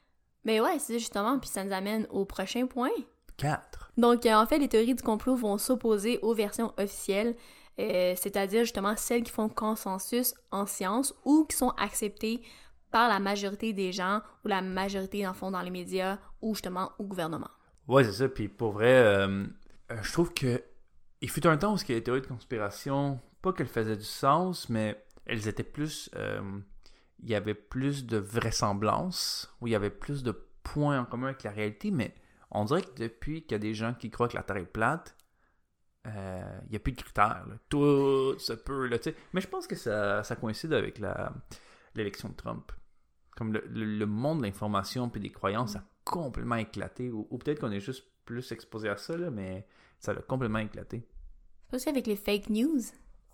Mais 0.43 0.59
ouais, 0.59 0.79
c'est 0.79 0.99
justement, 0.99 1.39
puis 1.39 1.49
ça 1.49 1.63
nous 1.63 1.73
amène 1.73 2.05
au 2.09 2.25
prochain 2.25 2.67
point. 2.67 2.89
4. 3.37 3.91
Donc, 3.97 4.25
euh, 4.25 4.33
en 4.33 4.45
fait, 4.45 4.59
les 4.59 4.67
théories 4.67 4.95
du 4.95 5.03
complot 5.03 5.35
vont 5.35 5.57
s'opposer 5.57 6.19
aux 6.21 6.33
versions 6.33 6.73
officielles, 6.77 7.35
euh, 7.79 8.13
c'est-à-dire 8.15 8.61
justement 8.61 8.95
celles 8.95 9.23
qui 9.23 9.31
font 9.31 9.49
consensus 9.49 10.33
en 10.51 10.65
science 10.65 11.13
ou 11.25 11.45
qui 11.45 11.55
sont 11.55 11.69
acceptées 11.77 12.41
par 12.91 13.09
la 13.09 13.19
majorité 13.19 13.73
des 13.73 13.91
gens 13.91 14.21
ou 14.43 14.47
la 14.47 14.61
majorité, 14.61 15.23
dans 15.23 15.29
le 15.29 15.35
fond, 15.35 15.51
dans 15.51 15.61
les 15.61 15.69
médias 15.69 16.19
ou 16.41 16.55
justement 16.55 16.91
au 16.99 17.03
gouvernement. 17.03 17.49
Ouais, 17.87 18.03
c'est 18.03 18.13
ça. 18.13 18.29
Puis 18.29 18.47
pour 18.47 18.71
vrai, 18.71 18.93
euh, 18.93 19.45
je 20.01 20.11
trouve 20.11 20.33
que 20.33 20.63
il 21.21 21.29
fut 21.29 21.45
un 21.47 21.57
temps 21.57 21.73
où 21.73 21.77
les 21.89 22.03
théories 22.03 22.21
de 22.21 22.27
conspiration, 22.27 23.19
pas 23.41 23.51
qu'elles 23.51 23.67
faisaient 23.67 23.97
du 23.97 24.03
sens, 24.03 24.69
mais 24.69 25.03
elles 25.25 25.47
étaient 25.47 25.63
plus. 25.63 26.11
il 27.19 27.29
y 27.29 27.33
avait 27.33 27.55
plus 27.55 28.05
de 28.05 28.17
vraisemblance, 28.17 29.51
où 29.59 29.67
il 29.67 29.71
y 29.71 29.75
avait 29.75 29.89
plus 29.89 30.21
de 30.21 30.31
points 30.61 30.99
en 30.99 31.05
commun 31.05 31.27
avec 31.27 31.41
la 31.41 31.49
réalité, 31.49 31.89
mais 31.89 32.13
on 32.51 32.65
dirait 32.65 32.81
que 32.81 32.93
depuis 32.95 33.41
qu'il 33.43 33.51
y 33.53 33.55
a 33.55 33.59
des 33.59 33.73
gens 33.73 33.93
qui 33.93 34.09
croient 34.09 34.27
que 34.27 34.35
la 34.37 34.43
Terre 34.43 34.57
est 34.57 34.65
plate, 34.65 35.15
euh, 36.07 36.59
il 36.65 36.69
n'y 36.71 36.75
a 36.77 36.79
plus 36.79 36.93
de 36.93 37.01
critères. 37.01 37.45
là. 37.47 37.55
Tout 37.69 38.37
se 38.39 38.53
peut. 38.53 38.87
Là, 38.87 38.97
mais 39.33 39.41
je 39.41 39.47
pense 39.47 39.67
que 39.67 39.75
ça, 39.75 40.23
ça 40.23 40.35
coïncide 40.35 40.73
avec 40.73 40.99
la, 40.99 41.33
l'élection 41.95 42.29
de 42.29 42.33
Trump. 42.35 42.71
Comme 43.35 43.53
le, 43.53 43.63
le- 43.69 43.85
le 43.97 44.05
monde 44.05 44.39
de 44.39 44.43
l'information 44.45 45.09
puis 45.09 45.19
des 45.21 45.29
croyances 45.31 45.75
a 45.75 45.83
complètement 46.05 46.55
éclaté. 46.55 47.11
Ou, 47.11 47.27
ou 47.29 47.37
peut-être 47.37 47.59
qu'on 47.59 47.71
est 47.71 47.79
juste 47.81 48.05
plus 48.25 48.51
exposé 48.51 48.89
à 48.89 48.97
ça, 48.97 49.17
là, 49.17 49.29
mais 49.29 49.67
ça 49.99 50.11
a 50.11 50.15
complètement 50.15 50.59
éclaté. 50.59 51.05
C'est 51.69 51.75
aussi 51.75 51.89
avec 51.89 52.07
les 52.07 52.15
fake 52.15 52.49
news? 52.49 52.79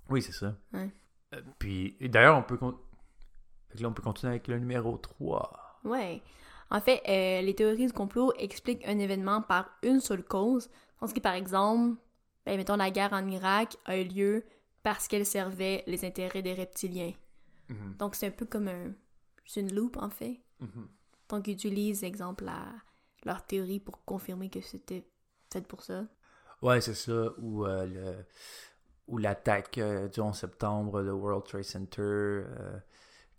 Oui, 0.10 0.22
c'est 0.22 0.32
ça. 0.34 0.58
Ouais. 0.74 0.90
Euh, 1.36 1.42
puis, 1.60 1.96
d'ailleurs, 2.02 2.38
on 2.38 2.44
peut, 2.44 2.58
con- 2.58 2.78
fait 3.70 3.78
que 3.78 3.84
là, 3.84 3.90
on 3.90 3.94
peut 3.94 4.02
continuer 4.02 4.32
avec 4.32 4.48
le 4.48 4.58
numéro 4.60 4.98
3. 4.98 5.80
Ouais. 5.84 6.22
En 6.74 6.82
fait, 6.82 7.02
euh, 7.08 7.42
les 7.42 7.56
théories 7.56 7.88
du 7.88 7.94
complot 7.94 8.34
expliquent 8.38 8.86
un 8.88 9.00
événement 9.00 9.42
par 9.42 9.70
une 9.84 10.02
seule 10.02 10.24
cause. 10.26 10.70
Tandis 11.00 11.14
que, 11.14 11.22
par 11.22 11.36
exemple, 11.36 11.98
ben, 12.46 12.58
mettons, 12.58 12.76
la 12.76 12.92
guerre 12.92 13.14
en 13.14 13.28
Irak 13.28 13.78
a 13.86 13.98
eu 13.98 14.04
lieu 14.06 14.44
parce 14.84 15.08
qu'elle 15.08 15.26
servait 15.26 15.84
les 15.88 16.04
intérêts 16.04 16.42
des 16.42 16.54
reptiliens. 16.54 17.14
Mhm. 17.70 17.96
Donc, 18.00 18.16
c'est 18.16 18.28
un 18.28 18.32
peu 18.32 18.46
comme 18.46 18.68
un... 18.68 18.94
Une 19.56 19.74
loupe, 19.74 19.98
en 19.98 20.10
fait. 20.10 20.42
Mhm. 20.62 20.88
Donc, 21.30 21.48
ils 21.48 21.54
utilisent, 21.54 22.04
exemple, 22.04 22.46
la- 22.46 22.74
leur 23.24 23.46
théorie 23.46 23.80
pour 23.80 24.04
confirmer 24.04 24.50
que 24.50 24.62
c'était 24.62 25.06
fait 25.52 25.68
pour 25.68 25.84
ça. 25.84 26.06
Ouais, 26.62 26.82
c'est 26.82 26.96
ça. 26.96 27.30
Ou, 27.40 27.66
euh, 27.66 27.86
le, 27.86 28.26
ou 29.08 29.18
l'attaque 29.18 29.78
euh, 29.78 30.08
du 30.08 30.22
11 30.22 30.38
septembre 30.38 31.04
de 31.04 31.12
World 31.12 31.46
Trade 31.46 31.64
Center 31.64 32.02
euh, 32.02 32.80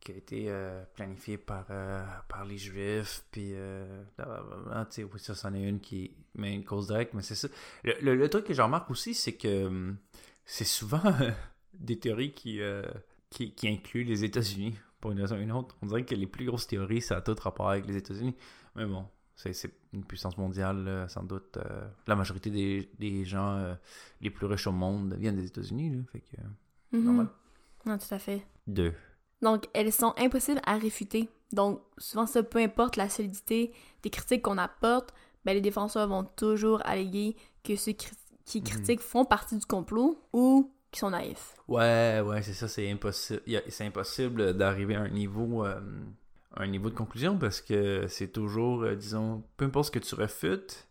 qui 0.05 0.13
a 0.13 0.17
été 0.17 0.45
euh, 0.49 0.85
planifiée 0.95 1.39
par, 1.39 1.67
euh, 1.71 2.05
par 2.29 2.45
les 2.45 2.59
Juifs. 2.59 3.25
Puis, 3.33 3.53
euh, 3.55 4.03
oui, 4.19 5.19
ça, 5.19 5.35
c'en 5.35 5.55
est 5.55 5.63
une 5.69 5.81
qui 5.81 6.15
met 6.35 6.55
une 6.55 6.65
cause 6.65 6.89
directe, 6.89 7.15
mais 7.15 7.23
c'est 7.23 7.35
ça. 7.35 7.49
Le, 7.83 7.95
le- 8.03 8.15
le 8.15 8.29
truc 8.29 8.45
que 8.45 8.55
je 8.55 8.63
remarque 8.63 8.91
aussi, 8.91 9.15
c'est 9.15 9.33
que 9.33 9.67
hum, 9.67 9.97
c'est 10.45 10.65
souvent 10.65 11.03
des 11.75 11.99
théories 11.99 12.33
qui, 12.33 12.61
euh, 12.61 12.83
qui, 13.31 13.55
qui 13.55 13.69
incluent 13.69 14.05
les 14.05 14.25
États-Unis 14.25 14.79
pour 15.01 15.13
une 15.13 15.21
raison 15.21 15.37
ou 15.37 15.41
une 15.41 15.53
autre. 15.53 15.77
On 15.83 15.87
dirait 15.87 16.05
que 16.05 16.15
les 16.15 16.27
plus 16.27 16.45
grosses 16.47 16.67
théories, 16.67 17.01
ça 17.01 17.17
a 17.17 17.21
tout 17.21 17.35
rapport 17.41 17.71
avec 17.71 17.87
les 17.87 17.97
États-Unis. 17.97 18.37
Mais 18.77 18.87
bon, 18.87 19.07
c'est 19.37 19.53
c'est 19.53 19.73
une 19.93 20.05
puissance 20.05 20.37
mondiale, 20.37 21.07
sans 21.09 21.23
doute. 21.23 21.57
euh, 21.57 21.89
la 22.07 22.15
majorité 22.17 22.51
des, 22.51 22.91
des 22.99 23.25
gens 23.25 23.77
les 24.21 24.31
plus 24.31 24.47
riches 24.47 24.67
au 24.67 24.73
monde 24.73 25.15
viennent 25.15 25.37
des 25.37 25.47
États-Unis, 25.47 25.91
là, 25.97 26.03
fait 26.13 26.21
que... 26.21 26.37
Mhm. 26.97 27.05
normal. 27.05 27.29
Non, 27.87 27.97
tout 27.99 28.13
à 28.15 28.19
fait. 28.19 28.43
Deux. 28.67 28.93
Donc, 29.45 29.67
elles 29.75 29.93
sont 29.93 30.13
impossibles 30.19 30.61
à 30.67 30.77
réfuter. 30.77 31.29
Donc, 31.53 31.81
souvent, 31.99 32.27
ça, 32.27 32.43
peu 32.43 32.59
importe 32.59 32.97
la 32.97 33.09
solidité 33.09 33.73
des 34.03 34.11
critiques 34.11 34.43
qu'on 34.43 34.59
apporte, 34.59 35.15
ben, 35.45 35.53
les 35.55 35.61
défenseurs 35.61 36.09
vont 36.09 36.25
toujours 36.25 36.81
alléguer 36.85 37.37
que 37.63 37.77
ceux 37.77 37.93
cri- 37.93 38.11
qui 38.45 38.59
Mhm. 38.59 38.65
critiquent 38.65 39.01
font 39.01 39.25
partie 39.25 39.57
du 39.57 39.65
complot 39.67 40.19
ou 40.33 40.73
qui 40.91 41.01
sont 41.01 41.11
naïfs. 41.11 41.55
Ouais, 41.69 42.21
ouais, 42.25 42.43
c'est 42.43 42.53
ça, 42.55 42.67
c'est 42.69 42.91
impossible. 42.91 43.43
C'est 43.69 43.87
impossible 43.87 44.55
d'arriver 44.57 44.97
à 44.97 45.03
un 45.03 45.09
niveau, 45.11 45.65
euh, 45.65 45.81
un 46.57 46.67
niveau 46.67 46.89
de 46.91 46.95
conclusion 46.95 47.37
parce 47.39 47.61
que 47.61 48.07
c'est 48.09 48.29
toujours, 48.29 48.83
euh, 48.83 48.95
disons, 48.97 49.43
peu 49.57 49.67
importe 49.67 49.87
ce 49.87 49.91
que 49.93 49.99
tu 49.99 50.15
refutes, 50.15 50.87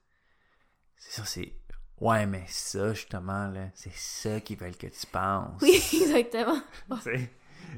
c'est 0.97 1.11
ça, 1.21 1.25
c'est 1.25 1.53
Ouais, 2.01 2.25
mais 2.25 2.43
ça, 2.47 2.93
justement, 2.93 3.47
là, 3.47 3.69
c'est 3.75 3.93
ça 3.93 4.41
qu'ils 4.41 4.57
veulent 4.57 4.75
que 4.75 4.87
tu 4.87 5.05
penses. 5.07 5.61
Oui, 5.61 5.81
exactement. 6.01 6.59
C'est- 7.03 7.29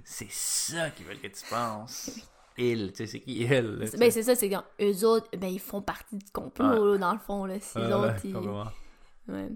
C'est 0.04 0.32
ça 0.32 0.90
qu'ils 0.92 1.06
veulent 1.06 1.20
que 1.20 1.28
tu 1.28 1.44
penses. 1.50 2.12
Il, 2.58 2.92
tu 2.92 2.98
sais, 2.98 3.08
c'est 3.08 3.20
qui 3.20 3.46
là, 3.48 3.62
tu 3.90 3.98
Ben, 3.98 4.10
c'est 4.12 4.24
ça, 4.24 4.36
c'est 4.36 4.50
quand 4.50 4.64
eux 4.82 5.06
autres, 5.06 5.28
ben, 5.38 5.48
ils 5.48 5.60
font 5.60 5.82
partie 5.82 6.16
du 6.16 6.32
complot, 6.32 6.94
là, 6.94 6.98
dans 6.98 7.14
le 7.14 7.20
fond, 7.20 7.46
là. 7.46 7.60
Ces 7.60 7.80
Ouais, 7.80 7.94
autres, 7.94 8.26
ils- 8.26 9.34
ouais. 9.34 9.50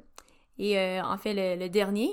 Et 0.58 0.78
euh, 0.78 1.04
en 1.04 1.18
fait, 1.18 1.34
le, 1.34 1.62
le 1.64 1.70
dernier, 1.70 2.10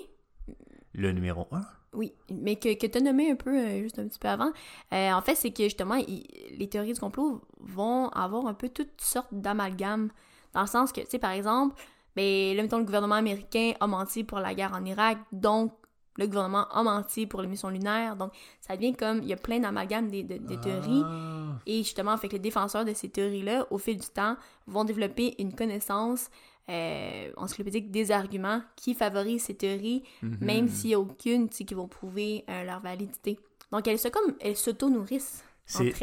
Le 0.94 1.10
numéro 1.12 1.48
1. 1.50 1.62
oui, 1.94 2.12
mais 2.30 2.54
que, 2.56 2.72
que 2.78 2.86
tu 2.86 2.98
as 2.98 3.00
nommé 3.00 3.32
un 3.32 3.34
peu, 3.36 3.58
euh, 3.58 3.82
juste 3.82 3.98
un 3.98 4.06
petit 4.06 4.18
peu 4.20 4.28
avant, 4.28 4.52
euh, 4.92 5.10
en 5.12 5.20
fait, 5.22 5.34
c'est 5.34 5.50
que 5.50 5.64
justement, 5.64 5.96
il- 5.96 6.24
les 6.56 6.68
théories 6.68 6.92
du 6.92 7.00
complot 7.00 7.42
vont 7.58 8.08
avoir 8.10 8.46
un 8.46 8.54
peu 8.54 8.68
toutes 8.68 9.00
sortes 9.00 9.32
d'amalgames. 9.32 10.10
Dans 10.52 10.60
le 10.60 10.66
sens 10.68 10.92
que, 10.92 11.00
tu 11.00 11.06
sais, 11.10 11.18
par 11.18 11.32
exemple, 11.32 11.74
ben, 12.14 12.56
là, 12.56 12.62
mettons, 12.62 12.78
le 12.78 12.84
gouvernement 12.84 13.16
américain 13.16 13.72
a 13.80 13.86
menti 13.88 14.22
pour 14.22 14.38
la 14.38 14.54
guerre 14.54 14.72
en 14.72 14.84
Irak, 14.84 15.18
donc 15.32 15.72
le 16.18 16.26
gouvernement 16.26 16.66
a 16.68 16.82
menti 16.82 17.26
pour 17.26 17.42
les 17.42 17.48
missions 17.48 17.68
lunaires. 17.68 18.16
Donc, 18.16 18.32
ça 18.60 18.76
devient 18.76 18.94
comme, 18.94 19.18
il 19.22 19.28
y 19.28 19.32
a 19.32 19.36
plein 19.36 19.60
d'amalgames 19.60 20.10
de- 20.10 20.22
des 20.22 20.60
théories. 20.60 21.02
Ah. 21.04 21.58
Et 21.66 21.78
justement, 21.78 22.16
fait 22.16 22.28
que 22.28 22.34
les 22.34 22.38
défenseurs 22.38 22.84
de 22.84 22.92
ces 22.94 23.08
théories-là, 23.08 23.66
au 23.70 23.78
fil 23.78 23.96
du 23.98 24.06
temps, 24.08 24.36
vont 24.66 24.84
développer 24.84 25.34
une 25.38 25.54
connaissance 25.54 26.30
euh, 26.68 27.30
encyclopédique 27.36 27.92
des 27.92 28.10
arguments 28.10 28.60
qui 28.74 28.94
favorisent 28.94 29.44
ces 29.44 29.54
théories, 29.54 30.02
Mhm. 30.22 30.38
même 30.40 30.68
s'il 30.68 30.88
n'y 30.88 30.94
a 30.94 30.98
aucune 31.00 31.48
qui 31.48 31.64
vont 31.74 31.86
prouver 31.86 32.44
euh, 32.50 32.64
leur 32.64 32.80
validité. 32.80 33.38
Donc, 33.70 33.86
elles, 33.86 34.00
se 34.00 34.08
comme, 34.08 34.34
elles 34.40 34.56
s'auto-nourrissent. 34.56 35.44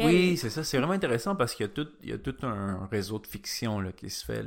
Oui, 0.00 0.36
c'est 0.36 0.50
ça. 0.50 0.62
C'est 0.64 0.76
vraiment 0.78 0.92
intéressant 0.92 1.34
parce 1.36 1.54
qu'il 1.54 1.64
y 1.66 1.68
a 1.68 1.72
tout, 1.72 1.88
il 2.02 2.08
y 2.10 2.12
a 2.12 2.18
tout 2.18 2.36
un 2.42 2.86
réseau 2.90 3.18
de 3.18 3.26
fiction 3.26 3.80
là, 3.80 3.92
qui 3.92 4.10
se 4.10 4.24
fait. 4.24 4.42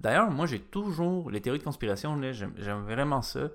D'ailleurs, 0.00 0.30
moi, 0.30 0.44
j'ai 0.46 0.60
toujours. 0.60 1.30
Les 1.30 1.40
théories 1.40 1.58
de 1.58 1.64
conspiration, 1.64 2.18
j'aime 2.32 2.82
vraiment 2.84 3.22
ça 3.22 3.48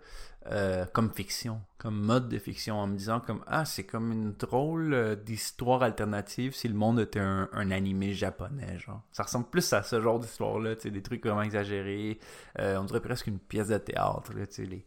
euh, 0.52 0.86
comme 0.91 1.10
fiction, 1.14 1.62
comme 1.78 1.98
mode 2.02 2.28
de 2.28 2.38
fiction, 2.38 2.76
en 2.76 2.88
me 2.88 2.98
disant 2.98 3.22
comme 3.22 3.44
Ah, 3.48 3.64
c'est 3.64 3.86
comme 3.86 4.12
une 4.12 4.34
drôle 4.34 4.94
euh, 4.94 5.16
d'histoire 5.16 5.84
alternative 5.84 6.54
si 6.54 6.68
le 6.68 6.74
monde 6.74 7.00
était 7.00 7.22
un, 7.22 7.50
un 7.54 8.12
japonais. 8.12 8.78
genre. 8.78 9.02
Ça 9.14 9.24
ressemble 9.24 9.46
plus 9.46 9.72
à 9.72 9.84
ce 9.84 10.02
genre 10.02 10.20
d'histoire-là, 10.20 10.76
tu 10.76 10.84
sais, 10.84 10.91
des 10.91 11.02
trucs 11.02 11.26
vraiment 11.26 11.44
exagérés. 11.44 12.20
Euh, 12.60 12.78
on 12.78 12.84
dirait 12.84 13.00
presque 13.00 13.28
une 13.28 13.39
pièce 13.39 13.70
de 13.70 13.78
théâtre, 13.78 14.34
là, 14.36 14.46
tu 14.46 14.68
sais, 14.68 14.86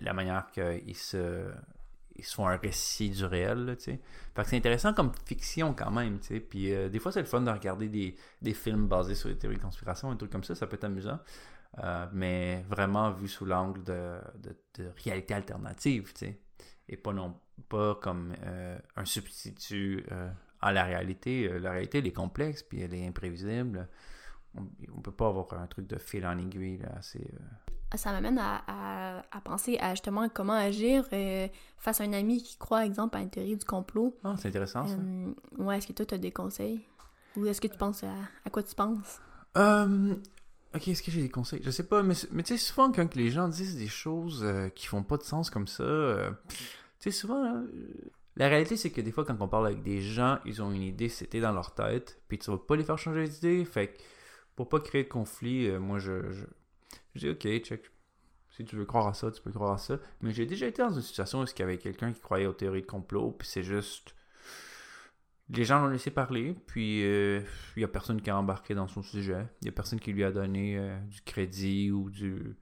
la 0.00 0.14
manière 0.14 0.50
qu'ils 0.52 0.96
se 0.96 1.50
ils 2.16 2.24
font 2.24 2.46
un 2.46 2.56
récit 2.56 3.08
du 3.08 3.24
réel, 3.24 3.64
là, 3.64 3.76
tu 3.76 3.84
sais. 3.84 4.00
C'est 4.44 4.56
intéressant 4.56 4.92
comme 4.94 5.12
fiction 5.26 5.74
quand 5.74 5.90
même, 5.90 6.18
tu 6.18 6.28
sais. 6.28 6.40
Puis 6.40 6.70
des 6.90 6.98
fois, 6.98 7.12
c'est 7.12 7.20
le 7.20 7.26
fun 7.26 7.40
de 7.42 7.50
regarder 7.50 7.88
des, 7.88 8.16
des 8.40 8.54
films 8.54 8.86
basés 8.86 9.14
sur 9.14 9.28
les 9.28 9.36
théories 9.36 9.56
de 9.56 9.62
conspiration, 9.62 10.10
un 10.10 10.16
truc 10.16 10.30
comme 10.30 10.44
ça, 10.44 10.54
ça 10.54 10.66
peut 10.66 10.76
être 10.76 10.84
amusant. 10.84 11.18
Euh, 11.78 12.06
mais 12.12 12.62
vraiment 12.68 13.10
vu 13.12 13.28
sous 13.28 13.46
l'angle 13.46 13.82
de, 13.82 14.18
de, 14.38 14.56
de 14.78 14.90
réalité 15.04 15.32
alternative, 15.34 16.12
tu 16.12 16.26
sais. 16.26 16.40
Et 16.88 16.96
pas 16.96 17.12
non 17.12 17.38
pas 17.68 17.94
comme 17.94 18.34
euh, 18.44 18.78
un 18.96 19.04
substitut 19.04 20.04
euh, 20.12 20.30
à 20.60 20.72
la 20.72 20.84
réalité. 20.84 21.48
La 21.58 21.70
réalité, 21.72 21.98
elle 21.98 22.06
est 22.06 22.12
complexe, 22.12 22.62
puis 22.62 22.80
elle 22.80 22.92
est 22.92 23.06
imprévisible. 23.06 23.88
On, 24.54 24.66
on 24.94 25.00
peut 25.00 25.12
pas 25.12 25.28
avoir 25.28 25.52
un 25.54 25.66
truc 25.66 25.86
de 25.86 25.96
fil 25.96 26.26
en 26.26 26.36
aiguille, 26.36 26.78
là, 26.78 26.90
assez... 26.98 27.20
euh, 27.20 27.96
Ça 27.96 28.12
m'amène 28.12 28.38
à, 28.38 28.62
à- 28.66 29.22
à 29.30 29.40
penser 29.40 29.78
à 29.78 29.90
justement 29.92 30.28
comment 30.28 30.52
agir 30.52 31.06
euh, 31.14 31.48
face 31.78 32.02
à 32.02 32.04
un 32.04 32.12
ami 32.12 32.42
qui 32.42 32.58
croit, 32.58 32.84
exemple, 32.84 33.16
à 33.16 33.20
une 33.20 33.30
théorie 33.30 33.56
du 33.56 33.64
complot. 33.64 34.14
Ah, 34.24 34.34
c'est 34.36 34.48
intéressant, 34.48 34.86
ça. 34.86 34.96
Euh, 34.96 35.32
ouais, 35.56 35.78
est-ce 35.78 35.86
que 35.86 35.94
toi, 35.94 36.04
tu 36.04 36.14
as 36.14 36.18
des 36.18 36.32
conseils? 36.32 36.84
Ou 37.36 37.46
est-ce 37.46 37.62
que 37.62 37.68
tu 37.68 37.78
penses 37.78 38.04
à, 38.04 38.12
à 38.44 38.50
quoi 38.50 38.62
tu 38.62 38.74
penses? 38.74 39.22
Euh, 39.56 40.14
ok, 40.74 40.88
est-ce 40.88 41.02
que 41.02 41.10
j'ai 41.10 41.22
des 41.22 41.28
conseils? 41.28 41.60
Je 41.62 41.70
sais 41.70 41.86
pas, 41.86 42.02
mais, 42.02 42.14
mais 42.30 42.42
tu 42.42 42.56
sais, 42.56 42.64
souvent, 42.64 42.90
quand 42.92 43.14
les 43.14 43.30
gens 43.30 43.48
disent 43.48 43.76
des 43.76 43.88
choses 43.88 44.42
euh, 44.44 44.68
qui 44.68 44.86
font 44.86 45.02
pas 45.02 45.16
de 45.16 45.22
sens 45.22 45.50
comme 45.50 45.66
ça, 45.66 45.82
euh, 45.82 46.30
tu 46.48 46.56
sais, 46.98 47.10
souvent, 47.10 47.44
euh, 47.44 47.66
la 48.36 48.48
réalité, 48.48 48.76
c'est 48.76 48.90
que 48.90 49.00
des 49.00 49.12
fois, 49.12 49.24
quand 49.24 49.36
on 49.40 49.48
parle 49.48 49.66
avec 49.66 49.82
des 49.82 50.00
gens, 50.00 50.38
ils 50.44 50.62
ont 50.62 50.72
une 50.72 50.82
idée, 50.82 51.08
c'était 51.08 51.40
dans 51.40 51.52
leur 51.52 51.74
tête, 51.74 52.20
puis 52.28 52.38
tu 52.38 52.50
vas 52.50 52.58
pas 52.58 52.76
les 52.76 52.84
faire 52.84 52.98
changer 52.98 53.28
d'idée. 53.28 53.64
Fait 53.64 53.88
que 53.88 53.98
pour 54.56 54.68
pas 54.68 54.80
créer 54.80 55.04
de 55.04 55.08
conflit, 55.08 55.70
moi, 55.78 55.98
je, 55.98 56.30
je, 56.30 56.44
je 57.14 57.20
dis, 57.20 57.28
ok, 57.30 57.64
check. 57.64 57.90
Si 58.50 58.64
tu 58.66 58.76
veux 58.76 58.84
croire 58.84 59.06
à 59.06 59.14
ça, 59.14 59.30
tu 59.30 59.40
peux 59.40 59.50
croire 59.50 59.72
à 59.72 59.78
ça. 59.78 59.98
Mais 60.20 60.30
j'ai 60.32 60.44
déjà 60.44 60.66
été 60.66 60.82
dans 60.82 60.92
une 60.92 61.00
situation 61.00 61.40
où 61.40 61.44
il 61.44 61.58
y 61.58 61.62
avait 61.62 61.78
quelqu'un 61.78 62.12
qui 62.12 62.20
croyait 62.20 62.46
aux 62.46 62.52
théories 62.52 62.82
de 62.82 62.86
complot, 62.86 63.32
puis 63.38 63.48
c'est 63.48 63.62
juste. 63.62 64.14
Les 65.54 65.64
gens 65.64 65.80
l'ont 65.80 65.88
laissé 65.88 66.10
parler, 66.10 66.56
puis 66.66 67.02
euh, 67.04 67.40
il 67.76 67.80
n'y 67.80 67.84
a 67.84 67.88
personne 67.88 68.20
qui 68.22 68.30
a 68.30 68.36
embarqué 68.38 68.74
dans 68.74 68.88
son 68.88 69.02
sujet. 69.02 69.46
Il 69.60 69.64
n'y 69.64 69.68
a 69.68 69.72
personne 69.72 70.00
qui 70.00 70.12
lui 70.12 70.24
a 70.24 70.32
donné 70.32 70.78
euh, 70.78 70.98
du 71.10 71.20
crédit 71.22 71.90
ou 71.90 72.10
du 72.10 72.56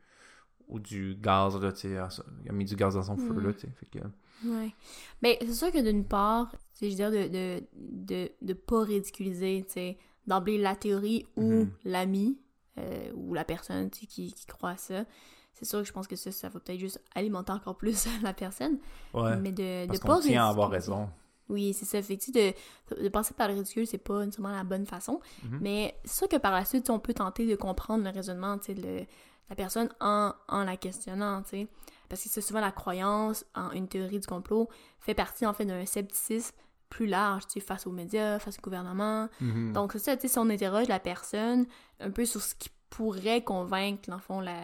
ou 0.68 0.78
du 0.78 1.16
gaz, 1.20 1.60
là, 1.60 1.72
tu 1.72 1.80
sais. 1.80 1.98
Il 2.44 2.48
a 2.50 2.52
mis 2.52 2.64
du 2.64 2.76
gaz 2.76 2.94
dans 2.94 3.02
son 3.02 3.16
feu, 3.16 3.40
là, 3.40 3.52
tu 3.52 3.60
sais. 3.60 3.68
Fait 3.78 3.86
que, 3.86 3.98
Ouais. 4.46 4.72
Ben, 5.20 5.34
c'est 5.40 5.52
sûr 5.52 5.70
que 5.72 5.82
d'une 5.82 6.04
part, 6.04 6.54
je 6.80 6.86
veux 6.86 6.94
dire, 6.94 7.10
de, 7.10 7.26
de, 7.28 7.62
de, 7.76 8.30
de 8.40 8.52
pas 8.54 8.82
ridiculiser, 8.84 9.64
tu 9.66 9.72
sais, 9.72 9.98
d'emblée 10.28 10.58
la 10.58 10.76
théorie 10.76 11.26
ou 11.36 11.64
Mhm. 11.64 11.70
l'ami, 11.84 12.38
euh, 12.78 13.10
ou 13.14 13.34
la 13.34 13.44
personne, 13.44 13.90
qui, 13.90 14.06
qui 14.32 14.46
croit 14.46 14.70
à 14.70 14.76
ça. 14.76 15.04
C'est 15.52 15.64
sûr 15.64 15.80
que 15.80 15.84
je 15.88 15.92
pense 15.92 16.06
que 16.06 16.14
ça, 16.16 16.30
ça 16.30 16.48
va 16.48 16.60
peut-être 16.60 16.78
juste 16.78 17.02
alimenter 17.16 17.50
encore 17.52 17.76
plus 17.76 18.06
la 18.22 18.32
personne. 18.32 18.78
ouais. 19.12 19.36
Mais 19.38 19.50
de, 19.52 19.86
parce 19.88 20.00
de 20.00 20.06
pas 20.06 20.20
tient 20.20 20.46
à 20.46 20.48
avoir 20.50 20.70
raison. 20.70 21.10
Oui, 21.50 21.74
c'est 21.74 21.84
ça. 21.84 22.00
Fait 22.00 22.16
que, 22.16 22.30
de, 22.30 23.02
de 23.02 23.08
passer 23.08 23.34
par 23.34 23.48
le 23.48 23.54
ridicule, 23.54 23.86
c'est 23.86 23.98
pas 23.98 24.24
nécessairement 24.24 24.54
la 24.54 24.64
bonne 24.64 24.86
façon. 24.86 25.20
Mhm. 25.44 25.58
Mais 25.60 25.94
c'est 26.04 26.18
sûr 26.18 26.28
que 26.28 26.36
par 26.36 26.52
la 26.52 26.64
suite, 26.64 26.88
on 26.90 26.98
peut 26.98 27.12
tenter 27.14 27.46
de 27.46 27.56
comprendre 27.56 28.04
le 28.04 28.10
raisonnement, 28.10 28.56
de 28.56 29.04
la 29.48 29.56
personne 29.56 29.88
en, 30.00 30.32
en 30.48 30.64
la 30.64 30.76
questionnant, 30.76 31.42
tu 31.42 31.50
sais. 31.50 31.68
Parce 32.08 32.22
que 32.22 32.28
c'est 32.28 32.40
souvent 32.40 32.60
la 32.60 32.72
croyance 32.72 33.44
en 33.54 33.70
une 33.72 33.88
théorie 33.88 34.18
du 34.20 34.26
complot 34.26 34.68
fait 35.00 35.14
partie, 35.14 35.44
en 35.46 35.52
fait, 35.52 35.64
d'un 35.64 35.84
scepticisme 35.86 36.54
plus 36.88 37.06
large, 37.06 37.46
tu 37.46 37.54
sais, 37.54 37.60
face 37.60 37.86
aux 37.86 37.92
médias, 37.92 38.38
face 38.38 38.58
au 38.58 38.62
gouvernement. 38.62 39.28
Mhm. 39.40 39.72
Donc, 39.72 39.92
c'est 39.92 39.98
ça, 39.98 40.16
tu 40.16 40.22
sais, 40.22 40.28
si 40.28 40.38
on 40.38 40.48
interroge 40.50 40.88
la 40.88 40.98
personne 40.98 41.66
un 42.00 42.10
peu 42.10 42.24
sur 42.24 42.42
ce 42.42 42.54
qui 42.54 42.68
pourrait 42.90 43.42
convaincre, 43.42 44.02
dans 44.08 44.16
le 44.16 44.22
fond, 44.22 44.40
la, 44.40 44.56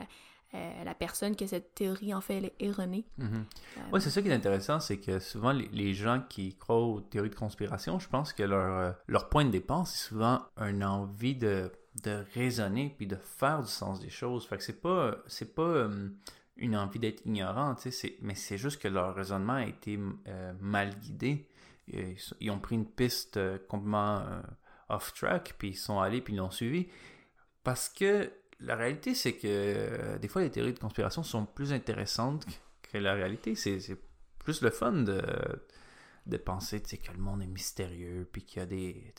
euh, 0.54 0.84
la 0.84 0.94
personne 0.94 1.34
que 1.36 1.46
cette 1.46 1.74
théorie, 1.74 2.14
en 2.14 2.20
fait, 2.20 2.36
elle 2.38 2.44
est 2.46 2.54
erronée. 2.60 3.04
Mhm. 3.18 3.44
Euh, 3.76 3.80
Ouais, 3.92 4.00
c'est 4.00 4.10
ça 4.10 4.22
qui 4.22 4.28
est 4.28 4.32
intéressant, 4.34 4.80
c'est 4.80 4.98
que 4.98 5.18
souvent 5.18 5.52
les, 5.52 5.68
les 5.72 5.92
gens 5.94 6.22
qui 6.28 6.56
croient 6.56 6.80
aux 6.80 7.00
théories 7.00 7.30
de 7.30 7.34
conspiration, 7.34 7.98
je 7.98 8.08
pense 8.08 8.32
que 8.32 8.42
leur, 8.42 8.78
euh, 8.78 8.92
leur 9.06 9.28
point 9.28 9.44
de 9.44 9.50
départ, 9.50 9.86
c'est 9.86 10.08
souvent 10.08 10.42
une 10.58 10.84
envie 10.84 11.34
de, 11.34 11.70
de 12.04 12.24
raisonner 12.34 12.94
puis 12.96 13.06
de 13.06 13.16
faire 13.16 13.62
du 13.62 13.68
sens 13.70 14.00
des 14.00 14.10
choses. 14.10 14.46
Fait 14.46 14.56
que 14.56 14.62
c'est 14.62 14.80
pas, 14.80 15.16
c'est 15.26 15.54
pas 15.54 15.88
une 16.56 16.76
envie 16.76 16.98
d'être 16.98 17.24
ignorant, 17.26 17.74
mais 18.22 18.34
c'est 18.34 18.58
juste 18.58 18.80
que 18.80 18.88
leur 18.88 19.14
raisonnement 19.14 19.54
a 19.54 19.66
été 19.66 19.98
euh, 20.28 20.52
mal 20.60 20.94
guidé. 21.00 21.48
Ils, 21.88 22.16
ils 22.40 22.50
ont 22.50 22.58
pris 22.58 22.74
une 22.74 22.86
piste 22.86 23.36
euh, 23.36 23.58
complètement 23.68 24.18
euh, 24.18 24.40
off-track, 24.88 25.54
puis 25.58 25.70
ils 25.70 25.76
sont 25.76 26.00
allés, 26.00 26.20
puis 26.20 26.32
ils 26.34 26.38
l'ont 26.38 26.50
suivi. 26.50 26.88
Parce 27.62 27.88
que 27.88 28.30
la 28.60 28.76
réalité, 28.76 29.14
c'est 29.14 29.34
que 29.34 29.46
euh, 29.46 30.18
des 30.18 30.28
fois, 30.28 30.42
les 30.42 30.50
théories 30.50 30.72
de 30.72 30.78
conspiration 30.78 31.22
sont 31.22 31.44
plus 31.46 31.72
intéressantes 31.72 32.46
que 32.82 32.98
la 32.98 33.14
réalité. 33.14 33.54
C'est 33.54 33.78
plus 34.38 34.62
le 34.62 34.70
fun 34.70 34.92
de, 34.92 35.22
de 36.26 36.36
penser 36.36 36.80
que 36.80 37.12
le 37.12 37.18
monde 37.18 37.42
est 37.42 37.46
mystérieux, 37.46 38.28
puis 38.32 38.42
qu'il 38.42 38.60
y 38.60 38.62
a 38.62 38.66
des, 38.66 39.12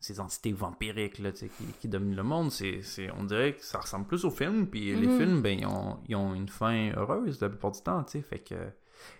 ces 0.00 0.20
entités 0.20 0.52
vampiriques 0.52 1.18
là, 1.18 1.32
qui, 1.32 1.48
qui 1.80 1.88
dominent 1.88 2.16
le 2.16 2.22
monde. 2.22 2.50
C'est, 2.50 2.82
on 3.16 3.24
dirait 3.24 3.54
que 3.54 3.64
ça 3.64 3.78
ressemble 3.80 4.06
plus 4.06 4.24
aux 4.24 4.30
films, 4.30 4.66
puis 4.66 4.94
les 4.94 5.06
Mhm. 5.06 5.16
films, 5.18 5.42
ben, 5.42 5.58
ils 5.60 5.66
ont, 5.66 6.00
ils 6.08 6.16
ont 6.16 6.34
une 6.34 6.48
fin 6.48 6.92
heureuse 6.96 7.40
la 7.40 7.48
plupart 7.48 7.72
du 7.72 7.80
temps. 7.80 8.04
Fait 8.04 8.40
que, 8.40 8.54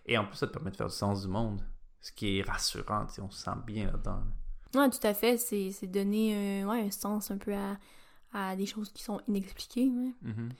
et 0.06 0.18
en 0.18 0.26
plus, 0.26 0.36
ça 0.36 0.46
te 0.46 0.52
permet 0.52 0.70
de 0.70 0.76
faire 0.76 0.88
du 0.88 0.94
sens 0.94 1.22
du 1.22 1.28
monde, 1.28 1.62
ce 2.00 2.12
qui 2.12 2.38
est 2.38 2.42
rassurant. 2.42 3.06
On 3.22 3.30
se 3.30 3.42
sent 3.44 3.50
bien 3.66 3.86
là-dedans. 3.86 4.22
là. 4.74 4.80
Ouais, 4.82 4.90
tout 4.90 5.06
à 5.06 5.14
fait. 5.14 5.38
C'est 5.38 5.70
c'est 5.70 5.86
donner 5.86 6.64
ouais, 6.66 6.80
un 6.82 6.90
sens 6.90 7.30
un 7.30 7.38
peu 7.38 7.54
à, 7.54 7.78
à 8.34 8.56
des 8.56 8.66
choses 8.66 8.90
qui 8.92 9.02
sont 9.02 9.20
inexpliquées. 9.28 9.86
Mhm. 9.86 10.50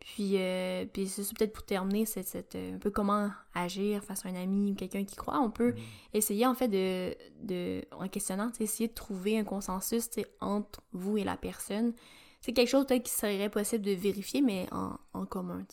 Puis, 0.00 0.38
euh, 0.38 0.86
puis 0.86 1.06
c'est 1.08 1.22
peut-être 1.36 1.52
pour 1.52 1.64
terminer, 1.64 2.06
c'est 2.06 2.54
euh, 2.56 2.74
un 2.76 2.78
peu 2.78 2.90
comment 2.90 3.30
agir 3.54 4.02
face 4.02 4.24
à 4.24 4.30
un 4.30 4.34
ami 4.34 4.72
ou 4.72 4.74
quelqu'un 4.74 5.04
qui 5.04 5.14
croit. 5.14 5.38
On 5.40 5.50
peut 5.50 5.72
Mhm. 5.72 5.82
essayer, 6.14 6.46
en 6.46 6.54
fait, 6.54 6.68
de, 6.68 7.14
de 7.42 7.84
en 7.92 8.08
questionnant, 8.08 8.50
essayer 8.60 8.88
de 8.88 8.94
trouver 8.94 9.38
un 9.38 9.44
consensus 9.44 10.08
entre 10.40 10.80
vous 10.92 11.18
et 11.18 11.24
la 11.24 11.36
personne. 11.36 11.92
C'est 12.40 12.54
quelque 12.54 12.68
chose 12.70 12.86
peut-être 12.86 13.02
qui 13.02 13.12
serait 13.12 13.50
possible 13.50 13.84
de 13.84 13.90
vérifier, 13.92 14.40
mais 14.40 14.66
en, 14.72 14.96
en 15.12 15.26
commun. 15.26 15.66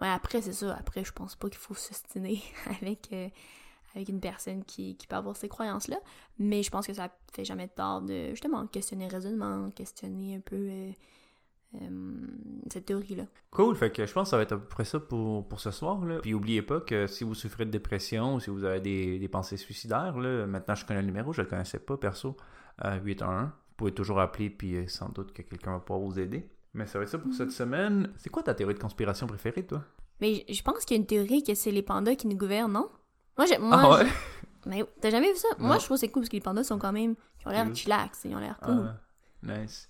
Ouais, 0.00 0.08
après, 0.08 0.40
c'est 0.40 0.54
ça. 0.54 0.74
Après, 0.74 1.04
je 1.04 1.12
pense 1.12 1.36
pas 1.36 1.50
qu'il 1.50 1.58
faut 1.58 1.74
s'ostiner 1.74 2.42
avec, 2.80 3.12
euh, 3.12 3.28
avec 3.96 4.08
une 4.08 4.20
personne 4.20 4.64
qui, 4.64 4.96
qui 4.96 5.06
peut 5.06 5.16
avoir 5.16 5.36
ces 5.36 5.48
croyances-là. 5.48 5.96
Mais 6.38 6.62
je 6.62 6.70
pense 6.70 6.86
que 6.86 6.94
ça 6.94 7.10
fait 7.32 7.44
jamais 7.44 7.66
de 7.66 7.72
tort 7.72 8.02
de 8.02 8.30
justement 8.30 8.66
questionner 8.66 9.08
le 9.08 9.12
raisonnement, 9.12 9.70
questionner 9.70 10.36
un 10.36 10.40
peu 10.40 10.56
euh, 10.56 10.92
euh, 11.74 11.88
cette 12.70 12.86
théorie-là. 12.86 13.24
Cool, 13.50 13.76
fait 13.76 13.90
que 13.90 14.06
je 14.06 14.12
pense 14.12 14.28
que 14.28 14.30
ça 14.30 14.36
va 14.36 14.42
être 14.42 14.52
à 14.52 14.58
peu 14.58 14.66
près 14.66 14.84
ça 14.84 15.00
pour, 15.00 15.46
pour 15.48 15.60
ce 15.60 15.70
soir. 15.70 16.04
Là. 16.04 16.18
Puis 16.20 16.34
oubliez 16.34 16.62
pas 16.62 16.80
que 16.80 17.06
si 17.06 17.24
vous 17.24 17.34
souffrez 17.34 17.64
de 17.64 17.70
dépression 17.70 18.34
ou 18.34 18.40
si 18.40 18.50
vous 18.50 18.64
avez 18.64 18.80
des, 18.80 19.18
des 19.18 19.28
pensées 19.28 19.56
suicidaires, 19.56 20.18
là, 20.18 20.46
maintenant 20.46 20.74
je 20.74 20.84
connais 20.84 21.00
le 21.00 21.06
numéro, 21.06 21.32
je 21.32 21.42
le 21.42 21.48
connaissais 21.48 21.78
pas 21.78 21.96
perso, 21.96 22.36
euh, 22.84 23.00
811. 23.02 23.46
Vous 23.46 23.50
pouvez 23.76 23.92
toujours 23.92 24.20
appeler 24.20 24.50
puis 24.50 24.76
euh, 24.76 24.86
sans 24.88 25.08
doute 25.08 25.32
que 25.32 25.42
quelqu'un 25.42 25.72
va 25.72 25.80
pouvoir 25.80 26.00
vous 26.06 26.18
aider. 26.18 26.48
Mais 26.74 26.86
ça 26.86 26.98
va 26.98 27.04
être 27.04 27.10
ça 27.10 27.18
pour 27.18 27.32
cette 27.32 27.52
semaine. 27.52 28.12
C'est 28.16 28.30
quoi 28.30 28.42
ta 28.42 28.54
théorie 28.54 28.74
de 28.74 28.78
conspiration 28.78 29.26
préférée, 29.26 29.66
toi? 29.66 29.82
Mais 30.20 30.44
je 30.48 30.54
je 30.54 30.62
pense 30.62 30.84
qu'il 30.84 30.96
y 30.96 30.98
a 30.98 31.00
une 31.00 31.06
théorie 31.06 31.42
que 31.42 31.54
c'est 31.54 31.70
les 31.70 31.82
pandas 31.82 32.14
qui 32.16 32.26
nous 32.26 32.36
gouvernent, 32.36 32.72
non? 32.72 32.88
Moi, 33.36 33.46
j'ai- 33.46 33.58
moi 33.58 33.78
ah 33.80 33.90
ouais? 34.04 34.10
mais 34.66 34.84
t'as 35.00 35.10
jamais 35.10 35.30
vu 35.32 35.36
ça? 35.38 35.48
Non. 35.58 35.66
Moi, 35.66 35.78
je 35.78 35.84
trouve 35.84 35.96
que 35.96 36.00
c'est 36.00 36.08
cool 36.08 36.22
parce 36.22 36.30
que 36.30 36.36
les 36.36 36.40
pandas 36.42 36.64
sont 36.64 36.78
quand 36.78 36.92
même. 36.92 37.14
Ils 37.40 37.48
ont 37.48 37.50
l'air 37.50 37.74
chillax, 37.74 38.24
ils 38.24 38.34
ont 38.34 38.38
l'air 38.38 38.58
cool. 38.60 38.92
Ah, 39.48 39.58
nice. 39.60 39.88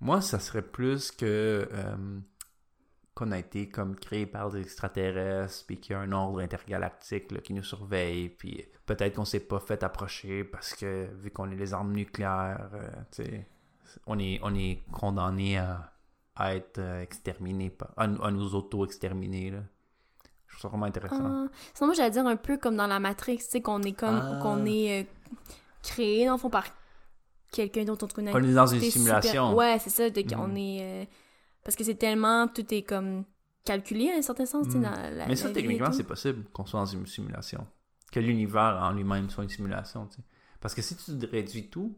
Moi, 0.00 0.20
ça 0.20 0.38
serait 0.38 0.62
plus 0.62 1.10
que 1.10 1.68
euh, 1.72 2.20
qu'on 3.14 3.32
a 3.32 3.38
été 3.38 3.68
comme 3.68 3.96
créé 3.96 4.26
par 4.26 4.50
des 4.50 4.60
extraterrestres, 4.60 5.64
puis 5.66 5.78
qu'il 5.80 5.92
y 5.92 5.94
a 5.96 6.00
un 6.00 6.12
ordre 6.12 6.40
intergalactique 6.40 7.32
là, 7.32 7.40
qui 7.40 7.52
nous 7.52 7.64
surveille, 7.64 8.28
puis 8.28 8.64
peut-être 8.86 9.16
qu'on 9.16 9.24
s'est 9.24 9.40
pas 9.40 9.58
fait 9.58 9.82
approcher 9.82 10.44
parce 10.44 10.72
que 10.74 11.08
vu 11.20 11.30
qu'on 11.32 11.50
est 11.50 11.56
les 11.56 11.74
armes 11.74 11.92
nucléaires, 11.92 12.70
euh, 12.74 12.88
tu 13.10 13.24
sais, 13.24 13.48
on 14.06 14.18
est, 14.20 14.38
on 14.42 14.54
est 14.54 14.84
condamné 14.92 15.58
à, 15.58 15.92
à 16.36 16.54
être 16.54 16.78
euh, 16.78 17.02
exterminé, 17.02 17.76
à, 17.96 18.06
nous- 18.06 18.22
à 18.22 18.30
nous 18.30 18.54
auto-exterminer. 18.54 19.50
là. 19.50 19.58
Je 20.48 20.54
trouve 20.56 20.62
ça 20.62 20.68
vraiment 20.68 20.86
intéressant. 20.86 21.20
Ah. 21.24 21.46
Sinon, 21.74 21.86
moi, 21.88 21.94
j'allais 21.94 22.10
dire 22.10 22.26
un 22.26 22.36
peu 22.36 22.56
comme 22.56 22.76
dans 22.76 22.86
la 22.86 22.98
Matrix, 22.98 23.38
tu 23.38 23.44
sais, 23.44 23.60
qu'on 23.62 23.82
est 23.82 23.92
comme. 23.92 24.20
Ah. 24.22 24.38
qu'on 24.42 24.64
est 24.66 25.02
euh, 25.02 25.04
créé, 25.82 26.26
dans 26.26 26.32
le 26.32 26.38
fond, 26.38 26.50
par 26.50 26.64
quelqu'un 27.52 27.84
dont 27.84 27.96
on 28.02 28.06
connaît. 28.08 28.32
On 28.34 28.42
est 28.42 28.52
dans 28.54 28.66
une 28.66 28.80
simulation. 28.80 29.30
super- 29.50 29.54
Ouais, 29.54 29.78
c'est 29.78 29.90
ça. 29.90 30.10
de-. 30.10 30.22
On 30.36 30.54
est. 30.56 30.78
euh, 30.82 31.04
Parce 31.64 31.76
que 31.76 31.84
c'est 31.84 31.94
tellement. 31.96 32.48
Tout 32.48 32.72
est 32.74 32.82
comme 32.82 33.24
calculé 33.64 34.10
à 34.10 34.16
un 34.16 34.22
certain 34.22 34.46
sens, 34.46 34.66
tu 34.66 34.72
sais, 34.72 34.78
Mhm. 34.78 34.84
dans 34.84 34.90
la. 35.16 35.26
Mais 35.26 35.36
ça, 35.36 35.48
la 35.48 35.54
techniquement, 35.54 35.92
c'est 35.92 36.04
possible 36.04 36.44
qu'on 36.52 36.64
soit 36.66 36.80
dans 36.80 36.86
une 36.86 37.06
simulation. 37.06 37.66
Que 38.10 38.20
l'univers 38.20 38.80
en 38.82 38.92
lui-même 38.92 39.28
soit 39.28 39.44
une 39.44 39.50
simulation, 39.50 40.06
tu 40.06 40.16
sais. 40.16 40.22
Parce 40.60 40.74
que 40.74 40.80
si 40.82 40.96
tu 40.96 41.12
réduis 41.26 41.68
tout, 41.68 41.96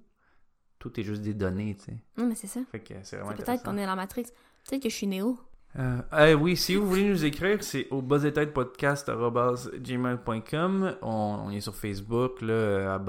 tout 0.80 0.98
est 0.98 1.04
juste 1.04 1.22
des 1.22 1.34
données, 1.34 1.76
tu 1.76 1.84
sais. 1.84 1.96
Mais 2.16 2.34
c'est 2.34 2.48
ça. 2.48 2.60
Fait 2.72 2.80
que 2.80 2.94
c'est 3.04 3.16
vraiment 3.16 3.32
Peut-être 3.36 3.62
qu'on 3.62 3.76
est 3.78 3.82
dans 3.84 3.90
la 3.90 3.96
Matrix. 3.96 4.24
Peut-être 4.68 4.82
que 4.82 4.88
je 4.90 4.94
suis 4.96 5.06
Néo. 5.06 5.38
Eh 5.78 6.34
oui, 6.34 6.56
si 6.56 6.74
vous 6.74 6.88
voulez 6.88 7.08
nous 7.08 7.24
écrire, 7.24 7.62
c'est 7.62 7.86
au 7.90 8.02
buzzetêtepodcast.gmail.com. 8.02 10.96
On, 11.02 11.50
est 11.50 11.60
sur 11.60 11.76
Facebook, 11.76 12.42
là, 12.42 12.94
à. 12.94 13.00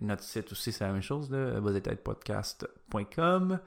Et 0.00 0.04
notre 0.04 0.22
site 0.22 0.52
aussi, 0.52 0.70
c'est 0.72 0.84
la 0.84 0.92
même 0.92 1.02
chose, 1.02 1.30
là, 1.30 1.60
buzzetêtepodcast.com. 1.60 3.58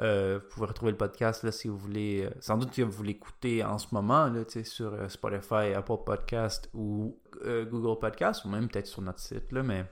Euh, 0.00 0.38
vous 0.42 0.48
pouvez 0.50 0.66
retrouver 0.66 0.92
le 0.92 0.98
podcast, 0.98 1.42
là, 1.44 1.52
si 1.52 1.68
vous 1.68 1.78
voulez. 1.78 2.26
euh, 2.26 2.30
sans 2.40 2.58
doute 2.58 2.72
que 2.72 2.82
vous 2.82 3.02
l'écoutez 3.02 3.64
en 3.64 3.78
ce 3.78 3.86
moment, 3.92 4.26
là, 4.26 4.40
sur 4.64 4.92
euh, 4.92 5.08
Spotify, 5.08 5.72
Apple 5.74 5.98
Podcast 6.04 6.68
ou 6.74 7.16
euh, 7.44 7.64
Google 7.64 7.98
Podcast, 7.98 8.44
ou 8.44 8.48
même 8.48 8.68
peut-être 8.68 8.86
sur 8.86 9.02
notre 9.02 9.20
site, 9.20 9.50
là, 9.52 9.62
mais 9.62 9.86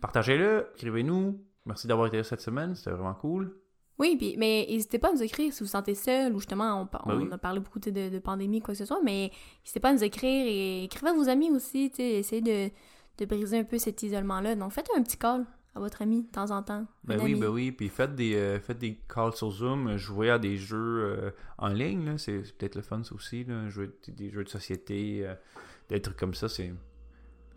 partagez-le, 0.00 0.68
écrivez-nous. 0.76 1.44
Merci 1.66 1.86
d'avoir 1.86 2.06
été 2.06 2.16
là 2.16 2.24
cette 2.24 2.40
semaine, 2.40 2.74
c'était 2.74 2.92
vraiment 2.92 3.14
cool. 3.14 3.54
Oui, 3.98 4.16
puis, 4.16 4.36
mais 4.38 4.66
n'hésitez 4.68 4.98
pas 4.98 5.08
à 5.08 5.12
nous 5.12 5.22
écrire 5.22 5.52
si 5.52 5.60
vous 5.60 5.66
vous 5.66 5.70
sentez 5.72 5.94
seul 5.94 6.32
ou 6.34 6.38
justement, 6.38 6.82
on, 6.82 6.84
Ben 7.08 7.26
on 7.28 7.32
a 7.32 7.38
parlé 7.38 7.58
beaucoup 7.60 7.80
de, 7.80 7.90
de 7.90 8.18
pandémie, 8.20 8.60
quoi 8.60 8.74
que 8.74 8.78
ce 8.78 8.84
soit, 8.84 9.00
mais 9.02 9.30
n'hésitez 9.64 9.80
pas 9.80 9.88
à 9.90 9.92
nous 9.94 10.04
écrire 10.04 10.46
et 10.46 10.84
écrivez 10.84 11.10
à 11.10 11.14
vos 11.14 11.28
amis 11.28 11.50
aussi, 11.50 11.92
essayez 11.98 12.40
de, 12.42 12.70
de 13.18 13.24
briser 13.26 13.58
un 13.58 13.64
peu 13.64 13.78
cet 13.78 14.02
isolement-là. 14.02 14.54
Donc, 14.54 14.72
faites 14.72 14.88
un 14.96 15.02
petit 15.02 15.16
call 15.16 15.44
à 15.74 15.80
votre 15.80 16.02
ami 16.02 16.22
de 16.22 16.28
temps 16.28 16.50
en 16.50 16.62
temps. 16.62 16.86
Ben 17.04 17.18
oui, 17.22 17.32
ami. 17.32 17.40
ben 17.40 17.48
oui. 17.48 17.72
Puis 17.72 17.88
faites 17.88 18.14
des, 18.14 18.34
euh, 18.36 18.58
faites 18.60 18.78
des 18.78 18.98
calls 19.12 19.32
sur 19.34 19.50
Zoom, 19.50 19.96
jouez 19.96 20.30
à 20.30 20.38
des 20.38 20.56
jeux 20.56 20.76
euh, 20.78 21.30
en 21.58 21.68
ligne, 21.68 22.04
là. 22.06 22.18
C'est 22.18 22.38
peut-être 22.56 22.76
le 22.76 22.82
fun, 22.82 23.02
ça 23.02 23.14
aussi, 23.14 23.44
là. 23.44 23.68
Jouer 23.68 23.90
des- 24.06 24.12
des 24.12 24.30
jeux 24.30 24.44
de 24.44 24.48
société, 24.48 25.26
euh, 25.26 25.34
des 25.88 26.00
trucs 26.00 26.16
comme 26.16 26.34
ça, 26.34 26.48
c'est. 26.48 26.72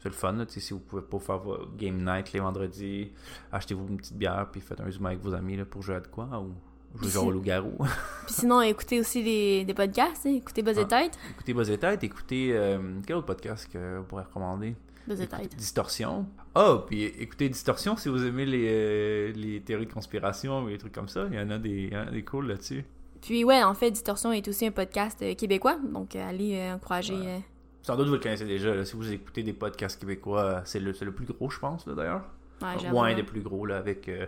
C'est 0.02 0.10
le 0.10 0.16
fun, 0.16 0.32
là, 0.34 0.46
si 0.48 0.74
vous 0.74 0.80
pouvez 0.80 1.04
pas 1.04 1.20
faire 1.20 1.38
vos 1.38 1.58
game 1.78 2.04
night 2.04 2.34
les 2.34 2.40
vendredis, 2.40 3.12
achetez-vous 3.52 3.88
une 3.88 3.98
petite 3.98 4.18
bière, 4.18 4.48
puis 4.52 4.60
faites 4.60 4.82
un 4.82 4.90
zoom 4.90 5.06
avec 5.06 5.20
vos 5.20 5.34
amis 5.34 5.56
là, 5.58 5.66
pour 5.66 5.84
jouer 5.84 5.96
à 5.96 6.00
de 6.00 6.08
quoi, 6.08 6.28
ou 6.42 6.54
jouer 7.00 7.10
genre 7.12 7.26
au 7.28 7.32
loup-garou. 7.32 7.78
Puis 8.26 8.34
sinon, 8.34 8.62
écoutez 8.62 9.00
aussi 9.00 9.24
des, 9.24 9.64
des 9.64 9.74
podcasts, 9.76 10.26
hein. 10.26 10.34
écoutez 10.36 10.64
Buzz 10.64 10.78
et 10.80 10.82
Ah. 10.82 10.86
Tête. 11.04 11.20
écoutez 11.32 11.54
Buzz 11.54 11.70
et 11.70 11.78
Tête, 11.78 12.04
écoutez... 12.04 12.50
euh, 12.52 12.80
quel 13.06 13.18
autre 13.18 13.28
podcast 13.28 13.70
que 13.72 14.00
vous 14.00 14.04
pourrez 14.06 14.24
recommander? 14.24 14.76
Buzz 15.08 15.22
et 15.22 15.28
Tête. 15.28 15.56
Distorsion. 15.56 16.26
Ah, 16.56 16.84
puis 16.88 17.04
écoutez 17.04 17.48
Distorsion 17.50 17.96
si 17.96 18.10
vous 18.10 18.26
aimez 18.26 18.46
les, 18.48 18.68
euh, 18.70 19.32
les 19.34 19.62
théories 19.62 19.86
de 19.86 19.94
conspiration 19.94 20.68
et 20.68 20.72
les 20.74 20.78
trucs 20.80 20.94
comme 20.94 21.08
ça. 21.10 21.28
Il 21.32 21.38
y 21.38 21.40
en 21.40 21.50
a 21.52 21.58
des, 21.60 21.70
il 21.70 21.94
y 21.94 21.98
en 21.98 22.08
a 22.08 22.12
des 22.12 22.24
cool 22.24 22.48
là-dessus. 22.48 22.84
Puis 23.22 23.44
ouais, 23.44 23.62
en 23.64 23.76
fait, 23.76 23.92
Distorsion 23.92 24.32
est 24.34 24.48
aussi 24.48 24.66
un 24.66 24.72
podcast 24.72 25.20
euh, 25.22 25.36
québécois, 25.36 25.78
donc 25.94 26.16
euh, 26.16 26.28
allez 26.28 26.56
euh, 26.56 26.74
encourager. 26.76 27.14
Ouais. 27.14 27.42
Sans 27.84 27.96
doute 27.98 28.08
vous 28.08 28.14
le 28.14 28.20
connaissez 28.20 28.46
déjà. 28.46 28.76
là. 28.76 28.86
Si 28.86 28.96
vous 28.96 29.12
écoutez 29.12 29.44
des 29.44 29.54
podcasts 29.54 30.00
québécois, 30.00 30.62
c'est 30.66 30.80
le, 30.80 30.94
c'est 30.94 31.06
le 31.06 31.12
plus 31.14 31.26
gros, 31.26 31.50
je 31.50 31.60
pense, 31.60 31.88
d'ailleurs. 31.88 32.22
ouais, 32.62 33.12
un 33.12 33.16
des 33.16 33.24
plus 33.24 33.42
gros, 33.42 33.66
là, 33.66 33.78
avec, 33.78 34.08
euh, 34.08 34.28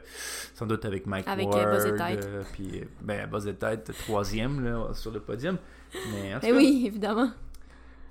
sans 0.55 0.65
doute 0.65 0.85
avec 0.85 1.05
Mike 1.05 1.27
Avec, 1.27 1.45
euh, 1.47 1.51
Ward. 1.51 1.69
Buzz 1.71 1.85
et 1.85 1.95
Tête. 1.95 2.25
euh, 2.25 2.43
puis, 2.51 2.79
euh, 2.81 2.85
ben, 3.01 3.29
Buzz 3.29 3.47
et 3.47 3.53
Tête, 3.53 3.91
troisième, 3.99 4.63
là, 4.63 4.87
sur 4.93 5.11
le 5.11 5.19
podium. 5.19 5.57
Mais 6.11 6.33
en 6.33 6.39
tout 6.39 6.45
Mais 6.47 6.51
cas, 6.51 6.57
oui, 6.57 6.83
évidemment. 6.87 7.29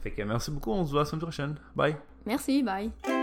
fait 0.03 0.13
que 0.13 0.23
merci 0.23 0.51
beaucoup. 0.53 0.71
On 0.71 0.85
se 0.87 0.93
voit 0.93 1.01
la 1.01 1.07
semaine 1.07 1.23
prochaine. 1.23 1.57
Bye. 1.75 1.97
Merci, 2.25 2.63
bye. 2.63 3.22